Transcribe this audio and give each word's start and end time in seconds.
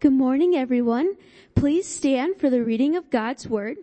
Good 0.00 0.12
morning, 0.12 0.54
everyone. 0.54 1.16
Please 1.56 1.84
stand 1.84 2.36
for 2.38 2.50
the 2.50 2.62
reading 2.62 2.94
of 2.94 3.10
God's 3.10 3.48
Word. 3.48 3.78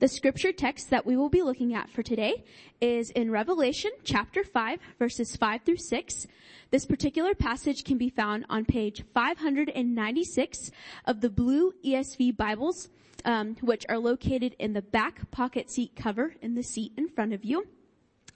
The 0.00 0.06
scripture 0.06 0.52
text 0.52 0.90
that 0.90 1.06
we 1.06 1.16
will 1.16 1.30
be 1.30 1.40
looking 1.40 1.72
at 1.74 1.88
for 1.88 2.02
today 2.02 2.44
is 2.82 3.08
in 3.08 3.30
Revelation 3.30 3.90
chapter 4.04 4.44
5 4.44 4.80
verses 4.98 5.34
5 5.34 5.62
through 5.62 5.78
6. 5.78 6.26
This 6.70 6.84
particular 6.84 7.34
passage 7.34 7.82
can 7.82 7.96
be 7.96 8.10
found 8.10 8.44
on 8.50 8.66
page 8.66 9.02
596 9.14 10.70
of 11.06 11.22
the 11.22 11.30
blue 11.30 11.72
ESV 11.82 12.36
Bibles, 12.36 12.90
um, 13.24 13.56
which 13.62 13.86
are 13.88 13.98
located 13.98 14.54
in 14.58 14.74
the 14.74 14.82
back 14.82 15.30
pocket 15.30 15.70
seat 15.70 15.92
cover 15.96 16.34
in 16.42 16.54
the 16.54 16.62
seat 16.62 16.92
in 16.98 17.08
front 17.08 17.32
of 17.32 17.46
you. 17.46 17.66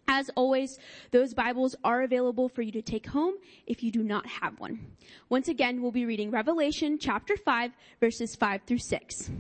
As 0.07 0.31
always, 0.37 0.79
those 1.13 1.33
Bibles 1.33 1.75
are 1.83 2.03
available 2.03 2.49
for 2.49 2.63
you 2.63 2.73
to 2.73 2.83
take 2.83 3.07
home 3.07 3.35
if 3.67 3.83
you 3.83 3.91
do 3.91 4.03
not 4.03 4.27
have 4.27 4.61
one. 4.61 4.87
Once 5.29 5.49
again, 5.49 5.81
we'll 5.81 5.93
be 5.93 6.05
reading 6.05 6.31
Revelation 6.31 6.99
chapter 6.99 7.37
5 7.37 7.73
verses 8.01 8.37
5 8.37 8.63
through 8.67 8.79
6. 8.79 9.31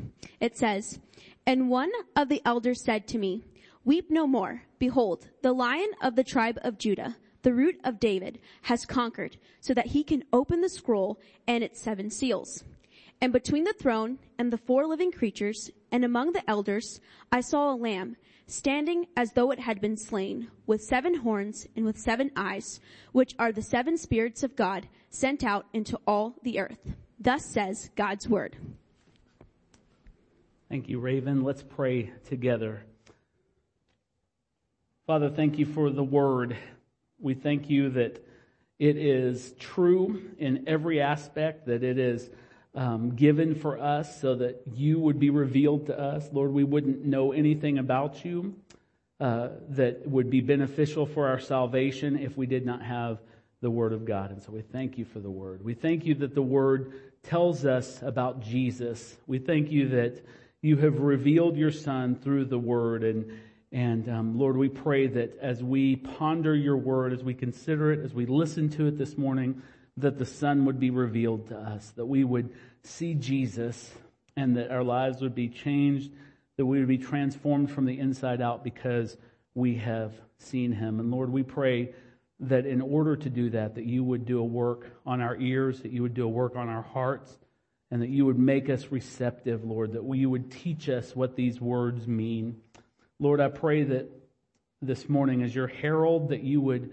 It 0.40 0.56
says, 0.56 0.98
And 1.46 1.68
one 1.68 1.90
of 2.16 2.28
the 2.28 2.40
elders 2.46 2.82
said 2.82 3.06
to 3.08 3.18
me, 3.18 3.44
Weep 3.84 4.10
no 4.10 4.26
more. 4.26 4.62
Behold, 4.78 5.28
the 5.42 5.52
lion 5.52 5.90
of 6.00 6.16
the 6.16 6.24
tribe 6.24 6.58
of 6.62 6.78
Judah, 6.78 7.16
the 7.42 7.52
root 7.52 7.78
of 7.84 8.00
David, 8.00 8.38
has 8.62 8.86
conquered 8.86 9.36
so 9.60 9.74
that 9.74 9.88
he 9.88 10.02
can 10.02 10.24
open 10.32 10.62
the 10.62 10.68
scroll 10.70 11.20
and 11.46 11.62
its 11.62 11.82
seven 11.82 12.10
seals. 12.10 12.64
And 13.20 13.32
between 13.32 13.64
the 13.64 13.74
throne 13.74 14.18
and 14.38 14.50
the 14.50 14.58
four 14.58 14.86
living 14.86 15.12
creatures 15.12 15.70
and 15.92 16.04
among 16.04 16.32
the 16.32 16.48
elders, 16.48 17.00
I 17.30 17.42
saw 17.42 17.72
a 17.72 17.76
lamb 17.76 18.16
standing 18.46 19.06
as 19.16 19.32
though 19.32 19.50
it 19.50 19.60
had 19.60 19.80
been 19.80 19.96
slain, 19.96 20.50
with 20.66 20.82
seven 20.82 21.14
horns 21.14 21.66
and 21.76 21.84
with 21.84 21.98
seven 21.98 22.30
eyes, 22.36 22.80
which 23.12 23.34
are 23.38 23.52
the 23.52 23.62
seven 23.62 23.96
spirits 23.96 24.42
of 24.42 24.56
God 24.56 24.88
sent 25.10 25.44
out 25.44 25.66
into 25.72 25.98
all 26.06 26.34
the 26.42 26.58
earth. 26.58 26.78
Thus 27.18 27.44
says 27.44 27.90
God's 27.96 28.28
word. 28.28 28.56
Thank 30.68 30.88
you, 30.88 30.98
Raven. 30.98 31.44
Let's 31.44 31.62
pray 31.62 32.10
together. 32.24 32.84
Father, 35.06 35.30
thank 35.30 35.58
you 35.58 35.66
for 35.66 35.90
the 35.90 36.02
word. 36.02 36.56
We 37.20 37.34
thank 37.34 37.70
you 37.70 37.90
that 37.90 38.26
it 38.78 38.96
is 38.96 39.52
true 39.58 40.30
in 40.38 40.64
every 40.66 41.00
aspect, 41.00 41.66
that 41.66 41.82
it 41.82 41.98
is 41.98 42.30
um, 42.74 43.14
given 43.14 43.54
for 43.54 43.78
us 43.78 44.20
so 44.20 44.34
that 44.36 44.62
you 44.74 44.98
would 44.98 45.18
be 45.18 45.30
revealed 45.30 45.86
to 45.86 45.98
us. 45.98 46.28
Lord, 46.32 46.52
we 46.52 46.64
wouldn't 46.64 47.04
know 47.04 47.32
anything 47.32 47.78
about 47.78 48.24
you 48.24 48.54
uh, 49.20 49.48
that 49.70 50.06
would 50.08 50.28
be 50.28 50.40
beneficial 50.40 51.06
for 51.06 51.28
our 51.28 51.38
salvation 51.38 52.18
if 52.18 52.36
we 52.36 52.46
did 52.46 52.66
not 52.66 52.82
have 52.82 53.18
the 53.60 53.70
Word 53.70 53.92
of 53.92 54.04
God. 54.04 54.30
And 54.30 54.42
so 54.42 54.52
we 54.52 54.60
thank 54.60 54.98
you 54.98 55.04
for 55.04 55.20
the 55.20 55.30
Word. 55.30 55.64
We 55.64 55.74
thank 55.74 56.04
you 56.04 56.14
that 56.16 56.34
the 56.34 56.42
Word 56.42 56.92
tells 57.22 57.64
us 57.64 58.02
about 58.02 58.42
Jesus. 58.42 59.16
We 59.26 59.38
thank 59.38 59.70
you 59.70 59.88
that 59.90 60.24
you 60.60 60.76
have 60.78 60.98
revealed 60.98 61.56
your 61.56 61.70
Son 61.70 62.16
through 62.16 62.46
the 62.46 62.58
Word. 62.58 63.04
And, 63.04 63.38
and 63.70 64.08
um, 64.08 64.38
Lord, 64.38 64.56
we 64.56 64.68
pray 64.68 65.06
that 65.06 65.38
as 65.40 65.62
we 65.62 65.96
ponder 65.96 66.54
your 66.54 66.76
Word, 66.76 67.12
as 67.12 67.22
we 67.22 67.34
consider 67.34 67.92
it, 67.92 68.04
as 68.04 68.12
we 68.12 68.26
listen 68.26 68.68
to 68.70 68.88
it 68.88 68.98
this 68.98 69.16
morning, 69.16 69.62
that 69.96 70.18
the 70.18 70.26
Son 70.26 70.64
would 70.64 70.80
be 70.80 70.90
revealed 70.90 71.48
to 71.48 71.56
us, 71.56 71.90
that 71.96 72.06
we 72.06 72.24
would 72.24 72.50
see 72.82 73.14
Jesus 73.14 73.92
and 74.36 74.56
that 74.56 74.70
our 74.70 74.82
lives 74.82 75.22
would 75.22 75.34
be 75.34 75.48
changed, 75.48 76.10
that 76.56 76.66
we 76.66 76.78
would 76.78 76.88
be 76.88 76.98
transformed 76.98 77.70
from 77.70 77.84
the 77.86 77.98
inside 77.98 78.40
out 78.40 78.64
because 78.64 79.16
we 79.54 79.76
have 79.76 80.12
seen 80.38 80.72
him. 80.72 80.98
And 80.98 81.10
Lord, 81.10 81.30
we 81.30 81.42
pray 81.42 81.92
that 82.40 82.66
in 82.66 82.80
order 82.80 83.16
to 83.16 83.30
do 83.30 83.50
that, 83.50 83.76
that 83.76 83.84
you 83.84 84.02
would 84.02 84.26
do 84.26 84.40
a 84.40 84.44
work 84.44 84.90
on 85.06 85.20
our 85.20 85.36
ears, 85.36 85.80
that 85.82 85.92
you 85.92 86.02
would 86.02 86.14
do 86.14 86.24
a 86.24 86.28
work 86.28 86.56
on 86.56 86.68
our 86.68 86.82
hearts, 86.82 87.38
and 87.90 88.02
that 88.02 88.10
you 88.10 88.26
would 88.26 88.38
make 88.38 88.68
us 88.68 88.90
receptive, 88.90 89.64
Lord, 89.64 89.92
that 89.92 90.16
you 90.16 90.28
would 90.28 90.50
teach 90.50 90.88
us 90.88 91.14
what 91.14 91.36
these 91.36 91.60
words 91.60 92.08
mean. 92.08 92.60
Lord, 93.20 93.40
I 93.40 93.48
pray 93.48 93.84
that 93.84 94.10
this 94.82 95.08
morning 95.08 95.42
as 95.42 95.54
your 95.54 95.68
herald, 95.68 96.30
that 96.30 96.42
you 96.42 96.60
would 96.60 96.92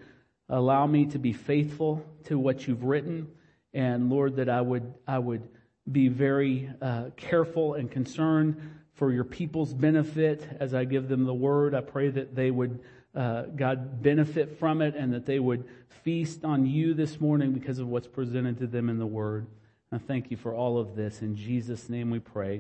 Allow 0.52 0.86
me 0.86 1.06
to 1.06 1.18
be 1.18 1.32
faithful 1.32 2.06
to 2.26 2.38
what 2.38 2.68
you've 2.68 2.84
written. 2.84 3.30
And 3.74 4.10
Lord, 4.10 4.36
that 4.36 4.50
I 4.50 4.60
would, 4.60 4.94
I 5.08 5.18
would 5.18 5.48
be 5.90 6.10
very 6.10 6.70
uh, 6.82 7.06
careful 7.16 7.76
and 7.76 7.90
concerned 7.90 8.58
for 8.94 9.14
your 9.14 9.24
people's 9.24 9.74
benefit 9.74 10.46
as 10.60 10.74
I 10.74 10.84
give 10.84 11.08
them 11.08 11.24
the 11.24 11.34
word. 11.34 11.74
I 11.74 11.80
pray 11.80 12.10
that 12.10 12.36
they 12.36 12.52
would, 12.52 12.82
uh, 13.16 13.44
God, 13.44 14.04
benefit 14.04 14.60
from 14.60 14.82
it 14.82 14.94
and 14.94 15.14
that 15.14 15.26
they 15.26 15.40
would 15.40 15.64
feast 16.04 16.44
on 16.44 16.66
you 16.66 16.94
this 16.94 17.22
morning 17.22 17.54
because 17.54 17.80
of 17.80 17.88
what's 17.88 18.08
presented 18.08 18.60
to 18.60 18.68
them 18.68 18.90
in 18.90 19.00
the 19.00 19.08
word. 19.08 19.48
I 19.90 20.00
thank 20.00 20.32
you 20.32 20.38
for 20.38 20.54
all 20.54 20.78
of 20.78 20.98
this. 20.98 21.22
In 21.22 21.38
Jesus' 21.38 21.88
name 21.88 22.10
we 22.10 22.20
pray. 22.20 22.60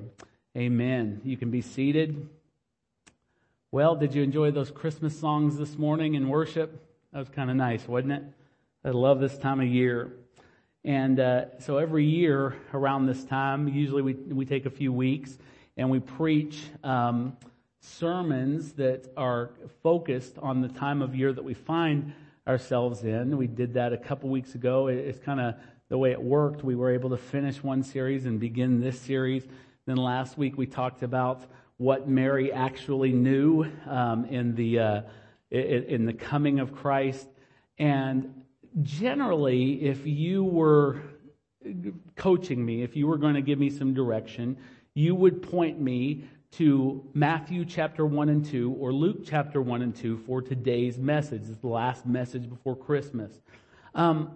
Amen. 0.56 1.20
You 1.26 1.36
can 1.36 1.52
be 1.52 1.62
seated. 1.62 2.30
Well, 3.70 3.98
did 3.98 4.16
you 4.16 4.24
enjoy 4.24 4.52
those 4.52 4.72
Christmas 4.72 5.20
songs 5.20 5.58
this 5.58 5.78
morning 5.78 6.14
in 6.14 6.30
worship? 6.30 6.88
That 7.14 7.20
was 7.20 7.28
kind 7.28 7.50
of 7.50 7.58
nice, 7.58 7.86
wasn't 7.90 8.14
it? 8.14 8.24
I 8.86 8.92
love 8.92 9.20
this 9.20 9.38
time 9.38 9.60
of 9.60 9.68
year. 9.68 10.14
And 10.86 11.20
uh, 11.20 11.60
so 11.60 11.78
every 11.78 12.06
year 12.06 12.56
around 12.74 13.06
this 13.06 13.26
time, 13.26 13.68
usually 13.68 14.02
we, 14.02 14.14
we 14.14 14.46
take 14.46 14.66
a 14.66 14.70
few 14.70 14.94
weeks 14.94 15.38
and 15.76 15.90
we 15.90 16.00
preach 16.00 16.62
um, 16.86 17.36
sermons 17.82 18.72
that 18.74 19.12
are 19.18 19.50
focused 19.84 20.38
on 20.38 20.62
the 20.62 20.70
time 20.70 21.02
of 21.02 21.14
year 21.14 21.34
that 21.34 21.44
we 21.44 21.54
find 21.54 22.14
ourselves 22.48 23.04
in. 23.04 23.36
We 23.36 23.48
did 23.48 23.74
that 23.74 23.92
a 23.92 23.98
couple 23.98 24.30
weeks 24.30 24.56
ago. 24.56 24.88
It's 24.88 25.20
kind 25.20 25.42
of 25.42 25.56
the 25.90 25.98
way 25.98 26.12
it 26.12 26.22
worked. 26.22 26.64
We 26.64 26.76
were 26.76 26.92
able 26.92 27.10
to 27.10 27.18
finish 27.18 27.62
one 27.62 27.84
series 27.84 28.26
and 28.26 28.40
begin 28.40 28.80
this 28.80 28.98
series. 28.98 29.44
Then 29.86 29.98
last 29.98 30.38
week 30.38 30.58
we 30.58 30.66
talked 30.66 31.04
about 31.04 31.42
what 31.76 32.08
Mary 32.08 32.54
actually 32.54 33.12
knew 33.12 33.70
um, 33.86 34.24
in 34.26 34.56
the 34.56 34.80
uh, 34.80 35.02
in 35.52 36.06
the 36.06 36.14
coming 36.14 36.60
of 36.60 36.74
Christ. 36.74 37.28
And 37.78 38.44
generally, 38.82 39.84
if 39.84 40.08
you 40.08 40.44
were 40.44 41.02
coaching 42.16 42.66
me, 42.66 42.84
if 42.84 42.96
you 42.96 43.08
were 43.08 43.18
going 43.18 43.36
to 43.36 43.42
give 43.42 43.60
me 43.60 43.70
some 43.70 43.94
direction, 43.94 44.58
you 44.94 45.14
would 45.16 45.42
point 45.42 45.80
me 45.80 46.26
to 46.52 47.06
Matthew 47.14 47.64
chapter 47.64 48.06
1 48.06 48.30
and 48.30 48.46
2 48.46 48.76
or 48.80 48.92
Luke 48.92 49.20
chapter 49.26 49.62
1 49.62 49.82
and 49.82 49.96
2 49.96 50.18
for 50.18 50.42
today's 50.42 50.98
message. 50.98 51.44
It's 51.48 51.60
the 51.60 51.68
last 51.68 52.06
message 52.06 52.50
before 52.50 52.76
Christmas. 52.76 53.32
Um, 53.96 54.32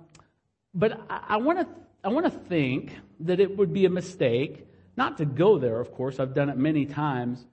but 0.74 1.02
I 1.10 1.38
want 1.38 1.60
to 1.60 1.68
I 2.04 2.10
want 2.10 2.26
to 2.26 2.32
think 2.32 2.92
that 3.22 3.40
it 3.40 3.58
would 3.58 3.74
be 3.74 3.86
a 3.86 3.90
mistake 3.90 4.68
not 4.96 5.18
to 5.18 5.26
go 5.26 5.58
there, 5.58 5.80
of 5.80 5.92
course. 5.92 6.20
I've 6.20 6.36
done 6.36 6.50
it 6.50 6.58
many 6.58 6.86
times, 6.86 7.46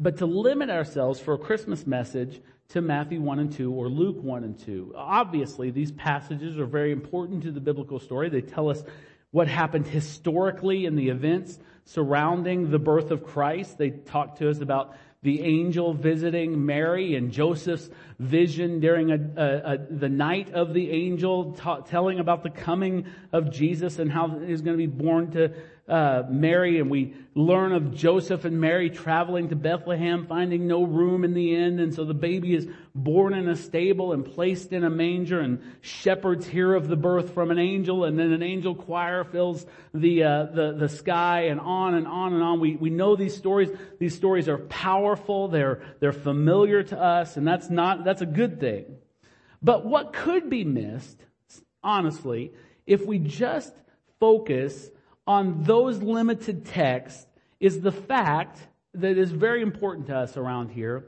but 0.00 0.16
to 0.16 0.26
limit 0.26 0.70
ourselves 0.70 1.20
for 1.20 1.34
a 1.34 1.38
Christmas 1.38 1.86
message 1.86 2.40
to 2.70 2.80
Matthew 2.80 3.20
1 3.20 3.38
and 3.38 3.52
2 3.52 3.70
or 3.70 3.88
Luke 3.88 4.22
1 4.22 4.44
and 4.44 4.58
2. 4.58 4.94
Obviously, 4.96 5.70
these 5.70 5.92
passages 5.92 6.58
are 6.58 6.64
very 6.64 6.90
important 6.90 7.42
to 7.42 7.52
the 7.52 7.60
biblical 7.60 8.00
story. 8.00 8.30
They 8.30 8.40
tell 8.40 8.70
us 8.70 8.82
what 9.30 9.46
happened 9.46 9.86
historically 9.86 10.86
in 10.86 10.96
the 10.96 11.10
events 11.10 11.58
surrounding 11.84 12.70
the 12.70 12.78
birth 12.78 13.10
of 13.10 13.24
Christ. 13.24 13.76
They 13.76 13.90
talk 13.90 14.36
to 14.38 14.48
us 14.48 14.60
about 14.60 14.96
the 15.22 15.42
angel 15.42 15.92
visiting 15.92 16.64
Mary 16.64 17.14
and 17.14 17.30
Joseph's 17.30 17.90
vision 18.18 18.80
during 18.80 19.10
a, 19.10 19.18
a, 19.36 19.74
a, 19.74 19.78
the 19.78 20.08
night 20.08 20.54
of 20.54 20.72
the 20.72 20.90
angel, 20.90 21.52
ta- 21.52 21.80
telling 21.80 22.20
about 22.20 22.42
the 22.42 22.48
coming 22.48 23.06
of 23.32 23.50
Jesus 23.50 23.98
and 23.98 24.10
how 24.10 24.28
he's 24.28 24.62
going 24.62 24.78
to 24.78 24.86
be 24.86 24.86
born 24.86 25.30
to 25.32 25.52
uh, 25.90 26.22
Mary, 26.30 26.78
and 26.78 26.88
we 26.88 27.14
learn 27.34 27.72
of 27.72 27.92
Joseph 27.94 28.44
and 28.44 28.60
Mary 28.60 28.90
traveling 28.90 29.48
to 29.48 29.56
Bethlehem, 29.56 30.26
finding 30.26 30.68
no 30.68 30.84
room 30.84 31.24
in 31.24 31.34
the 31.34 31.54
inn, 31.54 31.80
and 31.80 31.92
so 31.92 32.04
the 32.04 32.14
baby 32.14 32.54
is 32.54 32.68
born 32.94 33.34
in 33.34 33.48
a 33.48 33.56
stable 33.56 34.12
and 34.12 34.24
placed 34.24 34.72
in 34.72 34.84
a 34.84 34.90
manger, 34.90 35.40
and 35.40 35.60
shepherds 35.80 36.46
hear 36.46 36.74
of 36.74 36.86
the 36.86 36.96
birth 36.96 37.34
from 37.34 37.50
an 37.50 37.58
angel, 37.58 38.04
and 38.04 38.16
then 38.16 38.32
an 38.32 38.42
angel 38.42 38.76
choir 38.76 39.24
fills 39.24 39.66
the 39.92 40.22
uh, 40.22 40.44
the 40.44 40.72
the 40.78 40.88
sky, 40.88 41.46
and 41.46 41.60
on 41.60 41.94
and 41.94 42.06
on 42.06 42.34
and 42.34 42.42
on. 42.42 42.60
We 42.60 42.76
we 42.76 42.90
know 42.90 43.16
these 43.16 43.36
stories. 43.36 43.70
These 43.98 44.14
stories 44.14 44.48
are 44.48 44.58
powerful. 44.58 45.48
They're 45.48 45.82
they're 45.98 46.12
familiar 46.12 46.84
to 46.84 47.00
us, 47.00 47.36
and 47.36 47.46
that's 47.46 47.68
not 47.68 48.04
that's 48.04 48.22
a 48.22 48.26
good 48.26 48.60
thing. 48.60 48.84
But 49.60 49.84
what 49.84 50.12
could 50.12 50.48
be 50.48 50.64
missed, 50.64 51.20
honestly, 51.82 52.52
if 52.86 53.04
we 53.04 53.18
just 53.18 53.74
focus 54.20 54.90
on 55.26 55.62
those 55.62 56.02
limited 56.02 56.66
texts 56.66 57.26
is 57.58 57.80
the 57.80 57.92
fact 57.92 58.58
that 58.94 59.16
is 59.16 59.30
very 59.30 59.62
important 59.62 60.06
to 60.08 60.16
us 60.16 60.36
around 60.36 60.70
here 60.70 61.04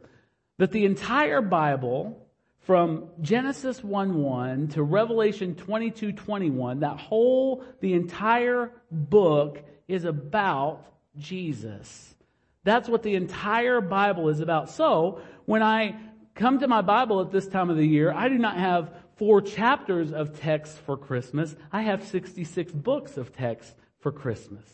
that 0.59 0.71
the 0.71 0.85
entire 0.85 1.41
Bible 1.41 2.19
from 2.61 3.09
Genesis 3.21 3.81
1-1 3.81 4.75
to 4.75 4.83
Revelation 4.83 5.57
22-21, 5.57 6.81
that 6.81 6.99
whole, 6.99 7.65
the 7.81 7.95
entire 7.95 8.71
book 8.91 9.65
is 9.89 10.05
about 10.05 10.87
Jesus. 11.19 12.15
That's 12.63 12.89
what 12.89 13.03
the 13.03 13.17
entire 13.17 13.81
Bible 13.81 14.29
is 14.29 14.39
about. 14.39 14.71
So, 14.71 15.21
when 15.47 15.63
I 15.63 15.97
come 16.37 16.61
to 16.61 16.69
my 16.69 16.83
Bible 16.83 17.21
at 17.21 17.33
this 17.33 17.49
time 17.49 17.69
of 17.69 17.77
the 17.77 17.87
year, 17.87 18.13
I 18.13 18.29
do 18.29 18.39
not 18.39 18.57
have 18.57 18.95
four 19.17 19.43
chapters 19.43 20.13
of 20.13 20.39
text 20.39 20.79
for 20.79 20.97
Christmas. 20.97 21.57
I 21.73 21.83
have 21.83 22.05
66 22.05 22.71
books 22.73 23.17
of 23.17 23.33
text 23.33 23.75
for 24.03 24.13
Christmas. 24.13 24.65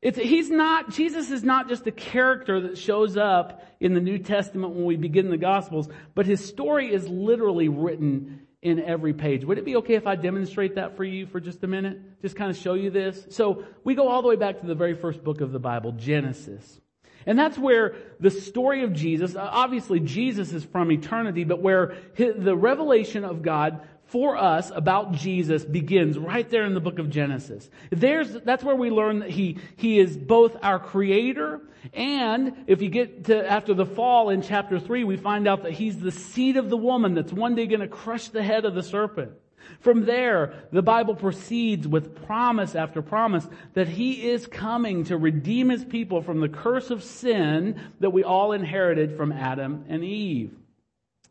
It's, 0.00 0.18
he's 0.18 0.50
not, 0.50 0.90
Jesus 0.90 1.30
is 1.30 1.42
not 1.42 1.66
just 1.66 1.86
a 1.86 1.90
character 1.90 2.60
that 2.60 2.76
shows 2.76 3.16
up 3.16 3.62
in 3.80 3.94
the 3.94 4.00
New 4.00 4.18
Testament 4.18 4.74
when 4.74 4.84
we 4.84 4.96
begin 4.96 5.30
the 5.30 5.38
Gospels, 5.38 5.88
but 6.14 6.26
his 6.26 6.44
story 6.44 6.92
is 6.92 7.08
literally 7.08 7.68
written 7.68 8.46
in 8.60 8.80
every 8.80 9.14
page. 9.14 9.44
Would 9.44 9.56
it 9.56 9.64
be 9.64 9.76
okay 9.76 9.94
if 9.94 10.06
I 10.06 10.16
demonstrate 10.16 10.74
that 10.74 10.96
for 10.98 11.04
you 11.04 11.26
for 11.26 11.40
just 11.40 11.64
a 11.64 11.66
minute? 11.66 12.20
Just 12.20 12.36
kind 12.36 12.50
of 12.50 12.56
show 12.56 12.74
you 12.74 12.90
this? 12.90 13.26
So 13.30 13.64
we 13.82 13.94
go 13.94 14.08
all 14.08 14.20
the 14.20 14.28
way 14.28 14.36
back 14.36 14.60
to 14.60 14.66
the 14.66 14.74
very 14.74 14.94
first 14.94 15.24
book 15.24 15.40
of 15.40 15.52
the 15.52 15.58
Bible, 15.58 15.92
Genesis. 15.92 16.80
And 17.26 17.38
that's 17.38 17.56
where 17.56 17.94
the 18.20 18.30
story 18.30 18.84
of 18.84 18.92
Jesus, 18.92 19.34
obviously 19.36 20.00
Jesus 20.00 20.52
is 20.52 20.64
from 20.64 20.92
eternity, 20.92 21.44
but 21.44 21.62
where 21.62 21.96
the 22.16 22.56
revelation 22.56 23.24
of 23.24 23.42
God 23.42 23.86
for 24.06 24.36
us 24.36 24.70
about 24.74 25.12
Jesus 25.12 25.64
begins 25.64 26.18
right 26.18 26.48
there 26.48 26.64
in 26.64 26.74
the 26.74 26.80
book 26.80 26.98
of 26.98 27.10
Genesis. 27.10 27.68
There's, 27.90 28.32
that's 28.32 28.62
where 28.62 28.76
we 28.76 28.90
learn 28.90 29.20
that 29.20 29.30
he, 29.30 29.58
he 29.76 29.98
is 29.98 30.16
both 30.16 30.56
our 30.62 30.78
creator 30.78 31.60
and 31.92 32.64
if 32.66 32.80
you 32.80 32.88
get 32.88 33.24
to 33.24 33.50
after 33.50 33.74
the 33.74 33.84
fall 33.84 34.30
in 34.30 34.40
chapter 34.40 34.80
three, 34.80 35.04
we 35.04 35.16
find 35.16 35.46
out 35.46 35.64
that 35.64 35.72
he's 35.72 35.98
the 35.98 36.10
seed 36.10 36.56
of 36.56 36.70
the 36.70 36.76
woman 36.76 37.14
that's 37.14 37.32
one 37.32 37.54
day 37.54 37.66
going 37.66 37.80
to 37.80 37.88
crush 37.88 38.28
the 38.28 38.42
head 38.42 38.64
of 38.64 38.74
the 38.74 38.82
serpent. 38.82 39.32
From 39.80 40.04
there, 40.04 40.66
the 40.72 40.82
Bible 40.82 41.14
proceeds 41.14 41.86
with 41.88 42.24
promise 42.26 42.74
after 42.74 43.02
promise 43.02 43.46
that 43.74 43.88
He 43.88 44.28
is 44.28 44.46
coming 44.46 45.04
to 45.04 45.16
redeem 45.16 45.70
His 45.70 45.84
people 45.84 46.22
from 46.22 46.40
the 46.40 46.48
curse 46.48 46.90
of 46.90 47.02
sin 47.02 47.80
that 48.00 48.10
we 48.10 48.24
all 48.24 48.52
inherited 48.52 49.16
from 49.16 49.32
Adam 49.32 49.84
and 49.88 50.04
Eve. 50.04 50.54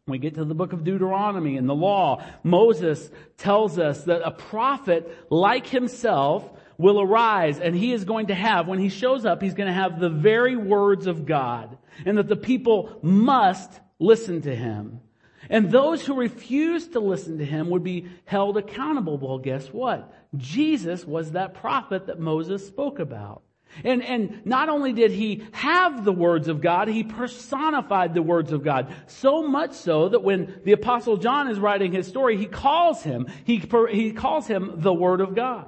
We 0.05 0.17
get 0.17 0.35
to 0.35 0.43
the 0.43 0.53
book 0.53 0.73
of 0.73 0.83
Deuteronomy 0.83 1.55
and 1.55 1.67
the 1.67 1.73
law. 1.73 2.21
Moses 2.43 3.09
tells 3.37 3.79
us 3.79 4.03
that 4.03 4.21
a 4.25 4.31
prophet 4.31 5.27
like 5.29 5.65
himself 5.65 6.49
will 6.77 6.99
arise 6.99 7.57
and 7.61 7.73
he 7.73 7.93
is 7.93 8.03
going 8.03 8.27
to 8.27 8.35
have, 8.35 8.67
when 8.67 8.79
he 8.79 8.89
shows 8.89 9.25
up, 9.25 9.41
he's 9.41 9.53
going 9.53 9.67
to 9.67 9.73
have 9.73 10.01
the 10.01 10.09
very 10.09 10.57
words 10.57 11.07
of 11.07 11.25
God 11.25 11.77
and 12.05 12.17
that 12.17 12.27
the 12.27 12.35
people 12.35 12.99
must 13.01 13.79
listen 13.97 14.41
to 14.41 14.53
him. 14.53 14.99
And 15.49 15.71
those 15.71 16.05
who 16.05 16.15
refused 16.15 16.93
to 16.93 16.99
listen 16.99 17.37
to 17.37 17.45
him 17.45 17.69
would 17.69 17.83
be 17.83 18.09
held 18.25 18.57
accountable. 18.57 19.17
Well, 19.17 19.37
guess 19.37 19.67
what? 19.67 20.13
Jesus 20.35 21.05
was 21.05 21.31
that 21.31 21.53
prophet 21.53 22.07
that 22.07 22.19
Moses 22.19 22.67
spoke 22.67 22.99
about. 22.99 23.41
And, 23.83 24.03
and 24.03 24.45
not 24.45 24.69
only 24.69 24.93
did 24.93 25.11
he 25.11 25.43
have 25.51 26.05
the 26.05 26.11
words 26.11 26.47
of 26.47 26.61
God, 26.61 26.87
he 26.87 27.03
personified 27.03 28.13
the 28.13 28.21
words 28.21 28.51
of 28.51 28.63
God. 28.63 28.93
So 29.07 29.43
much 29.47 29.73
so 29.73 30.09
that 30.09 30.23
when 30.23 30.61
the 30.63 30.73
apostle 30.73 31.17
John 31.17 31.49
is 31.49 31.59
writing 31.59 31.91
his 31.91 32.07
story, 32.07 32.37
he 32.37 32.45
calls 32.45 33.01
him, 33.01 33.27
he, 33.45 33.63
he 33.91 34.11
calls 34.11 34.47
him 34.47 34.75
the 34.77 34.93
word 34.93 35.21
of 35.21 35.35
God. 35.35 35.67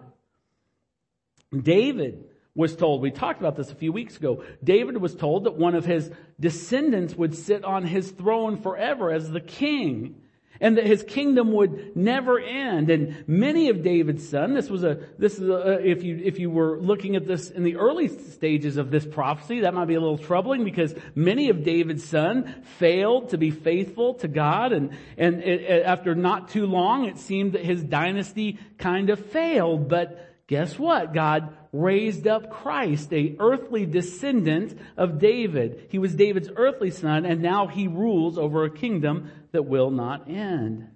David 1.56 2.26
was 2.54 2.76
told, 2.76 3.02
we 3.02 3.12
talked 3.12 3.40
about 3.40 3.56
this 3.56 3.72
a 3.72 3.76
few 3.76 3.92
weeks 3.92 4.18
ago, 4.18 4.44
David 4.64 4.98
was 4.98 5.14
told 5.14 5.44
that 5.44 5.56
one 5.56 5.76
of 5.76 5.86
his 5.86 6.10
descendants 6.40 7.16
would 7.16 7.36
sit 7.36 7.66
on 7.66 7.84
his 7.84 8.12
throne 8.12 8.62
forever 8.62 9.12
as 9.12 9.30
the 9.30 9.42
king. 9.42 10.22
And 10.62 10.78
that 10.78 10.86
his 10.86 11.04
kingdom 11.04 11.52
would 11.54 11.96
never 11.96 12.40
end. 12.40 12.90
And 12.90 13.28
many 13.28 13.70
of 13.70 13.84
David's 13.84 14.28
sons, 14.28 14.56
this 14.56 14.70
was 14.70 14.84
a, 14.84 15.00
this 15.18 15.38
is 15.38 15.50
a, 15.50 15.86
if 15.86 16.04
you, 16.04 16.22
if 16.24 16.40
you 16.40 16.50
were 16.50 16.80
looking 16.80 17.16
at 17.16 17.28
this 17.28 17.50
in 17.50 17.64
the 17.64 17.76
early 17.76 18.08
stages 18.08 18.78
of 18.78 18.92
this 18.92 19.06
prophecy, 19.06 19.62
that 19.62 19.74
might 19.74 19.86
be 19.86 19.96
a 19.96 20.00
little 20.00 20.18
troubling 20.18 20.64
because 20.64 20.96
many 21.14 21.50
of 21.50 21.64
David's 21.64 22.04
sons 22.04 22.48
failed 22.78 23.30
to 23.30 23.38
be 23.38 23.52
faithful 23.52 24.16
to 24.16 24.28
God. 24.28 24.72
And, 24.72 24.92
and 25.18 25.44
it, 25.44 25.62
it, 25.62 25.86
after 25.86 26.16
not 26.16 26.50
too 26.50 26.66
long, 26.66 27.06
it 27.06 27.18
seemed 27.18 27.54
that 27.54 27.64
his 27.66 27.84
dynasty 27.84 28.60
kind 28.78 29.10
of 29.10 29.20
failed. 29.28 29.90
But 29.90 30.46
guess 30.48 30.78
what? 30.78 31.14
God 31.14 31.56
raised 31.74 32.26
up 32.26 32.52
Christ, 32.52 33.12
a 33.12 33.36
earthly 33.40 33.86
descendant 33.86 34.80
of 34.96 35.20
David. 35.20 35.88
He 35.90 36.00
was 36.00 36.16
David's 36.16 36.50
earthly 36.56 36.92
son, 36.92 37.26
and 37.26 37.42
now 37.42 37.68
he 37.68 37.88
rules 37.88 38.38
over 38.38 38.64
a 38.64 38.70
kingdom 38.70 39.32
that 39.56 39.64
will 39.64 39.90
not 39.90 40.30
end. 40.30 40.90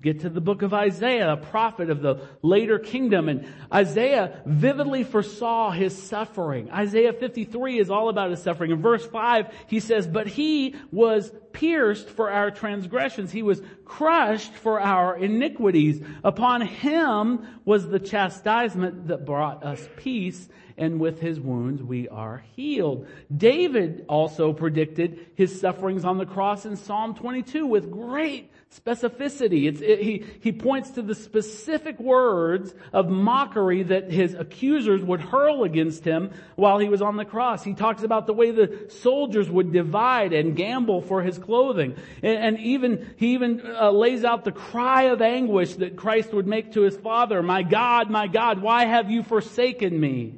Get 0.00 0.20
to 0.20 0.30
the 0.30 0.40
book 0.40 0.62
of 0.62 0.72
Isaiah, 0.72 1.32
a 1.32 1.36
prophet 1.36 1.90
of 1.90 2.00
the 2.00 2.20
later 2.42 2.78
kingdom, 2.78 3.28
and 3.28 3.46
Isaiah 3.72 4.42
vividly 4.46 5.04
foresaw 5.04 5.70
his 5.70 5.96
suffering. 5.96 6.70
Isaiah 6.70 7.12
53 7.12 7.78
is 7.78 7.90
all 7.90 8.08
about 8.08 8.30
his 8.30 8.42
suffering. 8.42 8.70
In 8.70 8.80
verse 8.80 9.06
5, 9.06 9.52
he 9.66 9.80
says, 9.80 10.06
But 10.06 10.26
he 10.26 10.76
was 10.92 11.30
pierced 11.52 12.08
for 12.08 12.30
our 12.30 12.50
transgressions. 12.50 13.32
He 13.32 13.42
was 13.42 13.62
crushed 13.84 14.52
for 14.52 14.80
our 14.80 15.16
iniquities. 15.16 16.02
Upon 16.24 16.62
him 16.62 17.46
was 17.64 17.88
the 17.88 18.00
chastisement 18.00 19.08
that 19.08 19.26
brought 19.26 19.62
us 19.62 19.86
peace, 19.96 20.48
and 20.78 21.00
with 21.00 21.20
his 21.20 21.40
wounds 21.40 21.82
we 21.82 22.08
are 22.08 22.44
healed. 22.54 23.06
David 23.34 24.04
also 24.08 24.52
predicted 24.52 25.26
his 25.34 25.60
sufferings 25.60 26.04
on 26.04 26.18
the 26.18 26.26
cross 26.26 26.66
in 26.66 26.76
Psalm 26.76 27.14
22 27.14 27.66
with 27.66 27.90
great 27.90 28.50
specificity. 28.74 29.66
It, 29.66 30.00
he, 30.00 30.24
he 30.40 30.52
points 30.52 30.90
to 30.90 31.02
the 31.02 31.14
specific 31.14 31.98
words 31.98 32.74
of 32.92 33.08
mockery 33.08 33.84
that 33.84 34.10
his 34.10 34.34
accusers 34.34 35.02
would 35.02 35.20
hurl 35.20 35.64
against 35.64 36.04
him 36.04 36.30
while 36.56 36.78
he 36.78 36.88
was 36.88 37.00
on 37.00 37.16
the 37.16 37.24
cross. 37.24 37.64
He 37.64 37.74
talks 37.74 38.02
about 38.02 38.26
the 38.26 38.32
way 38.32 38.50
the 38.50 38.90
soldiers 38.90 39.48
would 39.48 39.72
divide 39.72 40.32
and 40.32 40.56
gamble 40.56 41.00
for 41.00 41.22
his 41.22 41.38
clothing. 41.38 41.96
And, 42.22 42.38
and 42.38 42.60
even, 42.60 43.14
he 43.16 43.34
even 43.34 43.62
uh, 43.64 43.90
lays 43.92 44.24
out 44.24 44.44
the 44.44 44.52
cry 44.52 45.04
of 45.04 45.22
anguish 45.22 45.74
that 45.76 45.96
Christ 45.96 46.32
would 46.32 46.46
make 46.46 46.72
to 46.72 46.82
his 46.82 46.96
father, 46.96 47.42
my 47.42 47.62
God, 47.62 48.10
my 48.10 48.26
God, 48.26 48.60
why 48.60 48.84
have 48.84 49.10
you 49.10 49.22
forsaken 49.22 49.98
me? 49.98 50.34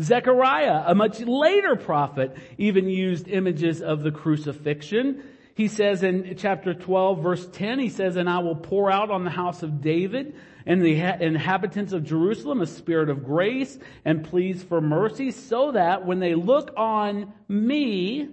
Zechariah, 0.00 0.84
a 0.86 0.94
much 0.94 1.20
later 1.20 1.76
prophet, 1.76 2.36
even 2.58 2.88
used 2.88 3.28
images 3.28 3.82
of 3.82 4.02
the 4.02 4.10
crucifixion. 4.10 5.22
He 5.54 5.68
says 5.68 6.02
in 6.02 6.36
chapter 6.38 6.72
12 6.72 7.22
verse 7.22 7.46
10, 7.52 7.78
he 7.78 7.88
says, 7.90 8.16
and 8.16 8.28
I 8.28 8.38
will 8.38 8.56
pour 8.56 8.90
out 8.90 9.10
on 9.10 9.24
the 9.24 9.30
house 9.30 9.62
of 9.62 9.82
David 9.82 10.34
and 10.64 10.82
the 10.82 10.94
inhabitants 11.22 11.92
of 11.92 12.04
Jerusalem 12.04 12.62
a 12.62 12.66
spirit 12.66 13.10
of 13.10 13.24
grace 13.24 13.78
and 14.04 14.24
pleas 14.24 14.62
for 14.62 14.80
mercy 14.80 15.32
so 15.32 15.72
that 15.72 16.06
when 16.06 16.20
they 16.20 16.34
look 16.34 16.72
on 16.76 17.32
me, 17.48 18.28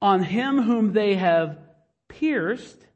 on 0.00 0.22
him 0.22 0.62
whom 0.62 0.92
they 0.92 1.16
have 1.16 1.58
pierced, 2.08 2.86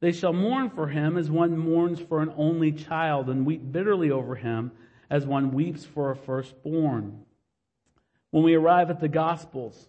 they 0.00 0.12
shall 0.12 0.32
mourn 0.32 0.70
for 0.70 0.86
him 0.86 1.18
as 1.18 1.30
one 1.30 1.58
mourns 1.58 2.00
for 2.00 2.22
an 2.22 2.32
only 2.36 2.72
child 2.72 3.28
and 3.28 3.44
weep 3.44 3.60
bitterly 3.72 4.10
over 4.10 4.36
him 4.36 4.70
as 5.10 5.26
one 5.26 5.52
weeps 5.52 5.84
for 5.84 6.10
a 6.10 6.16
firstborn. 6.16 7.25
When 8.30 8.42
we 8.42 8.54
arrive 8.54 8.90
at 8.90 9.00
the 9.00 9.08
Gospels, 9.08 9.88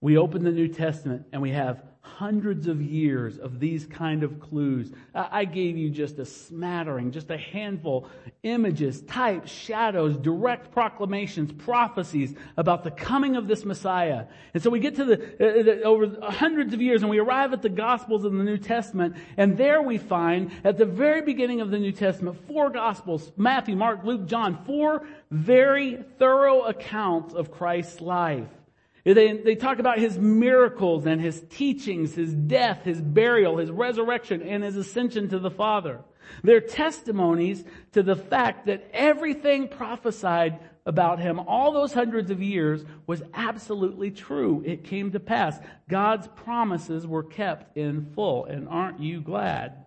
we 0.00 0.16
open 0.16 0.44
the 0.44 0.52
New 0.52 0.68
Testament 0.68 1.26
and 1.32 1.42
we 1.42 1.50
have 1.50 1.82
hundreds 2.02 2.66
of 2.66 2.80
years 2.80 3.38
of 3.38 3.60
these 3.60 3.86
kind 3.86 4.22
of 4.22 4.40
clues. 4.40 4.90
I 5.14 5.44
gave 5.44 5.76
you 5.76 5.90
just 5.90 6.18
a 6.18 6.24
smattering, 6.24 7.12
just 7.12 7.30
a 7.30 7.36
handful, 7.36 8.08
images, 8.42 9.02
types, 9.02 9.50
shadows, 9.50 10.16
direct 10.16 10.72
proclamations, 10.72 11.52
prophecies 11.52 12.34
about 12.56 12.84
the 12.84 12.90
coming 12.90 13.36
of 13.36 13.48
this 13.48 13.66
Messiah. 13.66 14.26
And 14.54 14.62
so 14.62 14.70
we 14.70 14.80
get 14.80 14.96
to 14.96 15.04
the, 15.04 15.14
uh, 15.14 15.62
the, 15.62 15.82
over 15.82 16.16
hundreds 16.30 16.72
of 16.72 16.80
years 16.80 17.02
and 17.02 17.10
we 17.10 17.18
arrive 17.18 17.52
at 17.52 17.60
the 17.60 17.68
Gospels 17.68 18.24
in 18.24 18.38
the 18.38 18.44
New 18.44 18.58
Testament 18.58 19.16
and 19.36 19.58
there 19.58 19.82
we 19.82 19.98
find 19.98 20.50
at 20.64 20.78
the 20.78 20.86
very 20.86 21.20
beginning 21.20 21.60
of 21.60 21.70
the 21.70 21.78
New 21.78 21.92
Testament 21.92 22.38
four 22.46 22.70
Gospels, 22.70 23.30
Matthew, 23.36 23.76
Mark, 23.76 24.04
Luke, 24.04 24.26
John, 24.26 24.64
four 24.64 25.06
very 25.30 26.02
thorough 26.18 26.62
accounts 26.62 27.34
of 27.34 27.50
Christ's 27.50 28.00
life. 28.00 28.48
They, 29.04 29.32
they 29.32 29.54
talk 29.54 29.78
about 29.78 29.98
his 29.98 30.18
miracles 30.18 31.06
and 31.06 31.20
his 31.20 31.42
teachings, 31.48 32.14
his 32.14 32.34
death, 32.34 32.84
his 32.84 33.00
burial, 33.00 33.56
his 33.56 33.70
resurrection, 33.70 34.42
and 34.42 34.62
his 34.62 34.76
ascension 34.76 35.28
to 35.30 35.38
the 35.38 35.50
Father. 35.50 36.00
They're 36.42 36.60
testimonies 36.60 37.64
to 37.92 38.02
the 38.02 38.16
fact 38.16 38.66
that 38.66 38.88
everything 38.92 39.68
prophesied 39.68 40.60
about 40.86 41.18
him 41.18 41.38
all 41.40 41.72
those 41.72 41.92
hundreds 41.92 42.30
of 42.30 42.42
years 42.42 42.84
was 43.06 43.22
absolutely 43.34 44.10
true. 44.10 44.62
It 44.64 44.84
came 44.84 45.12
to 45.12 45.20
pass. 45.20 45.58
God's 45.88 46.26
promises 46.28 47.06
were 47.06 47.22
kept 47.22 47.76
in 47.76 48.06
full. 48.14 48.46
And 48.46 48.68
aren't 48.68 49.00
you 49.00 49.20
glad? 49.20 49.84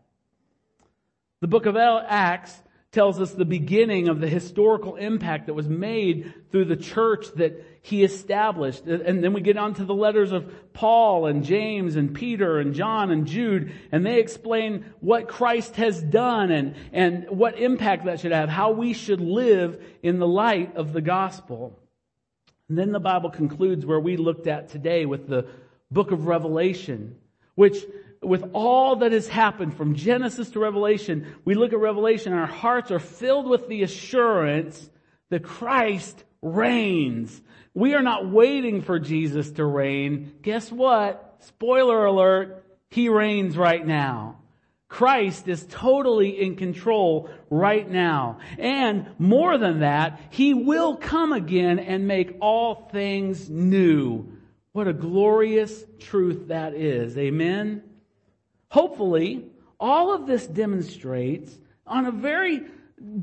The 1.41 1.47
book 1.47 1.65
of 1.65 1.75
Acts 1.75 2.62
tells 2.93 3.19
us 3.19 3.31
the 3.31 3.43
beginning 3.43 4.07
of 4.07 4.21
the 4.21 4.29
historical 4.29 4.95
impact 4.95 5.47
that 5.47 5.55
was 5.55 5.67
made 5.67 6.31
through 6.51 6.65
the 6.65 6.77
church 6.77 7.25
that 7.35 7.65
he 7.81 8.03
established. 8.03 8.85
And 8.85 9.23
then 9.23 9.33
we 9.33 9.41
get 9.41 9.57
on 9.57 9.73
to 9.73 9.83
the 9.83 9.95
letters 9.95 10.31
of 10.31 10.73
Paul 10.73 11.25
and 11.25 11.43
James 11.43 11.95
and 11.95 12.13
Peter 12.13 12.59
and 12.59 12.75
John 12.75 13.09
and 13.09 13.25
Jude, 13.25 13.73
and 13.91 14.05
they 14.05 14.19
explain 14.19 14.85
what 14.99 15.27
Christ 15.27 15.75
has 15.77 16.01
done 16.01 16.51
and, 16.51 16.75
and 16.93 17.29
what 17.29 17.59
impact 17.59 18.05
that 18.05 18.19
should 18.19 18.31
have, 18.31 18.47
how 18.47 18.71
we 18.71 18.93
should 18.93 19.19
live 19.19 19.83
in 20.03 20.19
the 20.19 20.27
light 20.27 20.75
of 20.75 20.93
the 20.93 21.01
gospel. 21.01 21.77
And 22.69 22.77
then 22.77 22.91
the 22.91 22.99
Bible 22.99 23.31
concludes 23.31 23.87
where 23.87 23.99
we 23.99 24.17
looked 24.17 24.45
at 24.45 24.69
today 24.69 25.07
with 25.07 25.27
the 25.27 25.47
book 25.89 26.11
of 26.11 26.27
Revelation, 26.27 27.15
which 27.55 27.83
with 28.23 28.49
all 28.53 28.97
that 28.97 29.11
has 29.11 29.27
happened 29.27 29.75
from 29.75 29.95
Genesis 29.95 30.49
to 30.51 30.59
Revelation, 30.59 31.35
we 31.45 31.55
look 31.55 31.73
at 31.73 31.79
Revelation 31.79 32.31
and 32.31 32.41
our 32.41 32.47
hearts 32.47 32.91
are 32.91 32.99
filled 32.99 33.47
with 33.47 33.67
the 33.67 33.83
assurance 33.83 34.89
that 35.29 35.43
Christ 35.43 36.23
reigns. 36.41 37.41
We 37.73 37.93
are 37.95 38.01
not 38.01 38.29
waiting 38.29 38.81
for 38.81 38.99
Jesus 38.99 39.51
to 39.51 39.65
reign. 39.65 40.33
Guess 40.41 40.71
what? 40.71 41.37
Spoiler 41.39 42.05
alert, 42.05 42.63
He 42.89 43.09
reigns 43.09 43.57
right 43.57 43.85
now. 43.85 44.39
Christ 44.87 45.47
is 45.47 45.65
totally 45.69 46.39
in 46.39 46.55
control 46.55 47.27
right 47.49 47.89
now. 47.89 48.37
And 48.59 49.07
more 49.17 49.57
than 49.57 49.79
that, 49.79 50.19
He 50.29 50.53
will 50.53 50.97
come 50.97 51.33
again 51.33 51.79
and 51.79 52.07
make 52.07 52.37
all 52.39 52.89
things 52.91 53.49
new. 53.49 54.31
What 54.71 54.87
a 54.87 54.93
glorious 54.93 55.83
truth 55.99 56.49
that 56.49 56.75
is. 56.75 57.17
Amen? 57.17 57.81
Hopefully, 58.73 59.45
all 59.79 60.15
of 60.15 60.25
this 60.25 60.47
demonstrates 60.47 61.55
on 61.85 62.07
a 62.07 62.11
very 62.11 62.63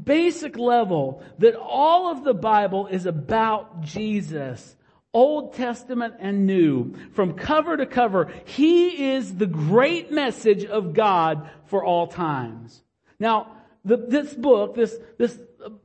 basic 0.04 0.56
level 0.56 1.24
that 1.38 1.56
all 1.56 2.12
of 2.12 2.22
the 2.22 2.34
Bible 2.34 2.86
is 2.86 3.04
about 3.04 3.80
Jesus. 3.80 4.76
Old 5.12 5.54
Testament 5.54 6.14
and 6.20 6.46
New, 6.46 6.94
from 7.14 7.32
cover 7.32 7.76
to 7.76 7.84
cover, 7.84 8.32
He 8.44 9.10
is 9.10 9.34
the 9.34 9.48
great 9.48 10.12
message 10.12 10.64
of 10.64 10.94
God 10.94 11.50
for 11.64 11.84
all 11.84 12.06
times. 12.06 12.80
Now, 13.18 13.56
the, 13.84 13.96
this 13.96 14.32
book, 14.32 14.76
this, 14.76 14.96
this 15.18 15.36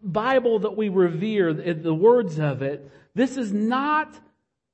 Bible 0.04 0.60
that 0.60 0.78
we 0.78 0.90
revere, 0.90 1.52
the 1.54 1.92
words 1.92 2.38
of 2.38 2.62
it, 2.62 2.88
this 3.16 3.36
is 3.36 3.52
not 3.52 4.14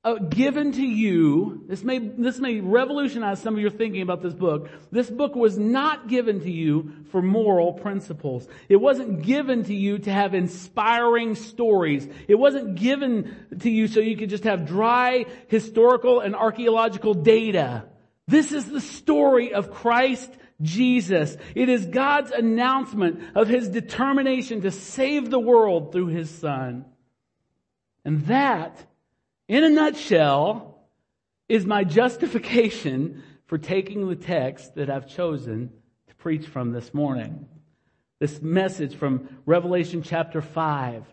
uh, 0.04 0.14
given 0.14 0.72
to 0.72 0.82
you, 0.82 1.62
this 1.68 1.84
may, 1.84 1.98
this 1.98 2.40
may 2.40 2.58
revolutionize 2.58 3.40
some 3.40 3.54
of 3.54 3.60
your 3.60 3.70
thinking 3.70 4.02
about 4.02 4.20
this 4.20 4.34
book. 4.34 4.68
This 4.90 5.08
book 5.08 5.36
was 5.36 5.56
not 5.56 6.08
given 6.08 6.40
to 6.40 6.50
you 6.50 6.92
for 7.12 7.22
moral 7.22 7.74
principles. 7.74 8.48
It 8.68 8.76
wasn't 8.76 9.22
given 9.22 9.62
to 9.64 9.74
you 9.74 9.98
to 9.98 10.12
have 10.12 10.34
inspiring 10.34 11.36
stories. 11.36 12.08
It 12.26 12.34
wasn't 12.34 12.74
given 12.74 13.36
to 13.60 13.70
you 13.70 13.86
so 13.86 14.00
you 14.00 14.16
could 14.16 14.30
just 14.30 14.42
have 14.42 14.66
dry 14.66 15.26
historical 15.46 16.18
and 16.18 16.34
archaeological 16.34 17.14
data. 17.14 17.84
This 18.26 18.50
is 18.50 18.68
the 18.68 18.80
story 18.80 19.54
of 19.54 19.70
Christ 19.70 20.32
Jesus. 20.60 21.36
It 21.54 21.68
is 21.68 21.86
God's 21.86 22.32
announcement 22.32 23.20
of 23.36 23.46
His 23.46 23.68
determination 23.68 24.62
to 24.62 24.72
save 24.72 25.30
the 25.30 25.38
world 25.38 25.92
through 25.92 26.08
His 26.08 26.28
Son. 26.28 26.86
And 28.04 28.26
that 28.26 28.84
in 29.48 29.64
a 29.64 29.68
nutshell, 29.68 30.72
is 31.48 31.66
my 31.66 31.84
justification 31.84 33.22
for 33.46 33.58
taking 33.58 34.08
the 34.08 34.16
text 34.16 34.74
that 34.76 34.88
I've 34.88 35.06
chosen 35.06 35.70
to 36.08 36.14
preach 36.14 36.46
from 36.46 36.72
this 36.72 36.94
morning. 36.94 37.46
This 38.18 38.40
message 38.40 38.94
from 38.94 39.28
Revelation 39.44 40.02
chapter 40.02 40.40
5. 40.40 41.04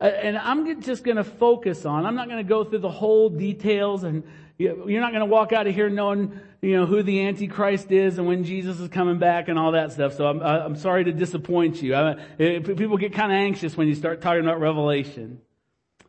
Uh, 0.00 0.04
and 0.04 0.38
I'm 0.38 0.80
just 0.82 1.02
going 1.02 1.16
to 1.16 1.24
focus 1.24 1.84
on, 1.84 2.06
I'm 2.06 2.14
not 2.14 2.28
going 2.28 2.38
to 2.38 2.48
go 2.48 2.62
through 2.62 2.78
the 2.78 2.90
whole 2.90 3.28
details 3.28 4.04
and 4.04 4.22
you're 4.58 5.00
not 5.00 5.10
going 5.10 5.20
to 5.20 5.26
walk 5.26 5.52
out 5.52 5.66
of 5.66 5.74
here 5.74 5.88
knowing, 5.88 6.38
you 6.60 6.76
know, 6.76 6.86
who 6.86 7.02
the 7.02 7.26
Antichrist 7.26 7.90
is 7.90 8.18
and 8.18 8.28
when 8.28 8.44
Jesus 8.44 8.78
is 8.78 8.88
coming 8.88 9.18
back 9.18 9.48
and 9.48 9.58
all 9.58 9.72
that 9.72 9.90
stuff. 9.90 10.14
So 10.14 10.26
I'm, 10.26 10.42
I'm 10.42 10.76
sorry 10.76 11.04
to 11.04 11.12
disappoint 11.12 11.82
you. 11.82 11.96
I, 11.96 12.14
people 12.38 12.98
get 12.98 13.14
kind 13.14 13.32
of 13.32 13.36
anxious 13.36 13.76
when 13.76 13.88
you 13.88 13.94
start 13.94 14.20
talking 14.20 14.42
about 14.42 14.60
Revelation. 14.60 15.40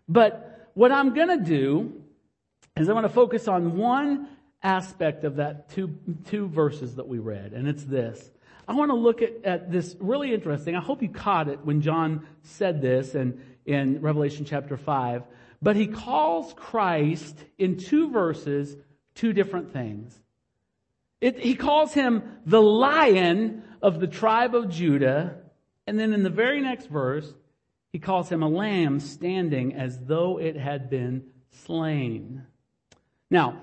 But 0.08 0.50
what 0.74 0.92
I'm 0.92 1.13
going 1.13 1.28
to 1.40 1.44
do 1.44 2.01
is 2.78 2.88
I'm 2.88 2.96
going 2.96 3.04
to 3.04 3.10
focus 3.10 3.48
on 3.48 3.78
one 3.78 4.30
aspect 4.63 5.24
of 5.24 5.38
that 5.38 5.70
two, 5.70 5.96
two 6.30 6.48
verses 6.48 6.96
that 6.96 7.08
we 7.08 7.20
read, 7.20 7.54
and 7.54 7.68
it's 7.68 7.84
this. 7.84 8.32
I 8.68 8.74
want 8.74 8.90
to 8.90 8.96
look 8.96 9.22
at, 9.22 9.44
at 9.44 9.72
this 9.72 9.96
really 10.00 10.34
interesting. 10.34 10.75
I 10.75 10.82
hope 10.82 11.01
you 11.01 11.10
caught 11.10 11.50
it 11.50 11.60
when 11.66 11.82
John 11.82 12.25
said 12.44 12.82
this 12.82 13.16
in, 13.16 13.42
in 13.66 14.01
Revelation 14.01 14.46
chapter 14.46 14.78
5. 14.78 15.24
But 15.62 15.75
he 15.75 15.88
calls 15.88 16.54
Christ 16.54 17.38
in 17.58 17.78
two 17.78 18.10
verses 18.10 18.75
two 19.13 19.34
different 19.34 19.74
things. 19.74 20.18
It, 21.20 21.40
he 21.40 21.56
calls 21.56 21.94
him 21.94 22.24
the 22.46 22.62
lion 22.62 23.63
of 23.82 24.00
the 24.00 24.08
tribe 24.08 24.56
of 24.56 24.70
Judah. 24.70 25.36
And 25.86 26.00
then 26.00 26.13
in 26.13 26.24
the 26.24 26.30
very 26.30 26.62
next 26.62 26.88
verse, 26.88 27.32
he 27.91 28.00
calls 28.00 28.29
him 28.29 28.41
a 28.41 28.48
lamb 28.48 29.00
standing 29.00 29.74
as 29.74 30.00
though 30.00 30.39
it 30.39 30.55
had 30.55 30.89
been 30.89 31.24
slain. 31.65 32.43
Now, 33.29 33.62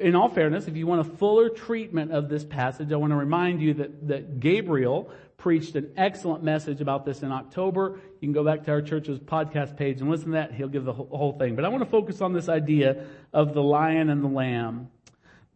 in 0.00 0.14
all 0.14 0.28
fairness, 0.28 0.68
if 0.68 0.76
you 0.76 0.86
want 0.86 1.00
a 1.00 1.16
fuller 1.16 1.48
treatment 1.48 2.12
of 2.12 2.28
this 2.28 2.44
passage, 2.44 2.92
I 2.92 2.96
want 2.96 3.12
to 3.12 3.16
remind 3.16 3.60
you 3.60 3.74
that, 3.74 4.08
that 4.08 4.40
Gabriel 4.40 5.10
preached 5.36 5.76
an 5.76 5.92
excellent 5.96 6.42
message 6.42 6.80
about 6.80 7.04
this 7.04 7.22
in 7.22 7.30
October. 7.30 8.00
You 8.20 8.28
can 8.28 8.32
go 8.32 8.44
back 8.44 8.64
to 8.64 8.70
our 8.70 8.82
church's 8.82 9.18
podcast 9.18 9.76
page 9.76 10.00
and 10.00 10.10
listen 10.10 10.26
to 10.26 10.32
that. 10.32 10.52
He'll 10.52 10.68
give 10.68 10.84
the 10.84 10.92
whole 10.92 11.36
thing. 11.38 11.56
But 11.56 11.64
I 11.64 11.68
want 11.68 11.84
to 11.84 11.90
focus 11.90 12.20
on 12.20 12.32
this 12.32 12.48
idea 12.48 13.06
of 13.32 13.54
the 13.54 13.62
lion 13.62 14.10
and 14.10 14.22
the 14.22 14.28
lamb. 14.28 14.88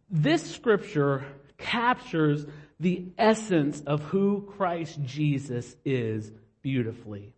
This 0.09 0.49
scripture 0.49 1.25
captures 1.57 2.45
the 2.79 3.05
essence 3.17 3.81
of 3.81 4.01
who 4.01 4.51
Christ 4.57 4.99
Jesus 5.03 5.75
is 5.85 6.31
beautifully. 6.61 7.33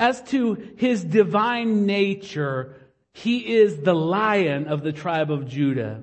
As 0.00 0.22
to 0.30 0.54
his 0.78 1.04
divine 1.04 1.84
nature, 1.84 2.74
he 3.12 3.54
is 3.54 3.82
the 3.82 3.94
lion 3.94 4.66
of 4.66 4.82
the 4.82 4.92
tribe 4.92 5.30
of 5.30 5.46
Judah. 5.46 6.02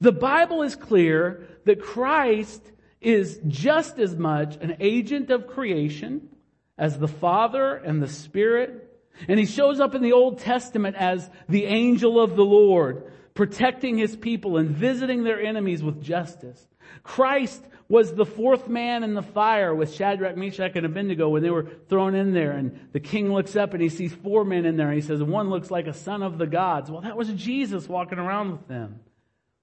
The 0.00 0.12
Bible 0.12 0.62
is 0.62 0.74
clear 0.74 1.46
that 1.66 1.82
Christ 1.82 2.62
is 3.02 3.38
just 3.46 3.98
as 3.98 4.16
much 4.16 4.56
an 4.62 4.78
agent 4.80 5.28
of 5.28 5.46
creation 5.46 6.30
as 6.78 6.98
the 6.98 7.06
Father 7.06 7.76
and 7.76 8.02
the 8.02 8.08
Spirit. 8.08 8.88
And 9.28 9.38
he 9.38 9.44
shows 9.44 9.78
up 9.78 9.94
in 9.94 10.00
the 10.00 10.14
Old 10.14 10.38
Testament 10.38 10.96
as 10.96 11.28
the 11.50 11.66
angel 11.66 12.18
of 12.18 12.34
the 12.34 12.46
Lord, 12.46 13.12
protecting 13.34 13.96
his 13.96 14.16
people 14.16 14.56
and 14.56 14.70
visiting 14.70 15.24
their 15.24 15.40
enemies 15.40 15.82
with 15.82 16.02
justice. 16.02 16.68
Christ 17.02 17.62
was 17.88 18.14
the 18.14 18.24
fourth 18.24 18.68
man 18.68 19.02
in 19.02 19.14
the 19.14 19.22
fire 19.22 19.74
with 19.74 19.94
Shadrach, 19.94 20.36
Meshach, 20.36 20.76
and 20.76 20.86
Abednego 20.86 21.28
when 21.28 21.42
they 21.42 21.50
were 21.50 21.66
thrown 21.88 22.14
in 22.14 22.32
there. 22.32 22.52
And 22.52 22.88
the 22.92 23.00
king 23.00 23.32
looks 23.32 23.56
up 23.56 23.74
and 23.74 23.82
he 23.82 23.88
sees 23.88 24.14
four 24.14 24.44
men 24.44 24.64
in 24.64 24.76
there 24.76 24.88
and 24.88 24.94
he 24.94 25.06
says, 25.06 25.22
one 25.22 25.50
looks 25.50 25.70
like 25.70 25.86
a 25.86 25.92
son 25.92 26.22
of 26.22 26.38
the 26.38 26.46
gods. 26.46 26.90
Well, 26.90 27.02
that 27.02 27.16
was 27.16 27.28
Jesus 27.30 27.88
walking 27.88 28.18
around 28.18 28.52
with 28.52 28.68
them. 28.68 29.00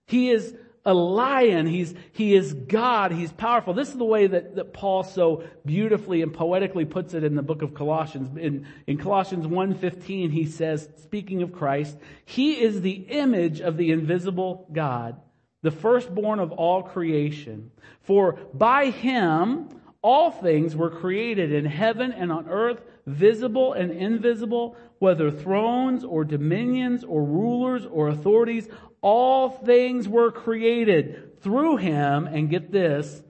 He 0.06 0.30
is 0.30 0.56
a 0.86 0.94
lion. 0.94 1.68
He's, 1.68 1.94
he 2.12 2.36
is 2.36 2.54
God. 2.54 3.12
He's 3.12 3.32
powerful. 3.32 3.74
This 3.74 3.90
is 3.90 3.98
the 3.98 4.06
way 4.06 4.28
that, 4.28 4.56
that 4.56 4.74
Paul 4.74 5.04
so 5.04 5.44
beautifully 5.66 6.22
and 6.22 6.34
poetically 6.34 6.86
puts 6.86 7.14
it 7.14 7.24
in 7.24 7.36
the 7.36 7.42
book 7.42 7.62
of 7.62 7.74
Colossians. 7.74 8.38
In, 8.38 8.68
in 8.88 8.98
Colossians 8.98 9.46
1.15, 9.46 10.32
he 10.32 10.46
says, 10.46 10.90
speaking 10.98 11.42
of 11.42 11.52
Christ, 11.52 11.98
He 12.26 12.62
is 12.62 12.82
the 12.82 12.92
image 13.10 13.62
of 13.62 13.78
the 13.78 13.92
invisible 13.92 14.68
God 14.72 15.20
the 15.62 15.72
firstborn 15.72 16.40
of 16.40 16.52
all 16.52 16.84
creation. 16.84 17.72
For 18.02 18.40
by 18.54 18.92
him 18.92 19.70
all 20.02 20.32
things 20.32 20.76
were 20.76 20.90
created 20.90 21.52
in 21.52 21.66
heaven 21.66 22.12
and 22.12 22.32
on 22.32 22.48
earth, 22.48 22.82
visible 23.06 23.74
and 23.74 23.92
invisible, 23.92 24.78
whether 25.00 25.32
thrones 25.32 26.04
or 26.04 26.24
dominions 26.24 27.04
or 27.04 27.24
rulers 27.24 27.86
or 27.86 28.08
authorities, 28.08 28.70
all 29.02 29.50
things 29.50 30.08
were 30.08 30.32
created 30.32 31.42
through 31.42 31.78
him, 31.78 32.28
and 32.28 32.50
get 32.50 32.72
this, 32.72 33.24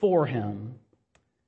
for 0.00 0.26
him. 0.26 0.74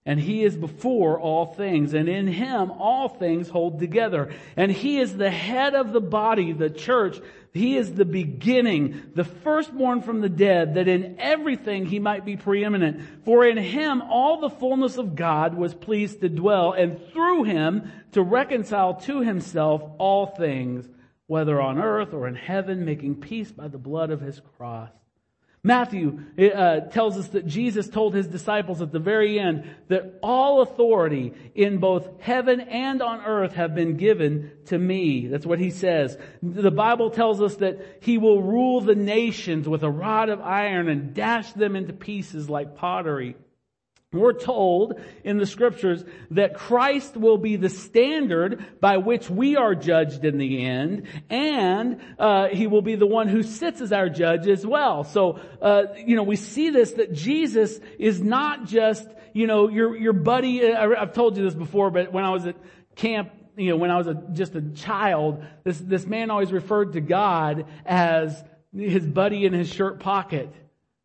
And 0.07 0.19
he 0.19 0.43
is 0.43 0.57
before 0.57 1.21
all 1.21 1.45
things, 1.45 1.93
and 1.93 2.09
in 2.09 2.27
him 2.29 2.71
all 2.71 3.11
things 3.11 3.51
hold 3.51 3.79
together. 3.79 4.33
And 4.57 4.73
he 4.73 4.99
is 5.01 5.15
the 5.15 5.31
head 5.31 5.75
of 5.75 5.93
the 5.93 6.01
body, 6.01 6.53
the 6.53 6.71
church, 6.71 7.21
he 7.53 7.77
is 7.77 7.93
the 7.93 8.05
beginning, 8.05 9.11
the 9.15 9.25
firstborn 9.25 10.01
from 10.01 10.21
the 10.21 10.29
dead, 10.29 10.75
that 10.75 10.89
in 10.89 11.17
everything 11.19 11.87
he 11.87 11.99
might 11.99 12.25
be 12.25 12.37
preeminent. 12.37 13.03
For 13.25 13.45
in 13.45 13.59
him 13.59 14.01
all 14.01 14.41
the 14.41 14.49
fullness 14.49 14.97
of 14.97 15.15
God 15.15 15.55
was 15.55 15.75
pleased 15.75 16.21
to 16.21 16.29
dwell, 16.29 16.73
and 16.73 16.99
through 17.13 17.45
him 17.45 17.91
to 18.13 18.23
reconcile 18.23 18.95
to 19.03 19.21
himself 19.21 19.83
all 19.99 20.27
things, 20.27 20.89
whether 21.29 21.61
on 21.61 21.79
earth 21.79 22.13
or 22.13 22.27
in 22.27 22.35
heaven, 22.35 22.85
making 22.85 23.21
peace 23.21 23.53
by 23.53 23.69
the 23.69 23.79
blood 23.79 24.11
of 24.11 24.21
his 24.21 24.41
cross. 24.57 24.91
Matthew 25.63 26.21
uh, 26.39 26.81
tells 26.81 27.19
us 27.19 27.29
that 27.29 27.47
Jesus 27.47 27.89
told 27.89 28.15
his 28.15 28.27
disciples 28.27 28.81
at 28.81 28.93
the 28.93 29.01
very 29.01 29.39
end 29.39 29.69
that 29.89 30.19
all 30.23 30.63
authority 30.63 31.35
in 31.55 31.79
both 31.79 32.09
heaven 32.21 32.61
and 32.61 33.03
on 33.03 33.21
earth 33.21 33.55
have 33.55 33.75
been 33.75 33.97
given 33.97 34.53
to 34.67 34.79
me. 34.79 35.27
That's 35.27 35.45
what 35.45 35.59
he 35.59 35.71
says. 35.71 36.17
The 36.43 36.71
Bible 36.71 37.11
tells 37.11 37.43
us 37.43 37.57
that 37.57 37.99
he 38.01 38.19
will 38.19 38.43
rule 38.43 38.81
the 38.81 38.95
nations 38.95 39.69
with 39.69 39.83
a 39.83 39.91
rod 39.91 40.29
of 40.29 40.41
iron 40.41 40.89
and 40.89 41.13
dash 41.13 41.53
them 41.53 41.77
into 41.77 41.93
pieces 41.93 42.49
like 42.49 42.77
pottery. 42.77 43.37
We're 44.11 44.33
told 44.33 44.99
in 45.23 45.37
the 45.37 45.45
scriptures 45.45 46.03
that 46.31 46.55
Christ 46.55 47.15
will 47.15 47.37
be 47.37 47.57
the 47.57 47.69
standard 47.69 48.81
by 48.81 48.97
which 48.97 49.29
we 49.29 49.57
are 49.57 49.75
judged 49.75 50.25
in 50.25 50.39
the 50.39 50.65
end, 50.65 51.07
and 51.29 52.01
uh, 52.19 52.49
He 52.49 52.69
will 52.69 52.81
be 52.81 52.95
the 52.95 53.07
one 53.07 53.29
who 53.29 53.43
sits 53.43 53.83
as 53.83 53.93
our 53.93 54.09
judge 54.09 54.49
as 54.49 54.67
well. 54.67 55.05
So, 55.05 55.39
uh, 55.61 55.83
you 55.99 56.17
know, 56.17 56.23
we 56.23 56.37
see 56.37 56.71
this 56.71 56.93
that 56.93 57.13
Jesus 57.13 57.79
is 57.99 58.23
not 58.23 58.65
just, 58.65 59.07
you 59.35 59.47
know, 59.47 59.69
your 59.69 59.95
your 59.95 60.15
buddy. 60.15 60.73
Uh, 60.73 60.89
I've 60.99 61.13
told 61.13 61.37
you 61.37 61.45
this 61.45 61.55
before, 61.55 61.91
but 61.91 62.11
when 62.11 62.25
I 62.25 62.31
was 62.31 62.47
at 62.47 62.57
camp, 62.97 63.31
you 63.59 63.69
know, 63.69 63.77
when 63.77 63.91
I 63.91 63.99
was 63.99 64.07
a, 64.07 64.15
just 64.33 64.55
a 64.55 64.63
child, 64.63 65.45
this 65.65 65.79
this 65.79 66.07
man 66.07 66.31
always 66.31 66.51
referred 66.51 66.95
to 66.95 67.03
God 67.03 67.67
as 67.85 68.43
his 68.75 69.07
buddy 69.07 69.45
in 69.45 69.53
his 69.53 69.69
shirt 69.69 70.01
pocket. 70.01 70.49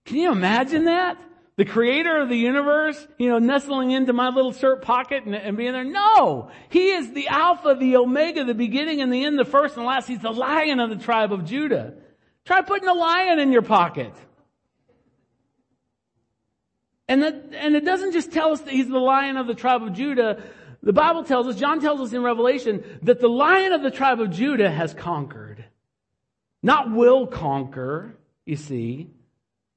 Can 0.06 0.16
you 0.16 0.32
imagine 0.32 0.86
that? 0.86 1.18
The 1.56 1.66
creator 1.66 2.18
of 2.18 2.30
the 2.30 2.38
universe, 2.38 3.08
you 3.18 3.30
know, 3.30 3.38
nestling 3.38 3.92
into 3.92 4.12
my 4.12 4.30
little 4.30 4.54
shirt 4.54 4.82
pocket 4.82 5.26
and, 5.26 5.36
and, 5.36 5.56
being 5.56 5.74
there. 5.74 5.84
No! 5.84 6.50
He 6.70 6.92
is 6.92 7.12
the 7.12 7.28
Alpha, 7.28 7.76
the 7.80 7.98
Omega, 7.98 8.44
the 8.44 8.56
beginning 8.56 9.02
and 9.02 9.14
the 9.14 9.24
end, 9.24 9.38
the 9.38 9.46
first 9.46 9.76
and 9.76 9.84
the 9.84 9.88
last. 9.88 10.08
He's 10.08 10.20
the 10.20 10.32
lion 10.32 10.80
of 10.80 10.90
the 10.90 10.96
tribe 10.96 11.32
of 11.32 11.46
Judah. 11.46 11.94
Try 12.46 12.62
putting 12.62 12.88
a 12.88 12.94
lion 12.94 13.40
in 13.40 13.52
your 13.52 13.62
pocket. 13.62 14.14
And 17.08 17.22
that, 17.22 17.50
and 17.54 17.76
it 17.76 17.86
doesn't 17.86 18.14
just 18.14 18.32
tell 18.32 18.52
us 18.52 18.62
that 18.62 18.74
he's 18.74 18.88
the 18.88 18.98
lion 18.98 19.38
of 19.38 19.46
the 19.46 19.54
tribe 19.54 19.84
of 19.84 19.94
Judah. 19.94 20.42
The 20.82 20.94
Bible 20.94 21.24
tells 21.24 21.48
us, 21.48 21.56
John 21.56 21.80
tells 21.80 22.02
us 22.02 22.14
in 22.14 22.24
Revelation, 22.24 22.84
that 23.04 23.20
the 23.20 23.30
lion 23.30 23.74
of 23.74 23.84
the 23.84 23.92
tribe 23.92 24.20
of 24.20 24.32
Judah 24.32 24.72
has 24.72 24.94
conquered. 24.94 25.64
Not 26.64 26.92
will 26.92 27.28
conquer, 27.28 28.18
you 28.46 28.56
see 28.56 29.12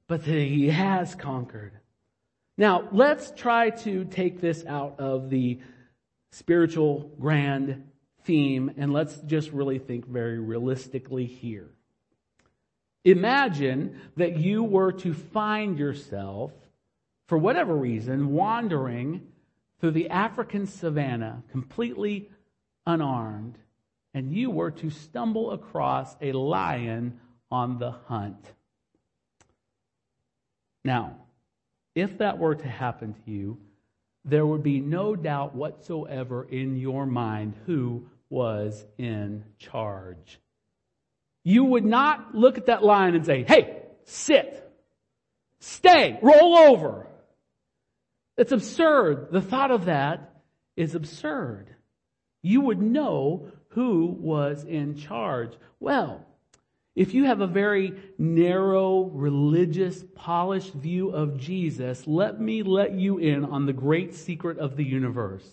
but 0.09 0.25
that 0.25 0.31
he 0.31 0.69
has 0.69 1.15
conquered. 1.15 1.73
Now, 2.59 2.89
let's 2.93 3.33
try 3.33 3.71
to 3.71 4.05
take 4.05 4.41
this 4.41 4.65
out 4.67 4.99
of 4.99 5.31
the 5.31 5.61
spiritual 6.31 7.11
grand 7.21 7.85
theme 8.25 8.73
and 8.77 8.93
let's 8.93 9.17
just 9.19 9.51
really 9.53 9.79
think 9.79 10.07
very 10.07 10.39
realistically 10.39 11.27
here. 11.27 11.69
Imagine 13.05 14.01
that 14.17 14.37
you 14.37 14.65
were 14.65 14.91
to 14.91 15.15
find 15.15 15.79
yourself, 15.79 16.53
for 17.29 17.39
whatever 17.39 17.77
reason, 17.77 18.33
wandering 18.33 19.29
through 19.81 19.93
the 19.93 20.11
African 20.11 20.67
savannah 20.67 21.43
completely 21.51 22.31
unarmed, 22.85 23.59
and 24.13 24.33
you 24.33 24.51
were 24.51 24.71
to 24.73 24.91
stumble 24.91 25.53
across 25.53 26.17
a 26.21 26.33
lion 26.33 27.21
on 27.51 27.79
the 27.79 27.93
hunt. 27.93 28.53
Now, 30.87 31.17
if 31.97 32.19
that 32.19 32.39
were 32.39 32.55
to 32.55 32.69
happen 32.69 33.15
to 33.25 33.31
you, 33.31 33.59
there 34.25 34.47
would 34.47 34.63
be 34.63 34.79
no 34.79 35.17
doubt 35.17 35.57
whatsoever 35.57 36.45
in 36.45 36.77
your 36.77 37.07
mind 37.07 37.55
who 37.67 38.07
was 38.31 38.87
in 38.97 39.43
charge. 39.59 40.41
You 41.43 41.65
would 41.65 41.85
not 41.85 42.37
look 42.37 42.57
at 42.57 42.67
that 42.67 42.85
lion 42.85 43.17
and 43.17 43.27
say, 43.27 43.43
hey, 43.43 43.83
sit, 44.05 44.73
stay, 45.59 46.21
roll 46.23 46.57
over. 46.57 47.09
It's 48.37 48.53
absurd. 48.53 49.33
The 49.33 49.41
thought 49.43 49.73
of 49.73 49.87
that 49.87 50.37
is 50.77 50.95
absurd. 50.95 51.75
You 52.43 52.61
would 52.61 52.81
know 52.81 53.49
who 53.71 54.07
was 54.07 54.63
in 54.63 54.95
charge. 54.95 55.53
Well, 55.81 56.25
if 56.97 57.13
you 57.13 57.25
have 57.25 57.43
a 57.43 57.47
very 57.47 57.93
narrow, 58.17 59.05
religious, 59.13 60.03
polished 60.15 60.73
view 60.73 61.11
of 61.11 61.37
Jesus, 61.37 62.07
let 62.07 62.41
me 62.41 62.63
let 62.63 62.95
you 62.95 63.19
in 63.19 63.45
on 63.45 63.67
the 63.67 63.75
great 63.75 64.15
secret 64.15 64.59
of 64.59 64.77
the 64.77 64.85
universe. 64.85 65.47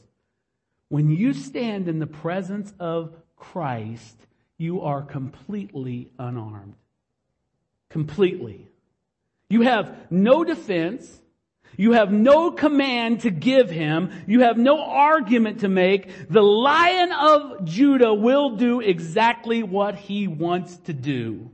When 0.87 1.09
you 1.09 1.33
stand 1.33 1.89
in 1.89 1.99
the 1.99 2.07
presence 2.07 2.73
of 2.79 3.13
Christ, 3.35 4.15
you 4.57 4.81
are 4.81 5.01
completely 5.01 6.11
unarmed. 6.17 6.75
Completely. 7.89 8.69
You 9.49 9.63
have 9.63 10.09
no 10.09 10.45
defense. 10.45 11.19
You 11.77 11.93
have 11.93 12.11
no 12.11 12.51
command 12.51 13.21
to 13.21 13.31
give 13.31 13.69
him. 13.69 14.11
You 14.27 14.41
have 14.41 14.57
no 14.57 14.81
argument 14.81 15.61
to 15.61 15.69
make. 15.69 16.29
The 16.29 16.41
lion 16.41 17.11
of 17.11 17.65
Judah 17.65 18.13
will 18.13 18.55
do 18.55 18.79
exactly 18.79 19.63
what 19.63 19.95
he 19.95 20.27
wants 20.27 20.77
to 20.85 20.93
do, 20.93 21.51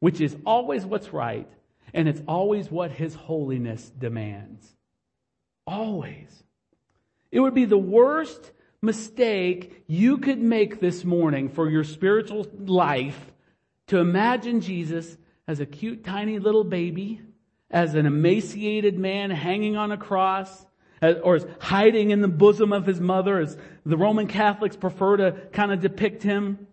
which 0.00 0.20
is 0.20 0.36
always 0.44 0.84
what's 0.84 1.12
right, 1.12 1.48
and 1.94 2.08
it's 2.08 2.22
always 2.28 2.70
what 2.70 2.90
his 2.90 3.14
holiness 3.14 3.90
demands. 3.98 4.74
Always. 5.66 6.42
It 7.30 7.40
would 7.40 7.54
be 7.54 7.64
the 7.64 7.78
worst 7.78 8.50
mistake 8.82 9.84
you 9.86 10.18
could 10.18 10.40
make 10.40 10.80
this 10.80 11.04
morning 11.04 11.48
for 11.48 11.68
your 11.70 11.84
spiritual 11.84 12.46
life 12.58 13.32
to 13.88 13.98
imagine 13.98 14.60
Jesus 14.60 15.16
as 15.46 15.60
a 15.60 15.66
cute 15.66 16.04
tiny 16.04 16.38
little 16.38 16.64
baby 16.64 17.20
as 17.70 17.94
an 17.94 18.06
emaciated 18.06 18.98
man 18.98 19.30
hanging 19.30 19.76
on 19.76 19.92
a 19.92 19.96
cross, 19.96 20.66
or 21.02 21.36
as 21.36 21.46
hiding 21.60 22.10
in 22.10 22.20
the 22.20 22.28
bosom 22.28 22.72
of 22.72 22.84
his 22.84 23.00
mother, 23.00 23.38
as 23.38 23.56
the 23.86 23.96
Roman 23.96 24.26
Catholics 24.26 24.76
prefer 24.76 25.16
to 25.16 25.32
kind 25.52 25.72
of 25.72 25.80
depict 25.80 26.22
him. 26.22 26.66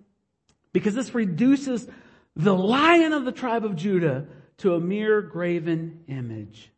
Because 0.74 0.96
this 0.96 1.16
reduces 1.16 1.88
the 2.36 2.56
lion 2.56 3.14
of 3.14 3.26
the 3.26 3.32
tribe 3.32 3.64
of 3.64 3.76
Judah 3.76 4.26
to 4.58 4.76
a 4.76 4.80
mere 4.80 5.22
graven 5.22 6.04
image. 6.08 6.72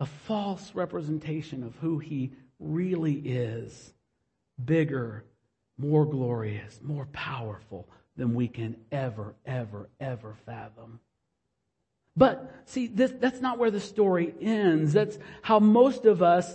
A 0.00 0.06
false 0.06 0.74
representation 0.74 1.62
of 1.62 1.76
who 1.76 1.98
he 1.98 2.32
really 2.58 3.14
is. 3.14 3.94
Bigger, 4.62 5.24
more 5.78 6.04
glorious, 6.04 6.80
more 6.82 7.06
powerful 7.12 7.88
than 8.16 8.34
we 8.34 8.48
can 8.48 8.76
ever, 8.90 9.34
ever, 9.46 9.88
ever 9.98 10.36
fathom. 10.44 11.00
But 12.14 12.54
see, 12.66 12.88
this, 12.88 13.12
that's 13.18 13.40
not 13.40 13.58
where 13.58 13.70
the 13.70 13.80
story 13.80 14.34
ends. 14.40 14.92
That's 14.92 15.18
how 15.40 15.60
most 15.60 16.04
of 16.04 16.22
us 16.22 16.54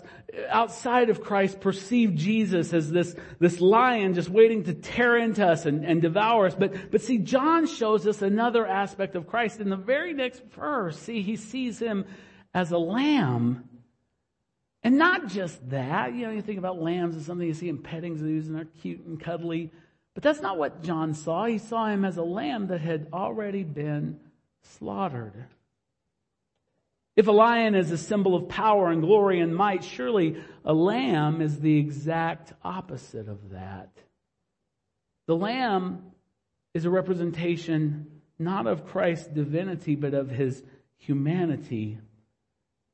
outside 0.49 1.09
of 1.09 1.23
Christ 1.23 1.59
perceive 1.59 2.13
Jesus 2.13 2.73
as 2.73 2.91
this, 2.91 3.15
this 3.39 3.59
lion 3.59 4.13
just 4.13 4.29
waiting 4.29 4.63
to 4.65 4.73
tear 4.73 5.17
into 5.17 5.45
us 5.47 5.65
and, 5.65 5.83
and 5.83 6.01
devour 6.01 6.45
us. 6.45 6.55
But, 6.55 6.91
but 6.91 7.01
see, 7.01 7.17
John 7.17 7.65
shows 7.65 8.05
us 8.05 8.21
another 8.21 8.67
aspect 8.67 9.15
of 9.15 9.27
Christ 9.27 9.59
in 9.59 9.69
the 9.69 9.75
very 9.75 10.13
next 10.13 10.43
verse. 10.53 10.99
See, 10.99 11.21
he 11.23 11.35
sees 11.35 11.79
him 11.79 12.05
as 12.53 12.71
a 12.71 12.77
lamb. 12.77 13.67
And 14.83 14.97
not 14.97 15.27
just 15.27 15.69
that, 15.71 16.13
you 16.13 16.27
know, 16.27 16.31
you 16.31 16.41
think 16.43 16.59
about 16.59 16.79
lambs 16.79 17.15
as 17.15 17.25
something 17.25 17.47
you 17.47 17.53
see 17.55 17.69
in 17.69 17.79
petting 17.79 18.17
zoos 18.17 18.47
and 18.47 18.55
they're 18.55 18.65
cute 18.65 19.05
and 19.05 19.19
cuddly. 19.19 19.71
But 20.13 20.23
that's 20.23 20.41
not 20.41 20.57
what 20.57 20.83
John 20.83 21.15
saw. 21.15 21.45
He 21.45 21.57
saw 21.57 21.87
him 21.87 22.05
as 22.05 22.17
a 22.17 22.23
lamb 22.23 22.67
that 22.67 22.81
had 22.81 23.07
already 23.11 23.63
been 23.63 24.19
slaughtered. 24.61 25.45
If 27.15 27.27
a 27.27 27.31
lion 27.31 27.73
is 27.73 27.91
a 27.91 27.97
symbol 27.97 28.35
of 28.35 28.47
power 28.47 28.91
and 28.91 29.01
glory 29.01 29.39
and 29.39 29.55
might, 29.55 29.83
surely 29.83 30.41
a 30.63 30.73
lamb 30.73 31.41
is 31.41 31.59
the 31.59 31.79
exact 31.79 32.53
opposite 32.63 33.27
of 33.27 33.49
that. 33.49 33.89
The 35.25 35.35
lamb 35.35 36.11
is 36.75 36.85
a 36.85 36.91
representation 36.91 38.17
not 38.39 38.67
of 38.67 38.85
Christ's 38.85 39.27
divinity, 39.27 39.95
but 39.95 40.13
of 40.13 40.29
his 40.29 40.63
humanity. 40.97 41.97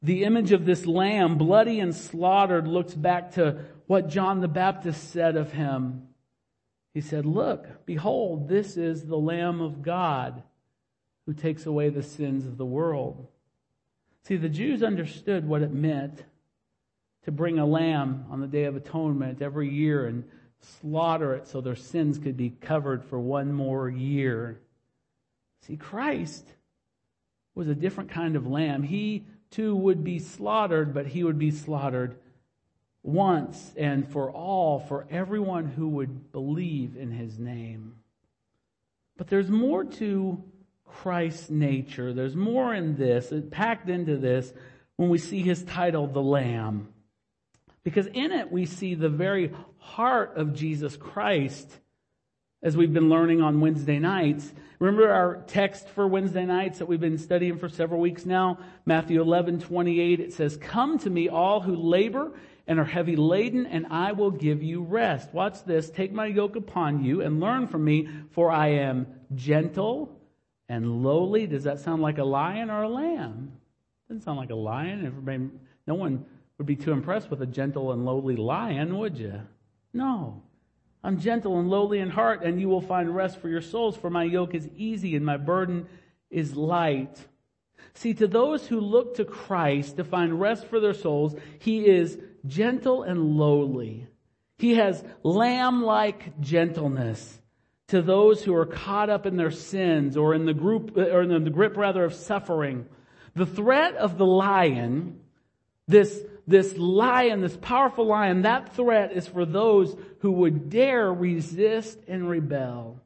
The 0.01 0.23
image 0.23 0.51
of 0.51 0.65
this 0.65 0.85
lamb, 0.85 1.37
bloody 1.37 1.79
and 1.81 1.93
slaughtered, 1.93 2.67
looks 2.67 2.93
back 2.93 3.31
to 3.33 3.65
what 3.87 4.09
John 4.09 4.39
the 4.39 4.47
Baptist 4.47 5.11
said 5.11 5.35
of 5.35 5.51
him. 5.51 6.07
He 6.93 7.01
said, 7.01 7.25
Look, 7.25 7.85
behold, 7.85 8.47
this 8.47 8.77
is 8.77 9.05
the 9.05 9.17
Lamb 9.17 9.59
of 9.59 9.81
God 9.81 10.43
who 11.25 11.33
takes 11.33 11.65
away 11.65 11.89
the 11.89 12.03
sins 12.03 12.45
of 12.45 12.57
the 12.57 12.65
world. 12.65 13.27
See, 14.23 14.37
the 14.37 14.49
Jews 14.49 14.83
understood 14.83 15.47
what 15.47 15.61
it 15.61 15.71
meant 15.71 16.23
to 17.23 17.31
bring 17.31 17.59
a 17.59 17.65
lamb 17.65 18.25
on 18.29 18.41
the 18.41 18.47
Day 18.47 18.65
of 18.65 18.75
Atonement 18.75 19.41
every 19.41 19.69
year 19.69 20.07
and 20.07 20.23
slaughter 20.59 21.33
it 21.33 21.47
so 21.47 21.61
their 21.61 21.75
sins 21.75 22.17
could 22.17 22.37
be 22.37 22.49
covered 22.49 23.03
for 23.03 23.19
one 23.19 23.51
more 23.51 23.89
year. 23.89 24.61
See, 25.61 25.77
Christ 25.77 26.45
was 27.55 27.67
a 27.67 27.75
different 27.75 28.09
kind 28.09 28.35
of 28.35 28.47
lamb. 28.47 28.83
He 28.83 29.25
too 29.49 29.75
would 29.75 30.03
be 30.03 30.19
slaughtered, 30.19 30.93
but 30.93 31.07
he 31.07 31.23
would 31.23 31.37
be 31.37 31.51
slaughtered 31.51 32.17
once 33.03 33.73
and 33.77 34.07
for 34.07 34.31
all 34.31 34.79
for 34.79 35.05
everyone 35.09 35.65
who 35.65 35.89
would 35.89 36.31
believe 36.31 36.95
in 36.97 37.11
his 37.11 37.37
name. 37.37 37.95
But 39.17 39.27
there's 39.27 39.49
more 39.49 39.83
to 39.83 40.43
Christ's 41.01 41.49
nature. 41.49 42.13
There's 42.13 42.35
more 42.35 42.73
in 42.73 42.95
this, 42.95 43.31
uh, 43.31 43.41
packed 43.51 43.89
into 43.89 44.17
this, 44.17 44.53
when 44.95 45.09
we 45.09 45.17
see 45.17 45.41
his 45.41 45.63
title, 45.63 46.07
the 46.07 46.21
Lamb. 46.21 46.87
Because 47.83 48.07
in 48.07 48.31
it 48.31 48.51
we 48.51 48.65
see 48.65 48.95
the 48.95 49.09
very 49.09 49.51
heart 49.77 50.37
of 50.37 50.53
Jesus 50.53 50.95
Christ 50.95 51.69
as 52.61 52.77
we've 52.77 52.93
been 52.93 53.09
learning 53.09 53.41
on 53.41 53.59
Wednesday 53.59 53.99
nights. 53.99 54.53
Remember 54.79 55.11
our 55.11 55.43
text 55.47 55.89
for 55.89 56.07
Wednesday 56.07 56.45
nights 56.45 56.79
that 56.79 56.85
we've 56.85 57.01
been 57.01 57.17
studying 57.17 57.57
for 57.57 57.67
several 57.67 57.99
weeks 57.99 58.25
now? 58.25 58.59
Matthew 58.85 59.19
11, 59.19 59.59
28. 59.59 60.19
It 60.19 60.33
says, 60.33 60.55
Come 60.57 60.97
to 60.99 61.09
me 61.09 61.27
all 61.27 61.59
who 61.59 61.75
labor 61.75 62.31
and 62.65 62.79
are 62.79 62.85
heavy 62.85 63.17
laden 63.17 63.65
and 63.65 63.87
I 63.87 64.13
will 64.13 64.31
give 64.31 64.63
you 64.63 64.81
rest. 64.83 65.33
Watch 65.33 65.63
this. 65.65 65.89
Take 65.89 66.13
my 66.13 66.27
yoke 66.27 66.55
upon 66.55 67.03
you 67.03 67.21
and 67.21 67.41
learn 67.41 67.67
from 67.67 67.83
me 67.83 68.07
for 68.31 68.51
I 68.51 68.67
am 68.69 69.07
gentle 69.35 70.12
and 70.69 71.03
lowly. 71.03 71.47
Does 71.47 71.63
that 71.63 71.79
sound 71.79 72.01
like 72.01 72.17
a 72.17 72.23
lion 72.23 72.69
or 72.69 72.83
a 72.83 72.89
lamb? 72.89 73.53
Doesn't 74.07 74.23
sound 74.23 74.37
like 74.37 74.49
a 74.49 74.55
lion. 74.55 75.05
Everybody, 75.05 75.49
no 75.87 75.95
one 75.95 76.25
would 76.57 76.67
be 76.67 76.75
too 76.75 76.91
impressed 76.91 77.29
with 77.29 77.41
a 77.41 77.45
gentle 77.45 77.91
and 77.91 78.05
lowly 78.05 78.35
lion, 78.35 78.97
would 78.97 79.17
you? 79.17 79.41
No. 79.93 80.41
I'm 81.03 81.19
gentle 81.19 81.59
and 81.59 81.69
lowly 81.69 81.99
in 81.99 82.09
heart, 82.09 82.43
and 82.43 82.61
you 82.61 82.69
will 82.69 82.81
find 82.81 83.13
rest 83.13 83.39
for 83.39 83.49
your 83.49 83.61
souls, 83.61 83.97
for 83.97 84.09
my 84.09 84.23
yoke 84.23 84.55
is 84.55 84.69
easy 84.77 85.15
and 85.15 85.25
my 85.25 85.37
burden 85.37 85.87
is 86.29 86.55
light. 86.55 87.17
See, 87.93 88.13
to 88.15 88.27
those 88.27 88.67
who 88.67 88.79
look 88.79 89.15
to 89.15 89.25
Christ 89.25 89.97
to 89.97 90.03
find 90.03 90.39
rest 90.39 90.65
for 90.65 90.79
their 90.79 90.93
souls, 90.93 91.35
He 91.59 91.85
is 91.85 92.17
gentle 92.45 93.03
and 93.03 93.37
lowly. 93.37 94.07
He 94.57 94.75
has 94.75 95.03
lamb-like 95.23 96.39
gentleness 96.39 97.39
to 97.87 98.01
those 98.01 98.43
who 98.43 98.55
are 98.55 98.65
caught 98.65 99.09
up 99.09 99.25
in 99.25 99.35
their 99.35 99.51
sins 99.51 100.17
or 100.17 100.33
in 100.33 100.45
the 100.45 100.53
group, 100.53 100.97
or 100.97 101.21
in 101.21 101.43
the 101.43 101.49
grip 101.49 101.77
rather 101.77 102.03
of 102.03 102.13
suffering. 102.13 102.85
The 103.35 103.45
threat 103.45 103.95
of 103.95 104.17
the 104.17 104.25
lion, 104.25 105.19
this 105.87 106.21
this 106.45 106.77
lion, 106.77 107.41
this 107.41 107.57
powerful 107.57 108.05
lion, 108.05 108.41
that 108.41 108.75
threat 108.75 109.13
is 109.13 109.27
for 109.27 109.45
those 109.45 109.95
who 110.19 110.31
would 110.31 110.69
dare 110.69 111.11
resist 111.11 111.97
and 112.07 112.29
rebel. 112.29 113.01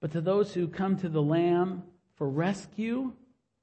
But 0.00 0.12
to 0.12 0.20
those 0.20 0.54
who 0.54 0.68
come 0.68 0.96
to 0.98 1.08
the 1.08 1.22
Lamb 1.22 1.82
for 2.16 2.28
rescue, 2.28 3.12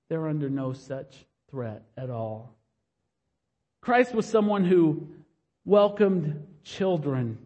they're 0.10 0.28
under 0.28 0.50
no 0.50 0.74
such 0.74 1.26
threat 1.50 1.84
at 1.96 2.10
all. 2.10 2.54
Christ 3.82 4.13
was 4.13 4.26
someone 4.26 4.65
who 4.65 5.08
welcomed 5.65 6.48
children 6.63 7.38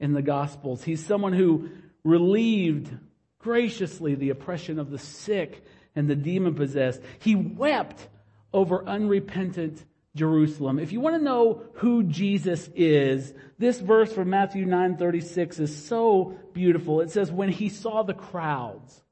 in 0.00 0.12
the 0.12 0.22
Gospels. 0.22 0.82
He's 0.82 1.04
someone 1.04 1.32
who 1.32 1.68
relieved 2.04 2.96
graciously 3.38 4.14
the 4.14 4.30
oppression 4.30 4.78
of 4.78 4.90
the 4.90 4.98
sick 4.98 5.64
and 5.94 6.08
the 6.08 6.16
demon 6.16 6.54
possessed. 6.54 7.00
He 7.18 7.34
wept 7.34 8.08
over 8.52 8.84
unrepentant 8.86 9.84
Jerusalem. 10.14 10.78
If 10.78 10.92
you 10.92 11.00
want 11.00 11.16
to 11.16 11.24
know 11.24 11.62
who 11.74 12.02
Jesus 12.02 12.68
is, 12.74 13.32
this 13.58 13.80
verse 13.80 14.12
from 14.12 14.30
Matthew 14.30 14.66
9:36 14.66 15.58
is 15.58 15.84
so 15.84 16.38
beautiful. 16.52 17.00
It 17.00 17.10
says 17.10 17.32
when 17.32 17.48
he 17.48 17.68
saw 17.68 18.02
the 18.02 18.14
crowds, 18.14 19.02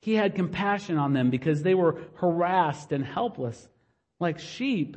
he 0.00 0.14
had 0.14 0.34
compassion 0.34 0.96
on 0.98 1.12
them 1.12 1.30
because 1.30 1.62
they 1.62 1.74
were 1.74 2.00
harassed 2.14 2.92
and 2.92 3.04
helpless 3.04 3.68
like 4.18 4.38
sheep 4.38 4.96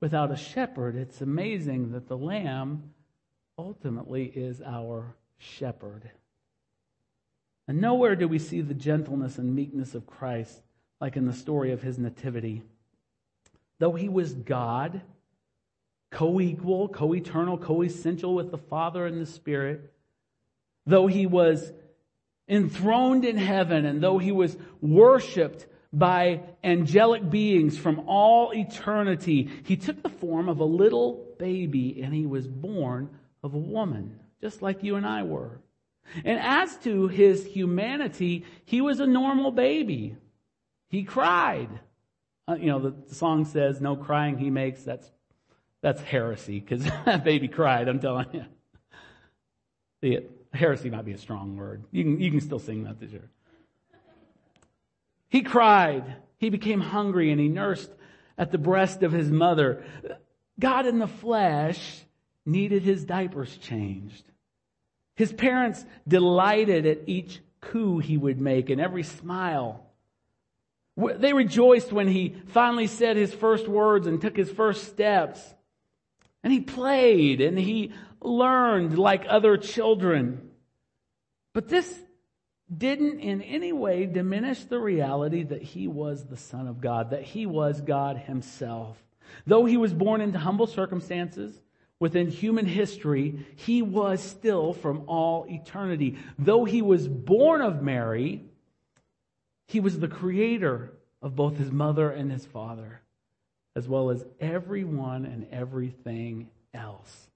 without 0.00 0.30
a 0.30 0.36
shepherd. 0.36 0.96
It's 0.96 1.20
amazing 1.20 1.92
that 1.92 2.06
the 2.06 2.16
lamb 2.16 2.92
ultimately 3.58 4.24
is 4.24 4.62
our 4.62 5.16
shepherd. 5.38 6.10
And 7.70 7.80
nowhere 7.80 8.16
do 8.16 8.26
we 8.26 8.40
see 8.40 8.62
the 8.62 8.74
gentleness 8.74 9.38
and 9.38 9.54
meekness 9.54 9.94
of 9.94 10.04
Christ 10.04 10.60
like 11.00 11.16
in 11.16 11.24
the 11.24 11.32
story 11.32 11.70
of 11.70 11.80
his 11.80 12.00
nativity. 12.00 12.62
Though 13.78 13.92
he 13.92 14.08
was 14.08 14.34
God, 14.34 15.02
co-equal, 16.10 16.88
co-eternal, 16.88 17.58
co-essential 17.58 18.34
with 18.34 18.50
the 18.50 18.58
Father 18.58 19.06
and 19.06 19.20
the 19.20 19.26
Spirit, 19.26 19.88
though 20.84 21.06
he 21.06 21.26
was 21.26 21.72
enthroned 22.48 23.24
in 23.24 23.36
heaven 23.36 23.86
and 23.86 24.02
though 24.02 24.18
he 24.18 24.32
was 24.32 24.56
worshiped 24.80 25.68
by 25.92 26.40
angelic 26.64 27.30
beings 27.30 27.78
from 27.78 28.00
all 28.08 28.50
eternity, 28.52 29.48
he 29.62 29.76
took 29.76 30.02
the 30.02 30.08
form 30.08 30.48
of 30.48 30.58
a 30.58 30.64
little 30.64 31.24
baby 31.38 32.02
and 32.02 32.12
he 32.12 32.26
was 32.26 32.48
born 32.48 33.10
of 33.44 33.54
a 33.54 33.58
woman, 33.58 34.18
just 34.40 34.60
like 34.60 34.82
you 34.82 34.96
and 34.96 35.06
I 35.06 35.22
were. 35.22 35.60
And 36.24 36.38
as 36.40 36.76
to 36.78 37.08
his 37.08 37.46
humanity, 37.46 38.44
he 38.64 38.80
was 38.80 39.00
a 39.00 39.06
normal 39.06 39.52
baby. 39.52 40.16
He 40.88 41.04
cried. 41.04 41.68
Uh, 42.48 42.54
you 42.54 42.66
know, 42.66 42.90
the, 42.90 43.14
song 43.14 43.44
says, 43.44 43.80
no 43.80 43.94
crying 43.94 44.36
he 44.38 44.50
makes. 44.50 44.82
That's, 44.82 45.08
that's 45.82 46.00
heresy 46.00 46.58
because 46.58 46.84
that 47.04 47.22
baby 47.24 47.48
cried, 47.48 47.88
I'm 47.88 48.00
telling 48.00 48.26
you. 48.32 48.44
The, 50.00 50.24
heresy 50.52 50.90
might 50.90 51.04
be 51.04 51.12
a 51.12 51.18
strong 51.18 51.56
word. 51.56 51.84
You 51.92 52.04
can, 52.04 52.20
you 52.20 52.30
can 52.30 52.40
still 52.40 52.58
sing 52.58 52.84
that 52.84 52.98
this 52.98 53.10
year. 53.10 53.30
He 55.28 55.42
cried. 55.42 56.16
He 56.38 56.50
became 56.50 56.80
hungry 56.80 57.30
and 57.30 57.40
he 57.40 57.48
nursed 57.48 57.90
at 58.36 58.50
the 58.50 58.58
breast 58.58 59.02
of 59.02 59.12
his 59.12 59.30
mother. 59.30 59.84
God 60.58 60.86
in 60.86 60.98
the 60.98 61.06
flesh 61.06 62.02
needed 62.44 62.82
his 62.82 63.04
diapers 63.04 63.56
changed. 63.58 64.24
His 65.20 65.34
parents 65.34 65.84
delighted 66.08 66.86
at 66.86 67.00
each 67.06 67.40
coo 67.60 67.98
he 67.98 68.16
would 68.16 68.40
make 68.40 68.70
and 68.70 68.80
every 68.80 69.02
smile. 69.02 69.84
They 70.96 71.34
rejoiced 71.34 71.92
when 71.92 72.08
he 72.08 72.36
finally 72.46 72.86
said 72.86 73.18
his 73.18 73.34
first 73.34 73.68
words 73.68 74.06
and 74.06 74.18
took 74.18 74.34
his 74.34 74.50
first 74.50 74.84
steps. 74.84 75.38
And 76.42 76.50
he 76.50 76.62
played 76.62 77.42
and 77.42 77.58
he 77.58 77.92
learned 78.22 78.98
like 78.98 79.26
other 79.28 79.58
children. 79.58 80.52
But 81.52 81.68
this 81.68 82.00
didn't 82.74 83.20
in 83.20 83.42
any 83.42 83.74
way 83.74 84.06
diminish 84.06 84.64
the 84.64 84.80
reality 84.80 85.42
that 85.42 85.62
he 85.62 85.86
was 85.86 86.24
the 86.24 86.38
Son 86.38 86.66
of 86.66 86.80
God, 86.80 87.10
that 87.10 87.24
he 87.24 87.44
was 87.44 87.82
God 87.82 88.16
himself. 88.16 88.96
Though 89.46 89.66
he 89.66 89.76
was 89.76 89.92
born 89.92 90.22
into 90.22 90.38
humble 90.38 90.66
circumstances 90.66 91.60
within 92.00 92.28
human 92.28 92.66
history, 92.66 93.46
he 93.56 93.82
was 93.82 94.20
still 94.20 94.72
from 94.72 95.04
all 95.06 95.46
eternity. 95.48 96.18
Though 96.38 96.64
he 96.64 96.82
was 96.82 97.06
born 97.06 97.60
of 97.60 97.82
Mary, 97.82 98.46
he 99.68 99.78
was 99.78 100.00
the 100.00 100.08
creator 100.08 100.92
of 101.22 101.36
both 101.36 101.56
his 101.56 101.70
mother 101.70 102.10
and 102.10 102.32
his 102.32 102.46
father, 102.46 103.02
as 103.76 103.86
well 103.86 104.10
as 104.10 104.24
everyone 104.40 105.26
and 105.26 105.46
everything 105.52 106.48
else. 106.72 107.28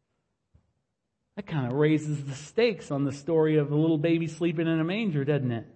That 1.37 1.46
kind 1.46 1.66
of 1.66 1.74
raises 1.74 2.24
the 2.24 2.35
stakes 2.35 2.90
on 2.90 3.05
the 3.05 3.12
story 3.12 3.59
of 3.59 3.70
a 3.70 3.77
little 3.77 3.98
baby 3.98 4.27
sleeping 4.29 4.66
in 4.66 4.81
a 4.81 4.85
manger, 4.85 5.24
doesn't 5.24 5.50
it? 5.50 5.66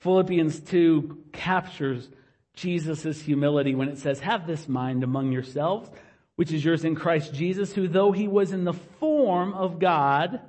Philippians 0.00 0.60
2 0.60 1.24
captures 1.32 2.08
Jesus' 2.54 3.20
humility 3.20 3.74
when 3.74 3.88
it 3.88 3.98
says, 3.98 4.20
Have 4.20 4.46
this 4.46 4.68
mind 4.68 5.02
among 5.02 5.32
yourselves, 5.32 5.90
which 6.36 6.52
is 6.52 6.64
yours 6.64 6.84
in 6.84 6.94
Christ 6.94 7.34
Jesus, 7.34 7.72
who 7.72 7.88
though 7.88 8.12
he 8.12 8.28
was 8.28 8.52
in 8.52 8.64
the 8.64 8.72
form 8.72 9.54
of 9.54 9.78
God, 9.78 10.40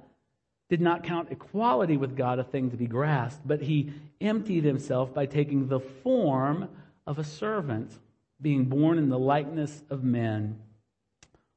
did 0.70 0.82
not 0.82 1.04
count 1.04 1.32
equality 1.32 1.96
with 1.96 2.18
God 2.18 2.40
a 2.40 2.44
thing 2.44 2.72
to 2.72 2.78
be 2.78 2.88
grasped, 2.88 3.48
but 3.48 3.62
he 3.62 3.94
emptied 4.20 4.64
himself 4.64 5.14
by 5.14 5.26
taking 5.26 5.68
the 5.68 5.80
form 5.80 6.70
of 7.06 7.20
a 7.20 7.24
servant, 7.24 7.92
being 8.42 8.66
born 8.66 8.98
in 8.98 9.10
the 9.10 9.20
likeness 9.20 9.84
of 9.90 10.04
men. 10.04 10.60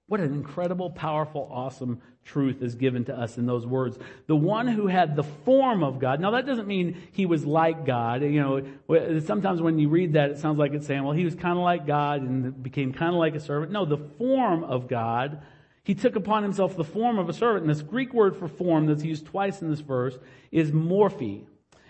What 0.08 0.20
an 0.20 0.32
incredible, 0.32 0.90
powerful, 0.90 1.48
awesome 1.52 2.00
truth 2.24 2.62
is 2.62 2.74
given 2.74 3.04
to 3.06 3.16
us 3.16 3.38
in 3.38 3.46
those 3.46 3.66
words. 3.66 3.98
The 4.26 4.36
one 4.36 4.66
who 4.66 4.86
had 4.86 5.16
the 5.16 5.22
form 5.22 5.82
of 5.82 5.98
God. 5.98 6.20
Now 6.20 6.32
that 6.32 6.46
doesn't 6.46 6.66
mean 6.66 7.00
he 7.12 7.26
was 7.26 7.46
like 7.46 7.86
God. 7.86 8.22
You 8.22 8.40
know, 8.88 9.20
sometimes 9.20 9.62
when 9.62 9.78
you 9.78 9.88
read 9.88 10.14
that, 10.14 10.30
it 10.30 10.38
sounds 10.38 10.58
like 10.58 10.72
it's 10.72 10.86
saying, 10.86 11.04
well, 11.04 11.12
he 11.12 11.24
was 11.24 11.34
kind 11.34 11.56
of 11.56 11.64
like 11.64 11.86
God 11.86 12.22
and 12.22 12.62
became 12.62 12.92
kind 12.92 13.14
of 13.14 13.18
like 13.18 13.34
a 13.34 13.40
servant. 13.40 13.70
No, 13.70 13.84
the 13.84 13.98
form 13.98 14.64
of 14.64 14.88
God 14.88 15.42
he 15.88 15.94
took 15.94 16.16
upon 16.16 16.42
himself 16.42 16.76
the 16.76 16.84
form 16.84 17.18
of 17.18 17.30
a 17.30 17.32
servant. 17.32 17.62
And 17.62 17.70
this 17.70 17.80
Greek 17.80 18.12
word 18.12 18.36
for 18.36 18.46
form 18.46 18.84
that's 18.84 19.02
used 19.02 19.24
twice 19.24 19.62
in 19.62 19.70
this 19.70 19.80
verse 19.80 20.18
is 20.52 20.70
morphe. 20.70 21.46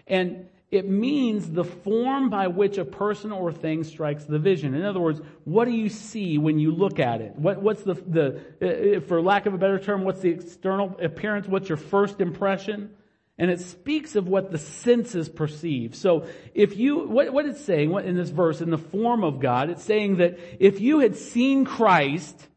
And 0.07 0.47
it 0.71 0.89
means 0.89 1.51
the 1.51 1.65
form 1.65 2.29
by 2.29 2.49
which 2.49 2.77
a 2.77 2.85
person 2.85 3.33
or 3.33 3.53
thing 3.53 3.85
strikes 3.85 4.25
the 4.25 4.39
vision. 4.39 4.75
In 4.75 4.85
other 4.85 5.01
words, 5.01 5.21
what 5.45 5.65
do 5.65 5.71
you 5.71 5.89
see 5.89 6.37
when 6.37 6.59
you 6.59 6.73
look 6.73 6.99
at 6.99 7.21
it? 7.21 7.35
What, 7.37 7.63
what's 7.63 7.83
the, 7.83 7.95
the, 7.95 9.03
for 9.07 9.23
lack 9.23 9.47
of 9.47 9.55
a 9.55 9.59
better 9.59 9.79
term, 9.79 10.05
what's 10.05 10.21
the 10.21 10.31
external 10.31 10.97
appearance? 11.03 11.47
What's 11.47 11.69
your 11.69 11.79
first 11.79 12.21
impression? 12.21 12.91
And 13.39 13.51
it 13.51 13.61
speaks 13.61 14.17
of 14.17 14.29
what 14.29 14.51
the 14.51 14.59
senses 14.59 15.29
perceive. 15.29 15.95
So 15.95 16.27
if 16.55 16.77
you, 16.77 17.09
what, 17.09 17.33
what 17.33 17.47
it's 17.47 17.65
saying 17.65 17.93
in 17.93 18.17
this 18.17 18.31
verse, 18.31 18.61
in 18.61 18.71
the 18.71 18.79
form 18.79 19.25
of 19.25 19.41
God, 19.41 19.71
it's 19.71 19.85
saying 19.85 20.17
that 20.17 20.39
if 20.59 20.81
you 20.81 20.99
had 20.99 21.17
seen 21.17 21.65
Christ, 21.65 22.49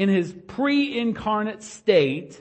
in 0.00 0.08
his 0.08 0.32
pre-incarnate 0.32 1.62
state, 1.62 2.40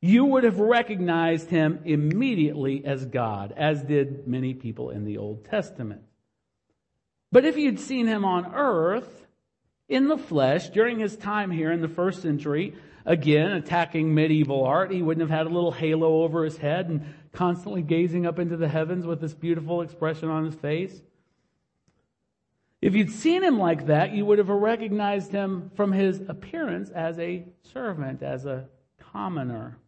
you 0.00 0.24
would 0.24 0.44
have 0.44 0.58
recognized 0.58 1.50
him 1.50 1.80
immediately 1.84 2.84
as 2.84 3.06
God, 3.06 3.52
as 3.56 3.82
did 3.82 4.26
many 4.26 4.54
people 4.54 4.90
in 4.90 5.04
the 5.04 5.18
Old 5.18 5.44
Testament. 5.44 6.02
But 7.32 7.44
if 7.44 7.56
you'd 7.56 7.80
seen 7.80 8.06
him 8.06 8.24
on 8.24 8.54
earth, 8.54 9.26
in 9.88 10.08
the 10.08 10.18
flesh 10.18 10.68
during 10.70 10.98
his 10.98 11.16
time 11.16 11.50
here 11.50 11.70
in 11.70 11.80
the 11.80 11.88
first 11.88 12.22
century, 12.22 12.74
again 13.04 13.52
attacking 13.52 14.14
medieval 14.14 14.64
art. 14.64 14.90
He 14.90 15.02
wouldn't 15.02 15.28
have 15.28 15.36
had 15.36 15.46
a 15.46 15.54
little 15.54 15.72
halo 15.72 16.22
over 16.22 16.44
his 16.44 16.58
head 16.58 16.88
and 16.88 17.14
constantly 17.32 17.82
gazing 17.82 18.26
up 18.26 18.38
into 18.38 18.56
the 18.56 18.68
heavens 18.68 19.06
with 19.06 19.20
this 19.20 19.34
beautiful 19.34 19.82
expression 19.82 20.28
on 20.28 20.44
his 20.44 20.54
face. 20.54 21.02
If 22.82 22.94
you'd 22.94 23.10
seen 23.10 23.42
him 23.42 23.58
like 23.58 23.86
that, 23.86 24.12
you 24.12 24.26
would 24.26 24.38
have 24.38 24.48
recognized 24.48 25.32
him 25.32 25.70
from 25.74 25.92
his 25.92 26.20
appearance 26.28 26.90
as 26.90 27.18
a 27.18 27.44
servant, 27.62 28.22
as 28.22 28.44
a 28.44 28.66
commoner. 28.98 29.78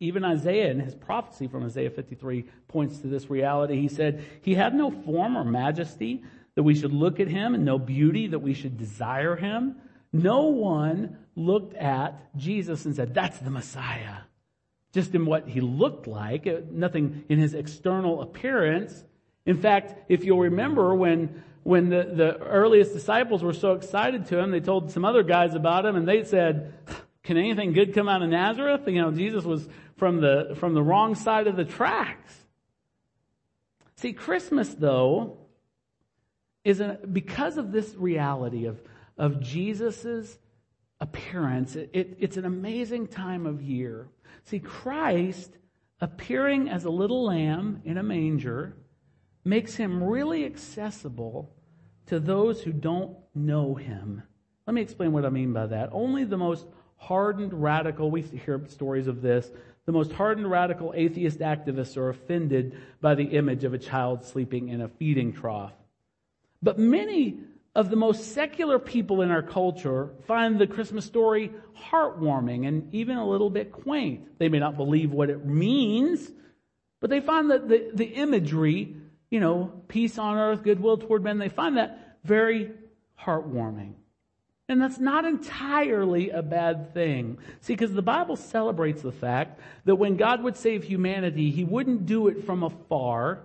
Even 0.00 0.24
Isaiah 0.24 0.70
in 0.70 0.80
his 0.80 0.94
prophecy 0.94 1.48
from 1.48 1.64
Isaiah 1.64 1.90
53 1.90 2.44
points 2.68 2.98
to 2.98 3.08
this 3.08 3.28
reality. 3.28 3.80
He 3.80 3.88
said, 3.88 4.24
He 4.42 4.54
had 4.54 4.74
no 4.74 4.90
form 4.90 5.36
or 5.36 5.44
majesty 5.44 6.22
that 6.54 6.62
we 6.62 6.74
should 6.74 6.92
look 6.92 7.20
at 7.20 7.28
him 7.28 7.54
and 7.54 7.64
no 7.64 7.78
beauty 7.78 8.28
that 8.28 8.38
we 8.38 8.54
should 8.54 8.76
desire 8.78 9.36
him. 9.36 9.76
No 10.12 10.44
one 10.44 11.18
looked 11.34 11.74
at 11.74 12.36
Jesus 12.36 12.84
and 12.84 12.94
said, 12.94 13.12
That's 13.12 13.38
the 13.38 13.50
Messiah. 13.50 14.18
Just 14.92 15.14
in 15.14 15.26
what 15.26 15.48
he 15.48 15.60
looked 15.60 16.06
like, 16.06 16.46
nothing 16.70 17.24
in 17.28 17.38
his 17.38 17.54
external 17.54 18.22
appearance. 18.22 19.04
In 19.46 19.58
fact, 19.60 19.94
if 20.08 20.24
you'll 20.24 20.40
remember 20.40 20.94
when 20.94 21.42
when 21.64 21.90
the, 21.90 22.10
the 22.14 22.38
earliest 22.38 22.94
disciples 22.94 23.42
were 23.42 23.52
so 23.52 23.74
excited 23.74 24.24
to 24.26 24.38
him, 24.38 24.50
they 24.50 24.60
told 24.60 24.90
some 24.90 25.04
other 25.04 25.22
guys 25.22 25.54
about 25.54 25.84
him 25.84 25.96
and 25.96 26.08
they 26.08 26.24
said, 26.24 26.72
can 27.28 27.36
anything 27.36 27.74
good 27.74 27.92
come 27.92 28.08
out 28.08 28.22
of 28.22 28.30
Nazareth? 28.30 28.80
You 28.86 29.02
know, 29.02 29.10
Jesus 29.10 29.44
was 29.44 29.68
from 29.98 30.22
the, 30.22 30.56
from 30.58 30.72
the 30.72 30.82
wrong 30.82 31.14
side 31.14 31.46
of 31.46 31.56
the 31.56 31.64
tracks. 31.66 32.34
See, 33.96 34.14
Christmas 34.14 34.72
though, 34.72 35.36
is 36.64 36.80
a, 36.80 36.98
because 37.12 37.58
of 37.58 37.70
this 37.70 37.94
reality 37.96 38.64
of, 38.64 38.80
of 39.18 39.42
Jesus' 39.42 40.38
appearance, 41.02 41.76
it, 41.76 41.90
it, 41.92 42.16
it's 42.18 42.38
an 42.38 42.46
amazing 42.46 43.08
time 43.08 43.44
of 43.44 43.60
year. 43.60 44.08
See, 44.44 44.58
Christ 44.58 45.50
appearing 46.00 46.70
as 46.70 46.86
a 46.86 46.90
little 46.90 47.26
lamb 47.26 47.82
in 47.84 47.98
a 47.98 48.02
manger 48.02 48.74
makes 49.44 49.74
him 49.74 50.02
really 50.02 50.46
accessible 50.46 51.54
to 52.06 52.18
those 52.18 52.62
who 52.62 52.72
don't 52.72 53.18
know 53.34 53.74
him. 53.74 54.22
Let 54.66 54.72
me 54.72 54.80
explain 54.80 55.12
what 55.12 55.26
I 55.26 55.28
mean 55.28 55.52
by 55.52 55.66
that. 55.66 55.90
Only 55.92 56.24
the 56.24 56.38
most 56.38 56.66
hardened 56.98 57.54
radical, 57.54 58.10
we 58.10 58.22
hear 58.22 58.60
stories 58.68 59.06
of 59.06 59.22
this, 59.22 59.50
the 59.86 59.92
most 59.92 60.12
hardened 60.12 60.50
radical 60.50 60.92
atheist 60.94 61.38
activists 61.38 61.96
are 61.96 62.10
offended 62.10 62.76
by 63.00 63.14
the 63.14 63.24
image 63.24 63.64
of 63.64 63.72
a 63.72 63.78
child 63.78 64.24
sleeping 64.24 64.68
in 64.68 64.82
a 64.82 64.88
feeding 64.88 65.32
trough. 65.32 65.72
But 66.62 66.78
many 66.78 67.38
of 67.74 67.88
the 67.88 67.96
most 67.96 68.34
secular 68.34 68.78
people 68.78 69.22
in 69.22 69.30
our 69.30 69.42
culture 69.42 70.10
find 70.26 70.58
the 70.58 70.66
Christmas 70.66 71.06
story 71.06 71.52
heartwarming 71.90 72.68
and 72.68 72.92
even 72.92 73.16
a 73.16 73.26
little 73.26 73.48
bit 73.48 73.72
quaint. 73.72 74.38
They 74.38 74.48
may 74.48 74.58
not 74.58 74.76
believe 74.76 75.12
what 75.12 75.30
it 75.30 75.46
means, 75.46 76.30
but 77.00 77.08
they 77.08 77.20
find 77.20 77.50
that 77.50 77.68
the, 77.68 77.90
the 77.94 78.04
imagery 78.04 78.96
you 79.30 79.40
know, 79.40 79.82
peace 79.88 80.18
on 80.18 80.36
earth, 80.36 80.62
goodwill 80.62 80.98
toward 80.98 81.22
men. 81.22 81.38
They 81.38 81.48
find 81.48 81.76
that 81.76 82.18
very 82.24 82.70
heartwarming. 83.20 83.94
And 84.70 84.82
that's 84.82 84.98
not 84.98 85.24
entirely 85.24 86.28
a 86.28 86.42
bad 86.42 86.92
thing. 86.92 87.38
See, 87.62 87.72
because 87.72 87.94
the 87.94 88.02
Bible 88.02 88.36
celebrates 88.36 89.00
the 89.00 89.12
fact 89.12 89.60
that 89.86 89.96
when 89.96 90.16
God 90.16 90.42
would 90.42 90.56
save 90.56 90.84
humanity, 90.84 91.50
He 91.50 91.64
wouldn't 91.64 92.04
do 92.04 92.28
it 92.28 92.44
from 92.44 92.62
afar, 92.62 93.40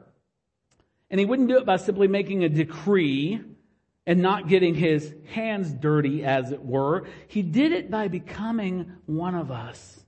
and 1.10 1.20
He 1.20 1.26
wouldn't 1.26 1.48
do 1.48 1.58
it 1.58 1.66
by 1.66 1.78
simply 1.78 2.10
making 2.10 2.44
a 2.44 2.50
decree 2.50 3.40
and 4.06 4.22
not 4.22 4.50
getting 4.50 4.76
His 4.76 5.14
hands 5.28 5.72
dirty, 5.72 6.26
as 6.26 6.52
it 6.52 6.62
were. 6.62 7.06
He 7.30 7.42
did 7.42 7.72
it 7.72 7.90
by 7.90 8.10
becoming 8.10 8.92
one 9.06 9.34
of 9.34 9.50
us, 9.50 10.04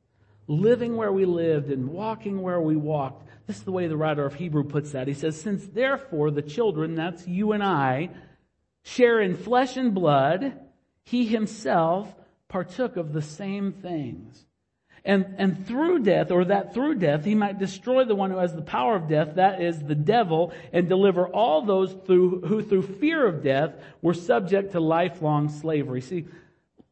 living 0.47 0.97
where 0.97 1.13
we 1.13 1.23
lived 1.23 1.71
and 1.71 1.87
walking 1.87 2.41
where 2.41 2.59
we 2.59 2.75
walked, 2.75 3.25
this 3.47 3.57
is 3.57 3.63
the 3.63 3.71
way 3.71 3.87
the 3.87 3.95
writer 3.95 4.25
of 4.25 4.33
Hebrew 4.33 4.63
puts 4.63 4.91
that. 4.91 5.07
He 5.07 5.13
says, 5.13 5.39
since 5.39 5.65
therefore 5.65 6.31
the 6.31 6.41
children, 6.41 6.95
that's 6.95 7.25
you 7.25 7.53
and 7.53 7.63
I, 7.63 8.09
share 8.83 9.21
in 9.21 9.37
flesh 9.37 9.77
and 9.77 9.93
blood, 9.93 10.59
he 11.05 11.25
himself 11.25 12.13
partook 12.47 12.97
of 12.97 13.13
the 13.13 13.21
same 13.21 13.71
things. 13.71 14.45
And, 15.03 15.35
and 15.37 15.67
through 15.67 15.99
death, 15.99 16.31
or 16.31 16.45
that 16.45 16.73
through 16.73 16.95
death, 16.95 17.25
he 17.25 17.35
might 17.35 17.59
destroy 17.59 18.05
the 18.05 18.15
one 18.15 18.31
who 18.31 18.37
has 18.37 18.55
the 18.55 18.63
power 18.63 18.95
of 18.95 19.07
death, 19.07 19.35
that 19.35 19.61
is 19.61 19.79
the 19.79 19.93
devil, 19.93 20.51
and 20.73 20.89
deliver 20.89 21.27
all 21.27 21.61
those 21.61 21.93
through, 21.93 22.41
who 22.41 22.63
through 22.63 22.81
fear 22.81 23.27
of 23.27 23.43
death 23.43 23.75
were 24.01 24.15
subject 24.15 24.71
to 24.71 24.79
lifelong 24.79 25.49
slavery. 25.49 26.01
See, 26.01 26.25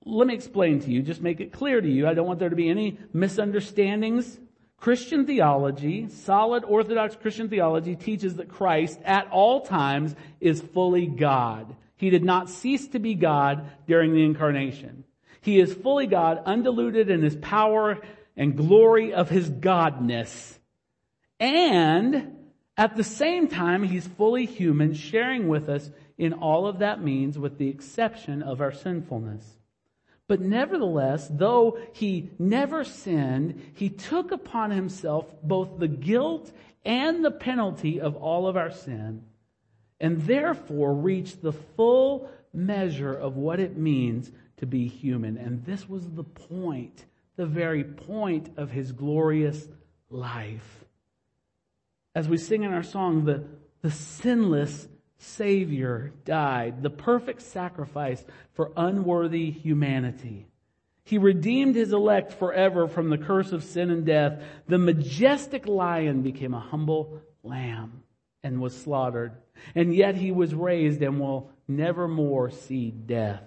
let 0.06 0.28
me 0.28 0.36
explain 0.36 0.80
to 0.82 0.92
you, 0.92 1.02
just 1.02 1.22
make 1.22 1.40
it 1.40 1.52
clear 1.52 1.82
to 1.82 1.90
you. 1.90 2.08
I 2.08 2.14
don't 2.14 2.28
want 2.28 2.38
there 2.38 2.50
to 2.50 2.56
be 2.56 2.70
any 2.70 3.00
misunderstandings 3.14 4.40
Christian 4.84 5.26
theology, 5.26 6.10
solid 6.10 6.66
Orthodox 6.66 7.16
Christian 7.16 7.48
theology 7.48 7.96
teaches 7.96 8.36
that 8.36 8.50
Christ 8.50 9.00
at 9.06 9.30
all 9.32 9.62
times 9.62 10.14
is 10.42 10.60
fully 10.60 11.08
God. 11.08 11.74
He 12.04 12.10
did 12.10 12.26
not 12.26 12.50
cease 12.50 12.86
to 12.90 13.00
be 13.00 13.16
God 13.16 13.66
during 13.88 14.14
the 14.14 14.26
incarnation. 14.26 15.06
He 15.40 15.62
is 15.62 15.74
fully 15.74 16.06
God, 16.06 16.44
undiluted 16.46 17.10
in 17.10 17.22
his 17.22 17.38
power 17.38 17.98
and 18.36 18.58
glory 18.58 19.14
of 19.14 19.30
his 19.30 19.50
godness. 19.50 20.60
And 21.40 22.36
at 22.76 22.98
the 22.98 23.06
same 23.06 23.48
time, 23.48 23.84
he's 23.84 24.06
fully 24.06 24.46
human, 24.46 24.96
sharing 24.96 25.48
with 25.48 25.70
us 25.70 25.92
in 26.18 26.34
all 26.34 26.68
of 26.68 26.80
that 26.80 27.02
means 27.02 27.40
with 27.40 27.58
the 27.58 27.70
exception 27.70 28.44
of 28.44 28.60
our 28.60 28.74
sinfulness. 28.74 29.60
But 30.28 30.42
nevertheless, 30.42 31.30
though 31.32 31.80
he 31.94 32.32
never 32.38 32.84
sinned, 32.84 33.62
he 33.76 33.88
took 33.88 34.34
upon 34.34 34.72
himself 34.72 35.34
both 35.42 35.80
the 35.80 35.88
guilt 35.88 36.52
and 36.84 37.24
the 37.24 37.32
penalty 37.32 38.02
of 38.02 38.18
all 38.18 38.46
of 38.46 38.58
our 38.58 38.72
sin, 38.72 39.24
and 40.04 40.22
therefore 40.24 40.94
reached 40.94 41.42
the 41.42 41.54
full 41.54 42.30
measure 42.54 43.14
of 43.14 43.38
what 43.38 43.62
it 43.62 43.78
means 43.78 44.30
to 44.58 44.66
be 44.66 44.86
human. 44.86 45.38
And 45.38 45.66
this 45.66 45.88
was 45.88 46.08
the 46.12 46.26
point, 46.26 47.06
the 47.38 47.46
very 47.46 47.86
point 47.86 48.50
of 48.58 48.70
his 48.70 48.92
glorious 48.92 49.66
life. 50.10 50.84
As 52.14 52.28
we 52.28 52.38
sing 52.38 52.64
in 52.64 52.74
our 52.74 52.84
song, 52.84 53.24
the, 53.24 53.46
the 53.82 53.92
sinless 53.92 54.90
Savior 55.18 56.12
died, 56.26 56.84
the 56.84 56.90
perfect 56.90 57.42
sacrifice 57.42 58.24
for 58.52 58.74
unworthy 58.76 59.52
humanity. 59.52 60.48
He 61.06 61.18
redeemed 61.18 61.76
his 61.76 61.94
elect 61.94 62.34
forever 62.34 62.90
from 62.90 63.10
the 63.10 63.18
curse 63.18 63.54
of 63.54 63.64
sin 63.64 63.90
and 63.90 64.06
death. 64.06 64.44
The 64.68 64.78
majestic 64.78 65.66
lion 65.66 66.24
became 66.24 66.54
a 66.54 66.60
humble 66.60 67.22
lamb 67.42 68.04
and 68.44 68.60
was 68.60 68.76
slaughtered. 68.76 69.38
And 69.76 69.96
yet 69.96 70.16
he 70.16 70.32
was 70.32 70.54
raised 70.54 71.02
and 71.02 71.20
will 71.20 71.52
never 71.68 72.08
more 72.08 72.50
see 72.50 72.92
death. 72.92 73.44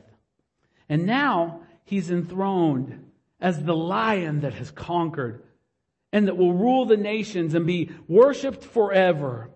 And 0.88 1.06
now 1.06 1.60
he's 1.84 2.10
enthroned 2.10 3.10
as 3.40 3.62
the 3.62 3.76
lion 3.76 4.40
that 4.40 4.54
has 4.54 4.70
conquered 4.70 5.42
and 6.12 6.28
that 6.28 6.36
will 6.36 6.54
rule 6.54 6.86
the 6.86 6.96
nations 6.96 7.54
and 7.54 7.66
be 7.66 7.90
worshiped 8.08 8.64
forever. 8.64 9.50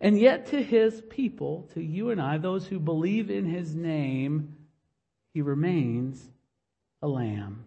And 0.00 0.18
yet 0.18 0.46
to 0.46 0.62
his 0.62 1.00
people, 1.08 1.68
to 1.74 1.82
you 1.82 2.10
and 2.10 2.20
I, 2.20 2.38
those 2.38 2.66
who 2.66 2.80
believe 2.80 3.30
in 3.30 3.46
his 3.46 3.74
name, 3.74 4.56
he 5.32 5.40
remains 5.40 6.28
a 7.00 7.08
lamb, 7.08 7.64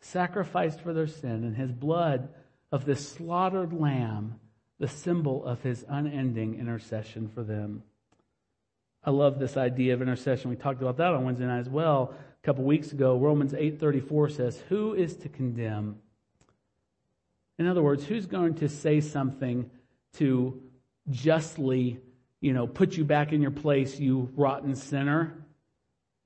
sacrificed 0.00 0.80
for 0.80 0.92
their 0.92 1.06
sin, 1.06 1.44
and 1.44 1.56
his 1.56 1.72
blood 1.72 2.28
of 2.70 2.84
this 2.84 3.08
slaughtered 3.08 3.72
lamb, 3.72 4.38
the 4.78 4.88
symbol 4.88 5.44
of 5.44 5.62
his 5.62 5.84
unending 5.88 6.58
intercession 6.58 7.28
for 7.28 7.42
them. 7.42 7.82
I 9.04 9.10
love 9.10 9.38
this 9.38 9.56
idea 9.56 9.94
of 9.94 10.02
intercession. 10.02 10.50
We 10.50 10.56
talked 10.56 10.82
about 10.82 10.96
that 10.98 11.14
on 11.14 11.24
Wednesday 11.24 11.46
night 11.46 11.60
as 11.60 11.68
well. 11.68 12.14
A 12.42 12.46
couple 12.46 12.64
weeks 12.64 12.92
ago, 12.92 13.16
Romans 13.16 13.54
8:34 13.54 14.28
says, 14.30 14.60
"Who 14.68 14.94
is 14.94 15.16
to 15.16 15.28
condemn?" 15.28 15.98
In 17.58 17.66
other 17.66 17.82
words, 17.82 18.04
who's 18.04 18.26
going 18.26 18.54
to 18.56 18.68
say 18.68 19.00
something 19.00 19.70
to 20.14 20.60
justly, 21.10 21.98
you 22.40 22.52
know, 22.52 22.66
put 22.66 22.96
you 22.96 23.04
back 23.04 23.32
in 23.32 23.42
your 23.42 23.50
place, 23.50 23.98
you 23.98 24.30
rotten 24.36 24.74
sinner. 24.74 25.34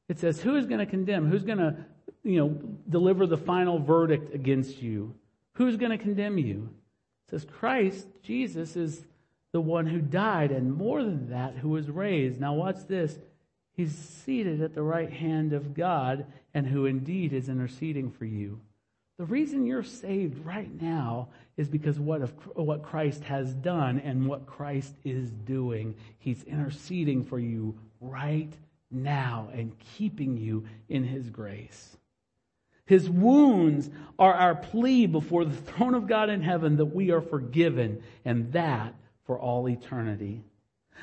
It 0.09 0.19
says, 0.19 0.41
who 0.41 0.57
is 0.57 0.67
going 0.67 0.81
to 0.81 0.87
condemn? 0.87 1.31
Who's 1.31 1.45
going 1.45 1.59
to, 1.59 1.77
you 2.23 2.39
know, 2.39 2.49
deliver 2.89 3.27
the 3.27 3.39
final 3.39 3.79
verdict 3.79 4.35
against 4.35 4.83
you? 4.83 5.15
Who's 5.55 5.77
going 5.77 5.93
to 5.93 5.99
condemn 5.99 6.39
you? 6.39 6.69
Says, 7.33 7.47
Christ, 7.51 8.07
Jesus, 8.23 8.77
is 8.77 9.07
the 9.53 9.61
one 9.61 9.87
who 9.87 10.03
died, 10.03 10.53
and 10.53 10.75
more 10.75 11.03
than 11.03 11.31
that, 11.31 11.57
who 11.57 11.71
was 11.71 11.89
raised. 11.89 12.39
Now, 12.39 12.53
watch 12.53 12.87
this. 12.87 13.19
He's 13.73 13.95
seated 13.95 14.61
at 14.61 14.75
the 14.75 14.83
right 14.83 15.11
hand 15.11 15.55
of 15.55 15.73
God, 15.73 16.27
and 16.53 16.67
who 16.67 16.85
indeed 16.85 17.33
is 17.33 17.49
interceding 17.49 18.11
for 18.11 18.27
you. 18.27 18.61
The 19.19 19.25
reason 19.25 19.65
you're 19.65 19.83
saved 19.83 20.45
right 20.45 20.71
now 20.83 21.29
is 21.57 21.71
because 21.71 21.99
what, 21.99 22.21
of, 22.21 22.33
what 22.55 22.83
Christ 22.83 23.25
has 23.25 23.55
done 23.55 23.99
and 24.01 24.27
what 24.27 24.45
Christ 24.45 24.95
is 25.03 25.31
doing. 25.31 25.95
He's 26.19 26.43
interceding 26.43 27.25
for 27.25 27.39
you 27.39 27.79
right 28.03 28.53
now 28.91 29.49
and 29.55 29.73
keeping 29.97 30.37
you 30.37 30.67
in 30.91 31.05
his 31.05 31.31
grace. 31.31 31.97
His 32.93 33.09
wounds 33.09 33.89
are 34.19 34.35
our 34.35 34.55
plea 34.55 35.07
before 35.07 35.47
the 35.47 35.57
throne 35.57 35.95
of 35.95 36.07
God 36.07 36.29
in 36.29 36.43
heaven 36.43 36.77
that 36.77 36.95
we 36.95 37.11
are 37.11 37.23
forgiven, 37.23 38.03
and 38.23 38.53
that 38.53 38.95
for 39.25 39.39
all 39.39 39.67
eternity. 39.67 40.45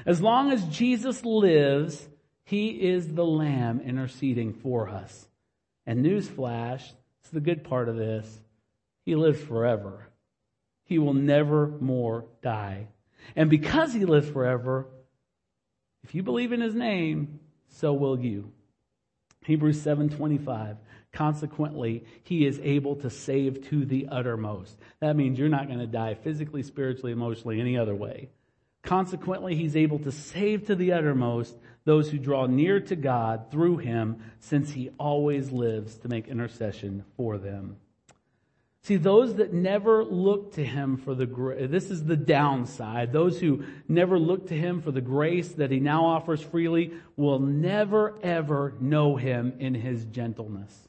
As 0.06 0.22
long 0.22 0.52
as 0.52 0.64
Jesus 0.66 1.26
lives, 1.26 2.08
he 2.44 2.68
is 2.68 3.16
the 3.16 3.26
Lamb 3.26 3.82
interceding 3.82 4.54
for 4.54 4.88
us. 4.88 5.30
And 5.88 6.06
newsflash, 6.06 6.84
it's 7.22 7.32
the 7.32 7.40
good 7.40 7.64
part 7.64 7.90
of 7.90 7.96
this, 7.96 8.40
he 9.04 9.16
lives 9.16 9.42
forever. 9.42 10.10
He 10.86 11.00
will 11.00 11.16
never 11.16 11.70
more 11.80 12.26
die. 12.44 12.90
And 13.36 13.50
because 13.50 13.96
he 13.96 14.06
lives 14.06 14.30
forever, 14.30 14.86
if 16.04 16.14
you 16.14 16.22
believe 16.22 16.52
in 16.52 16.62
his 16.62 16.76
name, 16.76 17.40
so 17.68 17.94
will 17.94 18.20
you. 18.20 18.52
Hebrews 19.44 19.82
7:25 19.84 20.78
Consequently, 21.12 22.06
he 22.24 22.46
is 22.46 22.60
able 22.64 22.96
to 22.98 23.10
save 23.10 23.68
to 23.70 23.86
the 23.86 24.08
uttermost. 24.12 24.78
That 25.00 25.16
means 25.16 25.40
you're 25.40 25.50
not 25.50 25.68
going 25.68 25.80
to 25.80 25.88
die 25.88 26.14
physically, 26.14 26.64
spiritually, 26.64 27.12
emotionally, 27.12 27.60
any 27.60 27.78
other 27.78 27.96
way. 27.96 28.30
Consequently, 28.84 29.56
he's 29.56 29.76
able 29.76 30.00
to 30.00 30.12
save 30.12 30.68
to 30.68 30.76
the 30.76 30.94
uttermost 30.94 31.58
those 31.86 32.10
who 32.10 32.18
draw 32.18 32.46
near 32.46 32.80
to 32.80 32.96
God 32.96 33.52
through 33.52 33.78
him, 33.78 34.24
since 34.40 34.72
he 34.72 34.92
always 35.00 35.52
lives 35.52 35.98
to 35.98 36.08
make 36.08 36.28
intercession 36.28 37.04
for 37.18 37.38
them. 37.38 37.78
See, 38.84 38.96
those 38.96 39.36
that 39.36 39.54
never 39.54 40.04
look 40.04 40.54
to 40.54 40.64
him 40.64 40.98
for 40.98 41.14
the, 41.14 41.26
this 41.70 41.92
is 41.92 42.06
the 42.06 42.16
downside. 42.16 43.12
Those 43.12 43.40
who 43.40 43.64
never 43.88 44.18
look 44.18 44.48
to 44.48 44.58
him 44.58 44.82
for 44.82 44.92
the 44.92 45.02
grace 45.02 45.50
that 45.54 45.70
he 45.70 45.80
now 45.80 46.06
offers 46.06 46.42
freely 46.42 46.94
will 47.18 47.40
never 47.40 48.18
ever 48.24 48.76
know 48.80 49.16
him 49.16 49.54
in 49.60 49.76
his 49.76 50.06
gentleness. 50.06 50.89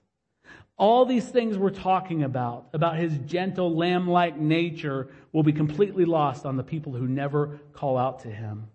All 0.80 1.04
these 1.04 1.28
things 1.28 1.58
we're 1.58 1.68
talking 1.68 2.22
about, 2.22 2.68
about 2.72 2.96
his 2.96 3.12
gentle, 3.26 3.76
lamb-like 3.76 4.38
nature, 4.38 5.08
will 5.30 5.42
be 5.42 5.52
completely 5.52 6.06
lost 6.06 6.46
on 6.46 6.56
the 6.56 6.62
people 6.62 6.94
who 6.94 7.06
never 7.06 7.60
call 7.74 7.98
out 7.98 8.20
to 8.20 8.30
him. 8.30 8.68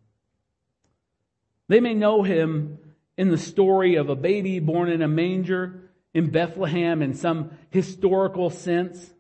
They 1.68 1.80
may 1.80 1.96
know 1.96 2.22
him 2.22 2.78
in 3.18 3.30
the 3.30 3.40
story 3.40 3.96
of 3.96 4.10
a 4.10 4.16
baby 4.16 4.60
born 4.60 4.92
in 4.92 5.02
a 5.02 5.08
manger 5.08 5.90
in 6.14 6.30
Bethlehem 6.30 7.02
in 7.02 7.16
some 7.16 7.58
historical 7.72 8.52
sense, 8.52 9.12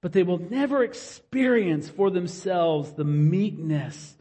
but 0.00 0.14
they 0.14 0.22
will 0.22 0.38
never 0.38 0.82
experience 0.82 1.90
for 1.90 2.08
themselves 2.08 2.92
the 2.92 3.04
meekness 3.04 4.16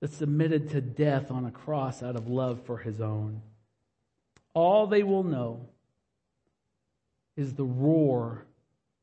that 0.00 0.10
submitted 0.10 0.70
to 0.70 0.80
death 0.80 1.30
on 1.30 1.44
a 1.44 1.50
cross 1.50 2.02
out 2.02 2.16
of 2.16 2.28
love 2.28 2.62
for 2.64 2.78
his 2.78 2.98
own. 3.02 3.42
All 4.54 4.86
they 4.86 5.02
will 5.02 5.22
know 5.22 5.68
is 7.36 7.54
the 7.54 7.64
roar 7.64 8.44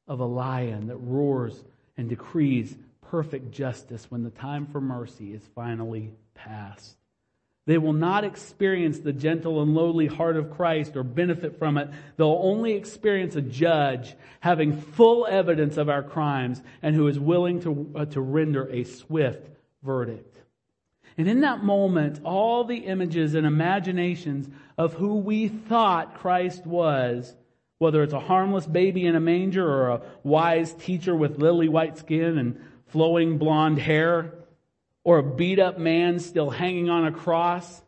of 0.08 0.20
a 0.20 0.26
lion 0.26 0.88
that 0.88 0.98
roars 0.98 1.64
and 1.98 2.10
decrees 2.10 2.76
perfect 3.10 3.52
justice 3.52 4.06
when 4.10 4.24
the 4.24 4.30
time 4.32 4.66
for 4.66 4.82
mercy 4.82 5.34
is 5.34 5.42
finally 5.56 6.12
past. 6.34 6.98
They 7.66 7.78
will 7.78 7.94
not 7.94 8.26
experience 8.26 9.00
the 9.00 9.14
gentle 9.14 9.62
and 9.62 9.74
lowly 9.74 10.08
heart 10.08 10.36
of 10.36 10.52
Christ 10.52 10.98
or 10.98 11.04
benefit 11.04 11.58
from 11.58 11.78
it. 11.78 11.90
They'll 12.18 12.40
only 12.42 12.74
experience 12.74 13.36
a 13.38 13.42
judge 13.42 14.16
having 14.42 14.82
full 14.82 15.26
evidence 15.26 15.78
of 15.78 15.88
our 15.88 16.04
crimes 16.04 16.62
and 16.82 16.94
who 16.94 17.08
is 17.08 17.18
willing 17.18 17.62
to, 17.62 17.92
uh, 17.96 18.06
to 18.06 18.20
render 18.20 18.68
a 18.70 18.84
swift 18.84 19.48
verdict. 19.82 20.38
And 21.18 21.28
in 21.28 21.42
that 21.42 21.64
moment, 21.64 22.20
all 22.26 22.66
the 22.66 22.80
images 22.80 23.36
and 23.36 23.46
imaginations 23.46 24.50
of 24.78 24.96
who 24.96 25.16
we 25.16 25.48
thought 25.48 26.16
Christ 26.16 26.66
was 26.66 27.34
whether 27.84 28.02
it's 28.02 28.14
a 28.14 28.20
harmless 28.20 28.66
baby 28.66 29.06
in 29.06 29.14
a 29.14 29.20
manger 29.20 29.68
or 29.68 29.90
a 29.90 30.02
wise 30.24 30.74
teacher 30.74 31.14
with 31.14 31.38
lily 31.38 31.68
white 31.68 31.98
skin 31.98 32.38
and 32.38 32.60
flowing 32.88 33.38
blonde 33.38 33.78
hair, 33.78 34.34
or 35.04 35.18
a 35.18 35.24
beat 35.24 35.60
up 35.60 35.78
man 35.78 36.18
still 36.18 36.50
hanging 36.50 36.90
on 36.90 37.06
a 37.06 37.12
cross, 37.12 37.82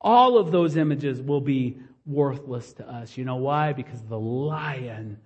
all 0.00 0.38
of 0.38 0.50
those 0.50 0.78
images 0.78 1.20
will 1.20 1.42
be 1.42 1.76
worthless 2.06 2.72
to 2.72 2.88
us. 2.88 3.18
You 3.18 3.26
know 3.26 3.36
why? 3.36 3.74
Because 3.74 4.00
the 4.02 4.18
lion 4.18 5.18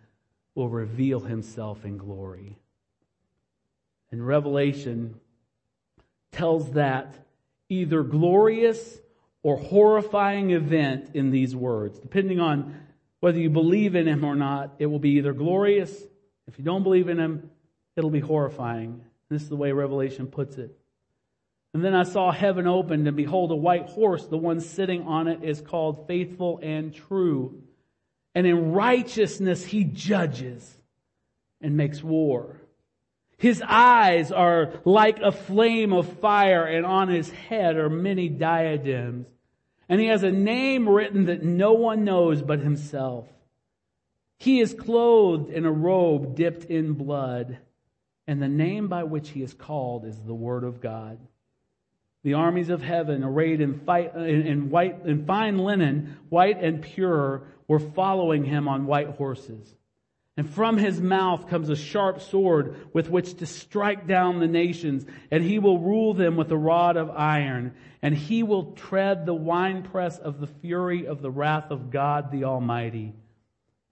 will 0.57 0.69
reveal 0.69 1.21
himself 1.21 1.85
in 1.85 1.97
glory. 1.97 2.59
And 4.11 4.27
Revelation 4.27 5.21
tells 6.33 6.73
that 6.73 7.15
either 7.69 8.03
glorious 8.03 8.99
or 9.45 9.57
horrifying 9.57 10.51
event 10.51 11.11
in 11.15 11.31
these 11.31 11.55
words, 11.55 12.01
depending 12.01 12.41
on 12.41 12.86
whether 13.21 13.39
you 13.39 13.51
believe 13.51 13.95
in 13.95 14.07
him 14.07 14.25
or 14.25 14.35
not, 14.35 14.75
it 14.79 14.87
will 14.87 14.99
be 14.99 15.11
either 15.13 15.33
glorious. 15.33 15.93
If 16.47 16.59
you 16.59 16.65
don't 16.65 16.83
believe 16.83 17.09
in 17.09 17.19
him, 17.19 17.51
it'll 17.97 18.11
be 18.11 18.21
horrifying. 18.21 19.03
This 19.29 19.43
is 19.43 19.49
the 19.49 19.57
way 19.57 19.73
Revelation 19.73 20.27
puts 20.27 20.57
it. 20.59 20.77
And 21.75 21.85
then 21.85 21.95
I 21.95 22.05
saw 22.05 22.33
heaven 22.33 22.67
opened 22.67 23.07
and 23.07 23.17
behold 23.17 23.51
a 23.51 23.57
white 23.57 23.89
horse. 23.89 24.27
The 24.27 24.39
one 24.39 24.61
sitting 24.61 25.03
on 25.03 25.29
it 25.29 25.43
is 25.43 25.61
called 25.61 26.07
faithful 26.07 26.59
and 26.63 26.95
true. 26.95 27.63
And 28.35 28.47
in 28.47 28.73
righteousness 28.73 29.65
he 29.65 29.85
judges 29.85 30.75
and 31.61 31.77
makes 31.77 32.03
war. 32.03 32.61
His 33.39 33.63
eyes 33.67 34.33
are 34.33 34.73
like 34.85 35.21
a 35.21 35.33
flame 35.33 35.93
of 35.93 36.21
fire 36.21 36.65
and 36.65 36.87
on 36.87 37.09
his 37.09 37.31
head 37.31 37.77
are 37.77 37.91
many 37.91 38.29
diadems. 38.29 39.29
And 39.89 40.01
he 40.01 40.09
has 40.09 40.23
a 40.23 40.33
name 40.33 40.89
written 40.89 41.27
that 41.27 41.45
no 41.45 41.73
one 41.73 42.05
knows 42.05 42.43
but 42.43 42.61
himself. 42.61 43.27
He 44.39 44.61
is 44.61 44.75
clothed 44.75 45.51
in 45.51 45.65
a 45.65 45.73
robe 45.73 46.35
dipped 46.35 46.65
in 46.65 46.93
blood, 46.93 47.59
and 48.27 48.43
the 48.43 48.49
name 48.49 48.89
by 48.89 49.05
which 49.05 49.31
he 49.31 49.43
is 49.43 49.55
called 49.55 50.05
is 50.05 50.19
the 50.21 50.35
Word 50.35 50.65
of 50.65 50.81
God. 50.81 51.19
The 52.25 52.35
armies 52.35 52.71
of 52.71 52.83
heaven, 52.83 53.23
arrayed 53.23 53.61
in, 53.61 53.79
fight, 53.81 54.15
in, 54.17 54.69
white, 54.69 55.07
in 55.07 55.25
fine 55.25 55.59
linen, 55.59 56.17
white 56.29 56.61
and 56.63 56.83
pure, 56.83 57.45
were 57.69 57.79
following 57.79 58.45
him 58.45 58.67
on 58.67 58.87
white 58.87 59.11
horses. 59.11 59.75
And 60.37 60.49
from 60.49 60.77
his 60.77 61.01
mouth 61.01 61.49
comes 61.49 61.71
a 61.71 61.77
sharp 61.77 62.21
sword 62.21 62.77
with 62.93 63.09
which 63.09 63.39
to 63.39 63.47
strike 63.47 64.07
down 64.07 64.39
the 64.39 64.47
nations, 64.47 65.07
and 65.31 65.43
he 65.43 65.59
will 65.59 65.79
rule 65.79 66.13
them 66.13 66.37
with 66.37 66.53
a 66.53 66.59
rod 66.59 66.99
of 66.99 67.11
iron, 67.11 67.75
and 68.03 68.15
he 68.15 68.43
will 68.43 68.73
tread 68.73 69.25
the 69.25 69.35
winepress 69.35 70.19
of 70.19 70.39
the 70.41 70.47
fury 70.47 71.07
of 71.07 71.23
the 71.23 71.31
wrath 71.31 71.71
of 71.71 71.91
God 71.91 72.31
the 72.31 72.45
Almighty. 72.45 73.15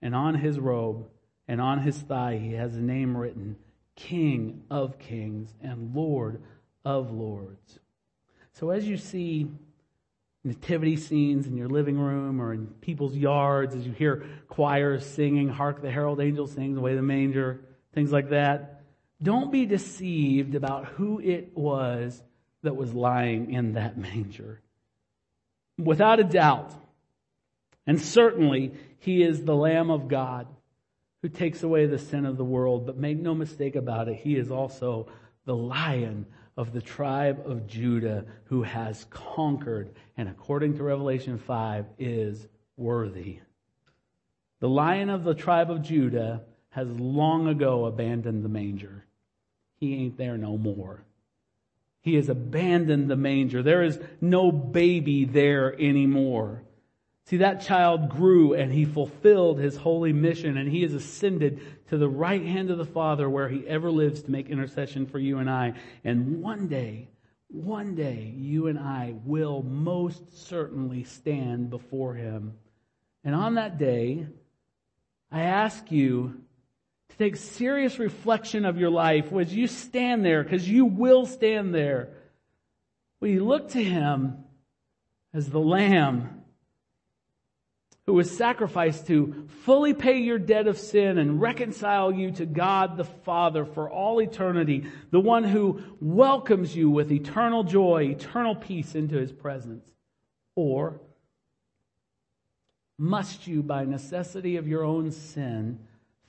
And 0.02 0.14
on 0.14 0.34
his 0.34 0.60
robe 0.60 1.08
and 1.48 1.62
on 1.62 1.80
his 1.80 1.98
thigh 1.98 2.36
he 2.36 2.52
has 2.52 2.76
a 2.76 2.80
name 2.80 3.16
written, 3.16 3.56
King 3.96 4.64
of 4.70 4.98
Kings 4.98 5.54
and 5.62 5.94
Lord 5.94 6.42
of 6.84 7.10
Lords. 7.10 7.78
So 8.52 8.68
as 8.68 8.86
you 8.86 8.98
see 8.98 9.50
nativity 10.44 10.96
scenes 10.96 11.46
in 11.46 11.56
your 11.56 11.68
living 11.68 11.98
room 11.98 12.40
or 12.40 12.52
in 12.52 12.66
people's 12.66 13.16
yards 13.16 13.74
as 13.74 13.86
you 13.86 13.92
hear 13.92 14.26
choirs 14.48 15.04
singing, 15.04 15.48
Hark 15.48 15.80
the 15.80 15.90
Herald 15.90 16.20
Angels 16.20 16.52
Sing, 16.52 16.76
Away 16.76 16.94
the 16.94 17.02
Manger, 17.02 17.60
things 17.94 18.12
like 18.12 18.28
that. 18.28 18.82
Don't 19.22 19.50
be 19.50 19.64
deceived 19.64 20.54
about 20.54 20.84
who 20.84 21.18
it 21.18 21.56
was 21.56 22.22
that 22.62 22.76
was 22.76 22.92
lying 22.92 23.52
in 23.52 23.72
that 23.72 23.96
manger. 23.96 24.60
Without 25.78 26.20
a 26.20 26.24
doubt, 26.24 26.72
and 27.86 28.00
certainly, 28.00 28.72
he 28.98 29.22
is 29.22 29.42
the 29.42 29.56
Lamb 29.56 29.90
of 29.90 30.08
God 30.08 30.46
who 31.22 31.28
takes 31.28 31.62
away 31.62 31.86
the 31.86 31.98
sin 31.98 32.26
of 32.26 32.36
the 32.36 32.44
world. 32.44 32.86
But 32.86 32.96
make 32.96 33.18
no 33.18 33.34
mistake 33.34 33.76
about 33.76 34.08
it, 34.08 34.16
he 34.16 34.36
is 34.36 34.50
also 34.50 35.08
the 35.46 35.56
Lion 35.56 36.26
of 36.56 36.72
the 36.72 36.82
tribe 36.82 37.42
of 37.46 37.66
Judah 37.66 38.24
who 38.44 38.62
has 38.62 39.06
conquered 39.10 39.90
and 40.16 40.28
according 40.28 40.76
to 40.76 40.82
Revelation 40.82 41.38
5 41.38 41.86
is 41.98 42.46
worthy. 42.76 43.40
The 44.60 44.68
lion 44.68 45.10
of 45.10 45.24
the 45.24 45.34
tribe 45.34 45.70
of 45.70 45.82
Judah 45.82 46.42
has 46.70 46.88
long 46.88 47.46
ago 47.46 47.84
abandoned 47.84 48.44
the 48.44 48.48
manger. 48.48 49.04
He 49.78 49.94
ain't 49.94 50.16
there 50.16 50.36
no 50.36 50.56
more. 50.56 51.04
He 52.00 52.16
has 52.16 52.28
abandoned 52.28 53.08
the 53.08 53.16
manger. 53.16 53.62
There 53.62 53.82
is 53.82 53.98
no 54.20 54.52
baby 54.52 55.24
there 55.24 55.74
anymore. 55.80 56.63
See, 57.26 57.38
that 57.38 57.62
child 57.62 58.10
grew 58.10 58.52
and 58.52 58.70
he 58.70 58.84
fulfilled 58.84 59.58
his 59.58 59.76
holy 59.76 60.12
mission 60.12 60.58
and 60.58 60.70
he 60.70 60.82
has 60.82 60.92
ascended 60.92 61.60
to 61.88 61.96
the 61.96 62.08
right 62.08 62.44
hand 62.44 62.70
of 62.70 62.76
the 62.76 62.84
Father 62.84 63.30
where 63.30 63.48
he 63.48 63.66
ever 63.66 63.90
lives 63.90 64.22
to 64.22 64.30
make 64.30 64.50
intercession 64.50 65.06
for 65.06 65.18
you 65.18 65.38
and 65.38 65.48
I. 65.48 65.72
And 66.04 66.42
one 66.42 66.68
day, 66.68 67.08
one 67.48 67.94
day, 67.94 68.34
you 68.36 68.66
and 68.66 68.78
I 68.78 69.14
will 69.24 69.62
most 69.62 70.46
certainly 70.46 71.04
stand 71.04 71.70
before 71.70 72.14
him. 72.14 72.54
And 73.22 73.34
on 73.34 73.54
that 73.54 73.78
day, 73.78 74.26
I 75.30 75.42
ask 75.42 75.90
you 75.90 76.42
to 77.08 77.16
take 77.16 77.36
serious 77.36 77.98
reflection 77.98 78.66
of 78.66 78.78
your 78.78 78.90
life 78.90 79.32
as 79.32 79.54
you 79.54 79.66
stand 79.66 80.24
there, 80.24 80.42
because 80.42 80.68
you 80.68 80.84
will 80.84 81.24
stand 81.24 81.74
there. 81.74 82.10
Will 83.20 83.28
you 83.28 83.44
look 83.44 83.70
to 83.70 83.82
him 83.82 84.44
as 85.32 85.48
the 85.48 85.60
Lamb 85.60 86.43
who 88.06 88.12
was 88.12 88.36
sacrificed 88.36 89.06
to 89.06 89.48
fully 89.62 89.94
pay 89.94 90.18
your 90.18 90.38
debt 90.38 90.66
of 90.66 90.78
sin 90.78 91.16
and 91.16 91.40
reconcile 91.40 92.12
you 92.12 92.30
to 92.32 92.44
God 92.44 92.96
the 92.96 93.04
Father 93.04 93.64
for 93.64 93.90
all 93.90 94.20
eternity, 94.20 94.84
the 95.10 95.20
one 95.20 95.44
who 95.44 95.82
welcomes 96.00 96.76
you 96.76 96.90
with 96.90 97.10
eternal 97.10 97.64
joy, 97.64 98.04
eternal 98.04 98.54
peace 98.54 98.94
into 98.94 99.16
his 99.16 99.32
presence? 99.32 99.86
Or 100.54 101.00
must 102.98 103.46
you, 103.46 103.62
by 103.62 103.84
necessity 103.84 104.56
of 104.56 104.68
your 104.68 104.84
own 104.84 105.10
sin, 105.10 105.78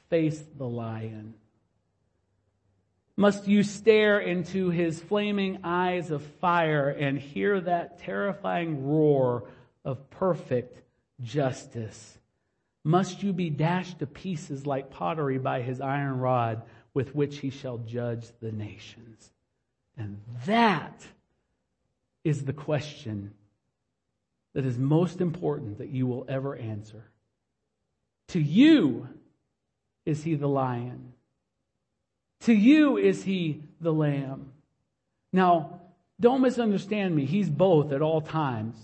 face 0.09 0.41
the 0.57 0.65
lion? 0.65 1.33
Must 3.17 3.47
you 3.47 3.63
stare 3.63 4.19
into 4.19 4.69
his 4.69 5.01
flaming 5.01 5.59
eyes 5.63 6.09
of 6.09 6.21
fire 6.39 6.89
and 6.89 7.19
hear 7.19 7.59
that 7.61 7.99
terrifying 7.99 8.85
roar 8.87 9.43
of 9.83 10.09
perfect 10.09 10.81
justice? 11.21 12.17
Must 12.83 13.23
you 13.23 13.33
be 13.33 13.49
dashed 13.49 13.99
to 13.99 14.07
pieces 14.07 14.65
like 14.65 14.91
pottery 14.91 15.37
by 15.37 15.61
his 15.61 15.81
iron 15.81 16.19
rod 16.19 16.63
with 16.93 17.15
which 17.15 17.39
he 17.39 17.49
shall 17.49 17.79
judge 17.79 18.27
the 18.41 18.51
nations? 18.51 19.31
And 19.97 20.21
that 20.45 21.05
is 22.23 22.45
the 22.45 22.53
question 22.53 23.33
that 24.53 24.65
is 24.65 24.77
most 24.77 25.21
important 25.21 25.79
that 25.79 25.89
you 25.89 26.07
will 26.07 26.25
ever 26.27 26.55
answer. 26.55 27.03
To 28.29 28.39
you 28.39 29.07
is 30.05 30.23
he 30.23 30.35
the 30.35 30.47
lion. 30.47 31.13
To 32.41 32.53
you 32.53 32.97
is 32.97 33.23
he 33.23 33.63
the 33.81 33.93
lamb. 33.93 34.51
Now, 35.33 35.81
don't 36.19 36.41
misunderstand 36.41 37.15
me. 37.15 37.25
He's 37.25 37.49
both 37.49 37.91
at 37.91 38.01
all 38.01 38.21
times 38.21 38.75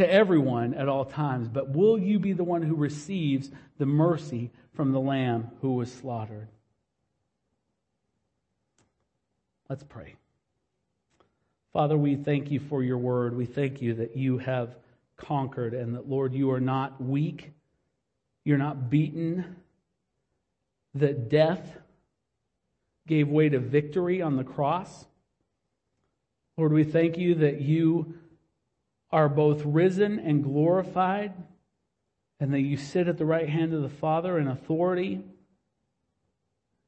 to 0.00 0.10
everyone 0.10 0.72
at 0.72 0.88
all 0.88 1.04
times, 1.04 1.46
but 1.46 1.70
will 1.70 1.98
you 1.98 2.18
be 2.18 2.32
the 2.32 2.42
one 2.42 2.62
who 2.62 2.74
receives 2.74 3.50
the 3.76 3.84
mercy 3.84 4.50
from 4.72 4.92
the 4.92 5.00
Lamb 5.00 5.50
who 5.60 5.74
was 5.74 5.92
slaughtered? 5.92 6.48
Let's 9.68 9.84
pray. 9.84 10.14
Father, 11.74 11.98
we 11.98 12.16
thank 12.16 12.50
you 12.50 12.60
for 12.60 12.82
your 12.82 12.96
word. 12.96 13.36
We 13.36 13.44
thank 13.44 13.82
you 13.82 13.94
that 13.96 14.16
you 14.16 14.38
have 14.38 14.74
conquered 15.18 15.74
and 15.74 15.94
that, 15.94 16.08
Lord, 16.08 16.32
you 16.32 16.50
are 16.50 16.60
not 16.60 16.98
weak. 17.02 17.52
You're 18.42 18.56
not 18.56 18.88
beaten. 18.88 19.56
That 20.94 21.28
death 21.28 21.76
gave 23.06 23.28
way 23.28 23.50
to 23.50 23.58
victory 23.58 24.22
on 24.22 24.36
the 24.36 24.44
cross. 24.44 25.04
Lord, 26.56 26.72
we 26.72 26.84
thank 26.84 27.18
you 27.18 27.34
that 27.34 27.60
you 27.60 28.14
are 29.12 29.28
both 29.28 29.64
risen 29.64 30.18
and 30.18 30.42
glorified, 30.42 31.32
and 32.38 32.52
that 32.54 32.60
you 32.60 32.76
sit 32.76 33.08
at 33.08 33.18
the 33.18 33.26
right 33.26 33.48
hand 33.48 33.74
of 33.74 33.82
the 33.82 33.88
Father 33.88 34.38
in 34.38 34.48
authority. 34.48 35.20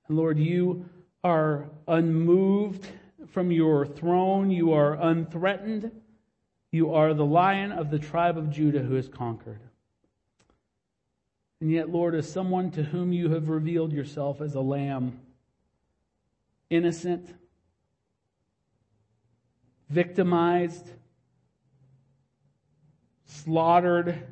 And 0.09 0.16
Lord, 0.16 0.39
you 0.39 0.89
are 1.25 1.68
unmoved 1.87 2.89
from 3.29 3.51
your 3.51 3.87
throne, 3.87 4.51
you 4.51 4.73
are 4.73 4.95
unthreatened. 4.95 5.91
You 6.73 6.95
are 6.95 7.12
the 7.12 7.25
lion 7.25 7.70
of 7.70 7.91
the 7.91 7.99
tribe 7.99 8.39
of 8.39 8.51
Judah 8.51 8.81
who 8.81 8.95
has 8.95 9.07
conquered. 9.07 9.61
And 11.61 11.70
yet, 11.70 11.91
Lord, 11.91 12.14
as 12.14 12.31
someone 12.31 12.70
to 12.73 12.83
whom 12.83 13.12
you 13.12 13.29
have 13.31 13.51
revealed 13.51 13.93
yourself 13.93 14.41
as 14.41 14.55
a 14.55 14.61
lamb, 14.61 15.20
innocent, 16.70 17.35
victimized, 19.91 20.91
slaughtered 23.33 24.26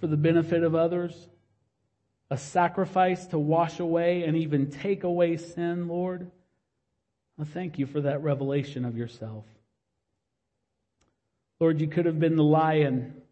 for 0.00 0.06
the 0.06 0.16
benefit 0.16 0.62
of 0.62 0.74
others, 0.74 1.28
a 2.30 2.36
sacrifice 2.36 3.26
to 3.26 3.38
wash 3.38 3.80
away 3.80 4.24
and 4.24 4.36
even 4.36 4.70
take 4.70 5.04
away 5.04 5.36
sin, 5.36 5.88
Lord. 5.88 6.30
I 7.40 7.44
thank 7.44 7.78
you 7.78 7.86
for 7.86 8.00
that 8.02 8.22
revelation 8.22 8.84
of 8.84 8.96
yourself. 8.96 9.44
Lord, 11.60 11.80
you 11.80 11.88
could 11.88 12.06
have 12.06 12.20
been 12.20 12.36
the 12.36 12.42
lion 12.42 13.22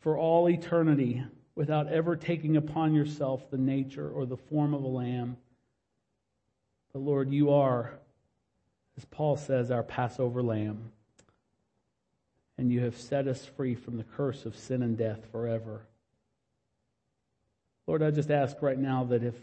for 0.00 0.16
all 0.16 0.48
eternity 0.48 1.24
without 1.54 1.88
ever 1.88 2.16
taking 2.16 2.56
upon 2.56 2.94
yourself 2.94 3.50
the 3.50 3.58
nature 3.58 4.08
or 4.08 4.26
the 4.26 4.36
form 4.36 4.74
of 4.74 4.82
a 4.82 4.88
lamb. 4.88 5.36
But 6.92 7.00
Lord, 7.00 7.32
you 7.32 7.50
are, 7.50 7.98
as 8.96 9.04
Paul 9.06 9.36
says, 9.36 9.70
our 9.70 9.82
Passover 9.82 10.42
lamb 10.42 10.92
and 12.58 12.72
you 12.72 12.80
have 12.80 12.96
set 12.96 13.28
us 13.28 13.44
free 13.44 13.74
from 13.74 13.96
the 13.96 14.04
curse 14.04 14.46
of 14.46 14.56
sin 14.56 14.82
and 14.82 14.96
death 14.96 15.20
forever. 15.30 15.82
Lord, 17.86 18.02
I 18.02 18.10
just 18.10 18.30
ask 18.30 18.60
right 18.62 18.78
now 18.78 19.04
that 19.04 19.22
if 19.22 19.34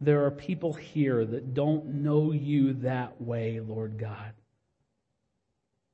there 0.00 0.24
are 0.24 0.30
people 0.30 0.74
here 0.74 1.24
that 1.24 1.54
don't 1.54 1.86
know 1.86 2.32
you 2.32 2.74
that 2.74 3.20
way, 3.20 3.60
Lord 3.60 3.98
God, 3.98 4.32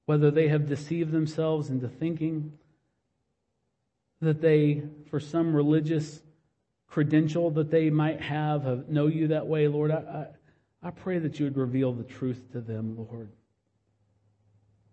whether 0.06 0.30
they 0.30 0.48
have 0.48 0.68
deceived 0.68 1.12
themselves 1.12 1.70
into 1.70 1.88
thinking 1.88 2.52
that 4.20 4.42
they, 4.42 4.82
for 5.10 5.20
some 5.20 5.54
religious 5.54 6.20
credential 6.88 7.50
that 7.52 7.70
they 7.70 7.90
might 7.90 8.20
have, 8.20 8.88
know 8.88 9.06
you 9.06 9.28
that 9.28 9.46
way, 9.46 9.68
Lord, 9.68 9.90
I, 9.90 10.28
I, 10.82 10.88
I 10.88 10.90
pray 10.90 11.18
that 11.18 11.38
you 11.38 11.46
would 11.46 11.56
reveal 11.56 11.92
the 11.92 12.04
truth 12.04 12.52
to 12.52 12.60
them, 12.60 12.96
Lord. 12.96 13.30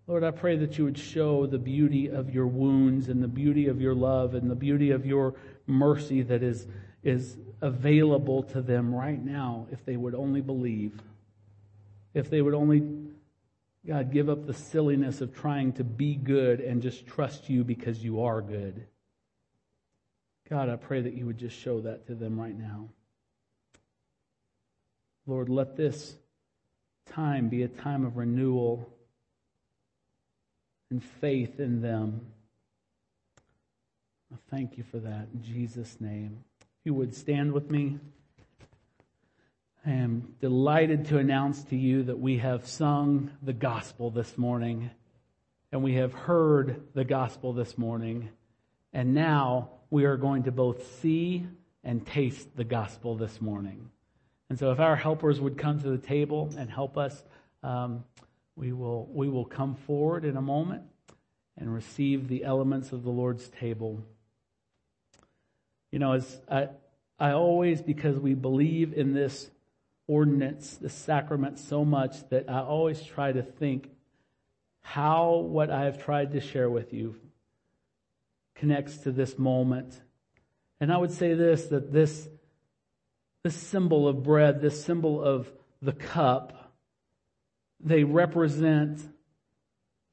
Lord, 0.07 0.23
I 0.23 0.31
pray 0.31 0.57
that 0.57 0.77
you 0.77 0.85
would 0.85 0.97
show 0.97 1.45
the 1.45 1.59
beauty 1.59 2.07
of 2.07 2.33
your 2.33 2.47
wounds 2.47 3.07
and 3.07 3.21
the 3.21 3.27
beauty 3.27 3.67
of 3.67 3.79
your 3.79 3.93
love 3.93 4.33
and 4.33 4.49
the 4.49 4.55
beauty 4.55 4.91
of 4.91 5.05
your 5.05 5.35
mercy 5.67 6.21
that 6.23 6.43
is, 6.43 6.67
is 7.03 7.37
available 7.61 8.43
to 8.43 8.61
them 8.61 8.93
right 8.93 9.23
now 9.23 9.67
if 9.71 9.85
they 9.85 9.95
would 9.95 10.15
only 10.15 10.41
believe. 10.41 10.99
If 12.13 12.29
they 12.29 12.41
would 12.41 12.55
only, 12.55 12.83
God, 13.87 14.11
give 14.11 14.27
up 14.27 14.47
the 14.47 14.53
silliness 14.53 15.21
of 15.21 15.35
trying 15.35 15.73
to 15.73 15.83
be 15.83 16.15
good 16.15 16.59
and 16.59 16.81
just 16.81 17.05
trust 17.05 17.49
you 17.49 17.63
because 17.63 18.03
you 18.03 18.23
are 18.23 18.41
good. 18.41 18.87
God, 20.49 20.67
I 20.67 20.75
pray 20.75 21.01
that 21.01 21.13
you 21.13 21.25
would 21.27 21.37
just 21.37 21.57
show 21.57 21.79
that 21.81 22.07
to 22.07 22.15
them 22.15 22.37
right 22.37 22.57
now. 22.57 22.89
Lord, 25.25 25.47
let 25.47 25.77
this 25.77 26.15
time 27.05 27.47
be 27.47 27.63
a 27.63 27.67
time 27.69 28.03
of 28.03 28.17
renewal 28.17 28.89
and 30.91 31.03
faith 31.03 31.59
in 31.59 31.81
them. 31.81 32.21
I 34.31 34.37
thank 34.49 34.77
you 34.77 34.83
for 34.83 34.99
that 34.99 35.27
in 35.33 35.43
Jesus' 35.43 35.97
name. 35.99 36.43
If 36.61 36.85
you 36.85 36.93
would 36.93 37.15
stand 37.15 37.53
with 37.53 37.69
me. 37.71 37.97
I 39.85 39.91
am 39.91 40.35
delighted 40.39 41.05
to 41.05 41.17
announce 41.17 41.63
to 41.65 41.75
you 41.75 42.03
that 42.03 42.19
we 42.19 42.37
have 42.37 42.67
sung 42.67 43.31
the 43.41 43.53
gospel 43.53 44.11
this 44.11 44.37
morning 44.37 44.91
and 45.71 45.81
we 45.81 45.95
have 45.95 46.13
heard 46.13 46.83
the 46.93 47.03
gospel 47.03 47.53
this 47.53 47.77
morning. 47.77 48.29
And 48.93 49.13
now 49.13 49.69
we 49.89 50.05
are 50.05 50.17
going 50.17 50.43
to 50.43 50.51
both 50.51 50.99
see 51.01 51.47
and 51.83 52.05
taste 52.05 52.55
the 52.55 52.63
gospel 52.63 53.15
this 53.15 53.41
morning. 53.41 53.89
And 54.49 54.59
so 54.59 54.71
if 54.71 54.79
our 54.79 54.95
helpers 54.95 55.39
would 55.39 55.57
come 55.57 55.79
to 55.79 55.89
the 55.89 55.97
table 55.97 56.53
and 56.57 56.69
help 56.69 56.97
us, 56.97 57.23
um, 57.63 58.03
we 58.55 58.71
will, 58.71 59.07
we 59.11 59.29
will 59.29 59.45
come 59.45 59.75
forward 59.75 60.25
in 60.25 60.37
a 60.37 60.41
moment 60.41 60.83
and 61.57 61.73
receive 61.73 62.27
the 62.27 62.43
elements 62.43 62.91
of 62.91 63.03
the 63.03 63.09
Lord's 63.09 63.49
table. 63.49 64.03
You 65.91 65.99
know, 65.99 66.13
as 66.13 66.41
I, 66.49 66.69
I 67.19 67.31
always, 67.31 67.81
because 67.81 68.17
we 68.17 68.33
believe 68.33 68.93
in 68.93 69.13
this 69.13 69.49
ordinance, 70.07 70.75
this 70.75 70.93
sacrament 70.93 71.59
so 71.59 71.85
much 71.85 72.27
that 72.29 72.49
I 72.49 72.59
always 72.59 73.01
try 73.01 73.31
to 73.31 73.43
think 73.43 73.89
how 74.81 75.35
what 75.35 75.69
I 75.69 75.85
have 75.85 76.03
tried 76.03 76.31
to 76.31 76.41
share 76.41 76.69
with 76.69 76.93
you 76.93 77.15
connects 78.55 78.97
to 78.97 79.11
this 79.11 79.37
moment. 79.37 80.01
And 80.79 80.91
I 80.91 80.97
would 80.97 81.11
say 81.11 81.33
this, 81.33 81.67
that 81.67 81.93
this, 81.93 82.27
this 83.43 83.55
symbol 83.55 84.07
of 84.07 84.23
bread, 84.23 84.61
this 84.61 84.83
symbol 84.83 85.23
of 85.23 85.51
the 85.81 85.93
cup, 85.93 86.60
they 87.83 88.03
represent 88.03 89.01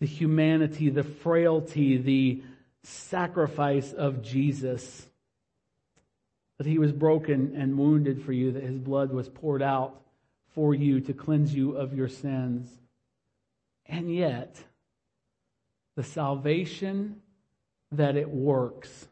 the 0.00 0.06
humanity, 0.06 0.90
the 0.90 1.02
frailty, 1.02 1.96
the 1.96 2.42
sacrifice 2.82 3.92
of 3.92 4.22
Jesus. 4.22 5.06
That 6.58 6.66
he 6.66 6.78
was 6.78 6.92
broken 6.92 7.54
and 7.56 7.78
wounded 7.78 8.22
for 8.22 8.32
you, 8.32 8.52
that 8.52 8.62
his 8.62 8.78
blood 8.78 9.12
was 9.12 9.28
poured 9.28 9.62
out 9.62 10.00
for 10.54 10.74
you 10.74 11.00
to 11.00 11.12
cleanse 11.12 11.54
you 11.54 11.76
of 11.76 11.94
your 11.94 12.08
sins. 12.08 12.68
And 13.86 14.12
yet, 14.12 14.56
the 15.94 16.02
salvation 16.02 17.22
that 17.92 18.16
it 18.16 18.28
works, 18.28 19.08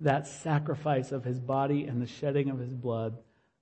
that 0.00 0.26
sacrifice 0.26 1.12
of 1.12 1.24
his 1.24 1.40
body 1.40 1.84
and 1.84 2.00
the 2.00 2.06
shedding 2.06 2.50
of 2.50 2.58
his 2.58 2.72
blood, 2.72 3.16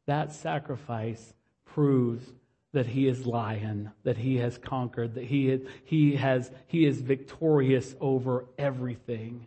that 0.07 0.33
sacrifice 0.33 1.35
proves 1.65 2.25
that 2.73 2.87
he 2.87 3.07
is 3.07 3.27
lion, 3.27 3.91
that 4.03 4.17
he 4.17 4.39
has 4.39 4.57
conquered, 4.57 5.15
that 5.15 5.25
he, 5.25 5.61
he 5.85 6.17
has, 6.17 6.51
he 6.67 6.87
is 6.87 7.01
victorious 7.01 7.95
over 8.01 8.47
everything. 8.59 9.47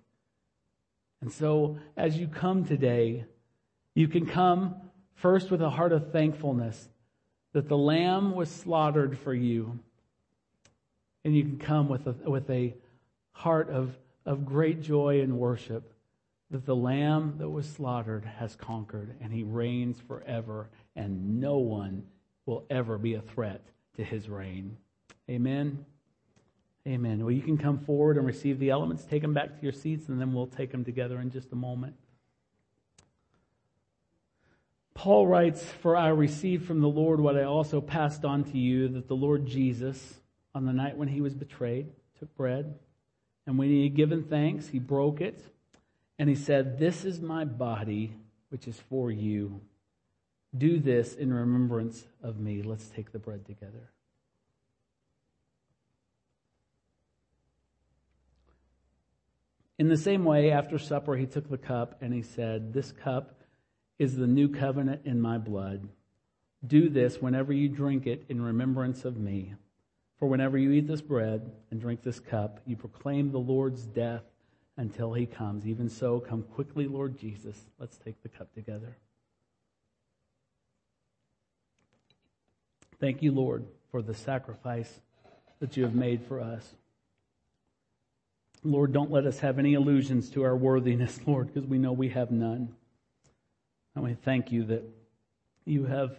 And 1.21 1.31
so 1.31 1.77
as 1.97 2.17
you 2.17 2.27
come 2.27 2.65
today, 2.65 3.25
you 3.95 4.07
can 4.07 4.27
come 4.27 4.75
first 5.15 5.49
with 5.49 5.61
a 5.61 5.69
heart 5.69 5.91
of 5.91 6.11
thankfulness 6.11 6.89
that 7.53 7.67
the 7.67 7.77
lamb 7.77 8.35
was 8.35 8.49
slaughtered 8.49 9.17
for 9.17 9.33
you. 9.33 9.79
And 11.23 11.35
you 11.35 11.43
can 11.43 11.57
come 11.57 11.89
with 11.89 12.05
a, 12.05 12.29
with 12.29 12.47
a 12.51 12.75
heart 13.31 13.69
of, 13.69 13.97
of 14.25 14.45
great 14.45 14.81
joy 14.81 15.21
and 15.21 15.39
worship 15.39 15.91
that 16.51 16.65
the 16.65 16.75
lamb 16.75 17.35
that 17.39 17.49
was 17.49 17.67
slaughtered 17.67 18.23
has 18.23 18.55
conquered 18.55 19.15
and 19.19 19.33
he 19.33 19.41
reigns 19.41 19.99
forever 20.07 20.69
and 20.95 21.39
no 21.39 21.57
one 21.57 22.03
will 22.45 22.65
ever 22.69 22.97
be 22.97 23.15
a 23.15 23.21
threat 23.21 23.61
to 23.95 24.03
his 24.03 24.29
reign. 24.29 24.77
Amen. 25.29 25.85
Amen. 26.87 27.23
Well, 27.23 27.31
you 27.31 27.41
can 27.41 27.57
come 27.57 27.79
forward 27.79 28.17
and 28.17 28.27
receive 28.27 28.59
the 28.59 28.69
elements, 28.69 29.05
take 29.05 29.23
them 29.23 29.33
back 29.33 29.55
to 29.55 29.63
your 29.63 29.71
seats, 29.71 30.07
and 30.07 30.21
then 30.21 30.33
we'll 30.33 30.45
take 30.45 30.71
them 30.71 30.85
together 30.85 31.19
in 31.19 31.31
just 31.31 31.51
a 31.51 31.55
moment. 31.55 31.95
Paul 34.93 35.25
writes, 35.25 35.63
For 35.63 35.97
I 35.97 36.09
received 36.09 36.65
from 36.65 36.81
the 36.81 36.87
Lord 36.87 37.19
what 37.19 37.35
I 37.35 37.43
also 37.43 37.81
passed 37.81 38.23
on 38.23 38.43
to 38.45 38.57
you, 38.57 38.87
that 38.89 39.07
the 39.07 39.15
Lord 39.15 39.45
Jesus, 39.45 40.21
on 40.53 40.65
the 40.65 40.73
night 40.73 40.95
when 40.95 41.07
he 41.07 41.21
was 41.21 41.33
betrayed, 41.33 41.87
took 42.19 42.33
bread, 42.37 42.75
and 43.47 43.57
when 43.57 43.69
he 43.69 43.83
had 43.83 43.95
given 43.95 44.23
thanks, 44.23 44.67
he 44.67 44.79
broke 44.79 45.21
it, 45.21 45.43
and 46.17 46.29
he 46.29 46.35
said, 46.35 46.77
This 46.77 47.03
is 47.03 47.19
my 47.19 47.45
body, 47.45 48.13
which 48.49 48.67
is 48.67 48.79
for 48.79 49.11
you. 49.11 49.59
Do 50.55 50.79
this 50.79 51.13
in 51.13 51.33
remembrance 51.33 52.05
of 52.23 52.39
me. 52.39 52.61
Let's 52.61 52.87
take 52.89 53.11
the 53.11 53.19
bread 53.19 53.45
together. 53.45 53.89
In 59.77 59.89
the 59.89 59.97
same 59.97 60.23
way, 60.23 60.51
after 60.51 60.79
supper, 60.79 61.17
he 61.17 61.25
took 61.25 61.49
the 61.49 61.57
cup 61.57 61.97
and 62.01 62.13
he 62.13 62.21
said, 62.21 62.73
This 62.73 62.93
cup 62.93 63.41
is 63.99 64.15
the 64.15 64.27
new 64.27 64.47
covenant 64.47 65.01
in 65.03 65.19
my 65.19 65.37
blood. 65.37 65.89
Do 66.65 66.89
this 66.89 67.21
whenever 67.21 67.51
you 67.51 67.67
drink 67.67 68.07
it 68.07 68.25
in 68.29 68.41
remembrance 68.41 69.03
of 69.03 69.17
me. 69.17 69.53
For 70.17 70.29
whenever 70.29 70.57
you 70.57 70.71
eat 70.71 70.87
this 70.87 71.01
bread 71.01 71.51
and 71.69 71.81
drink 71.81 72.01
this 72.01 72.19
cup, 72.19 72.61
you 72.65 72.77
proclaim 72.77 73.31
the 73.31 73.39
Lord's 73.39 73.83
death 73.85 74.23
until 74.77 75.13
he 75.13 75.25
comes. 75.25 75.67
Even 75.67 75.89
so, 75.89 76.19
come 76.21 76.43
quickly, 76.43 76.87
Lord 76.87 77.17
Jesus. 77.17 77.57
Let's 77.77 77.97
take 77.97 78.21
the 78.23 78.29
cup 78.29 78.53
together. 78.53 78.97
Thank 82.99 83.21
you, 83.21 83.31
Lord, 83.31 83.65
for 83.91 84.01
the 84.01 84.13
sacrifice 84.13 84.99
that 85.59 85.75
you 85.75 85.83
have 85.83 85.95
made 85.95 86.23
for 86.23 86.39
us. 86.39 86.73
Lord, 88.63 88.93
don't 88.93 89.11
let 89.11 89.25
us 89.25 89.39
have 89.39 89.59
any 89.59 89.73
illusions 89.73 90.29
to 90.31 90.43
our 90.43 90.55
worthiness, 90.55 91.19
Lord, 91.25 91.53
because 91.53 91.69
we 91.69 91.77
know 91.77 91.91
we 91.91 92.09
have 92.09 92.31
none. 92.31 92.73
And 93.93 94.03
we 94.03 94.13
thank 94.13 94.51
you 94.51 94.63
that 94.65 94.83
you 95.65 95.85
have 95.85 96.17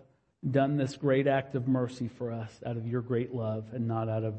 done 0.48 0.76
this 0.76 0.96
great 0.96 1.26
act 1.26 1.54
of 1.54 1.66
mercy 1.66 2.08
for 2.08 2.30
us 2.30 2.60
out 2.64 2.76
of 2.76 2.86
your 2.86 3.00
great 3.00 3.34
love 3.34 3.64
and 3.72 3.88
not 3.88 4.08
out 4.08 4.24
of 4.24 4.34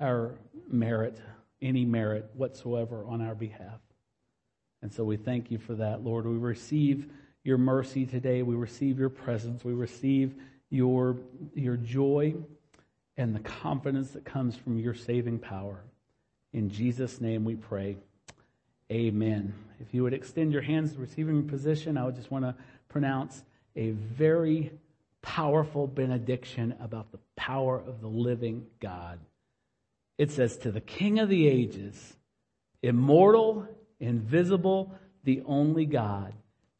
our 0.00 0.34
merit, 0.68 1.20
any 1.62 1.84
merit 1.84 2.30
whatsoever 2.34 3.04
on 3.06 3.20
our 3.20 3.34
behalf. 3.34 3.80
And 4.82 4.92
so 4.92 5.04
we 5.04 5.16
thank 5.16 5.50
you 5.50 5.58
for 5.58 5.74
that, 5.76 6.02
Lord. 6.02 6.26
We 6.26 6.36
receive 6.36 7.10
your 7.44 7.58
mercy 7.58 8.04
today. 8.04 8.42
We 8.42 8.54
receive 8.54 8.98
your 8.98 9.08
presence. 9.08 9.64
We 9.64 9.72
receive 9.72 10.34
your, 10.70 11.16
your 11.54 11.76
joy 11.76 12.34
and 13.16 13.34
the 13.34 13.40
confidence 13.40 14.10
that 14.10 14.24
comes 14.24 14.56
from 14.56 14.78
your 14.78 14.94
saving 14.94 15.38
power. 15.38 15.80
In 16.52 16.70
Jesus' 16.70 17.20
name 17.20 17.44
we 17.44 17.54
pray. 17.54 17.96
Amen. 18.90 19.54
If 19.80 19.94
you 19.94 20.02
would 20.02 20.14
extend 20.14 20.52
your 20.52 20.62
hands 20.62 20.92
to 20.92 21.00
receiving 21.00 21.48
position, 21.48 21.96
I 21.96 22.04
would 22.04 22.16
just 22.16 22.30
want 22.30 22.44
to 22.44 22.54
pronounce 22.88 23.42
a 23.76 23.90
very 23.90 24.72
powerful 25.22 25.86
benediction 25.86 26.74
about 26.80 27.10
the 27.10 27.18
power 27.34 27.78
of 27.78 28.00
the 28.00 28.08
living 28.08 28.66
God. 28.80 29.18
It 30.18 30.30
says, 30.30 30.58
To 30.58 30.70
the 30.70 30.80
King 30.80 31.18
of 31.18 31.28
the 31.28 31.48
ages, 31.48 32.14
immortal, 32.82 33.66
invisible, 33.98 34.94
the 35.24 35.42
only 35.46 35.86
God, 35.86 36.34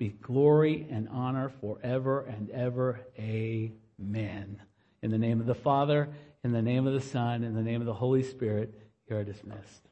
be 0.04 0.10
glory 0.20 0.86
and 0.90 1.08
honor 1.08 1.50
forever 1.62 2.26
and 2.26 2.50
ever. 2.50 3.00
Amen. 3.18 4.60
In 5.00 5.10
the 5.10 5.16
name 5.16 5.40
of 5.40 5.46
the 5.46 5.54
Father, 5.54 6.10
in 6.42 6.52
the 6.52 6.60
name 6.60 6.86
of 6.86 6.92
the 6.92 7.00
Son, 7.00 7.42
in 7.42 7.54
the 7.54 7.62
name 7.62 7.80
of 7.80 7.86
the 7.86 7.94
Holy 7.94 8.22
Spirit, 8.22 8.74
you 9.08 9.16
are 9.16 9.24
dismissed. 9.24 9.88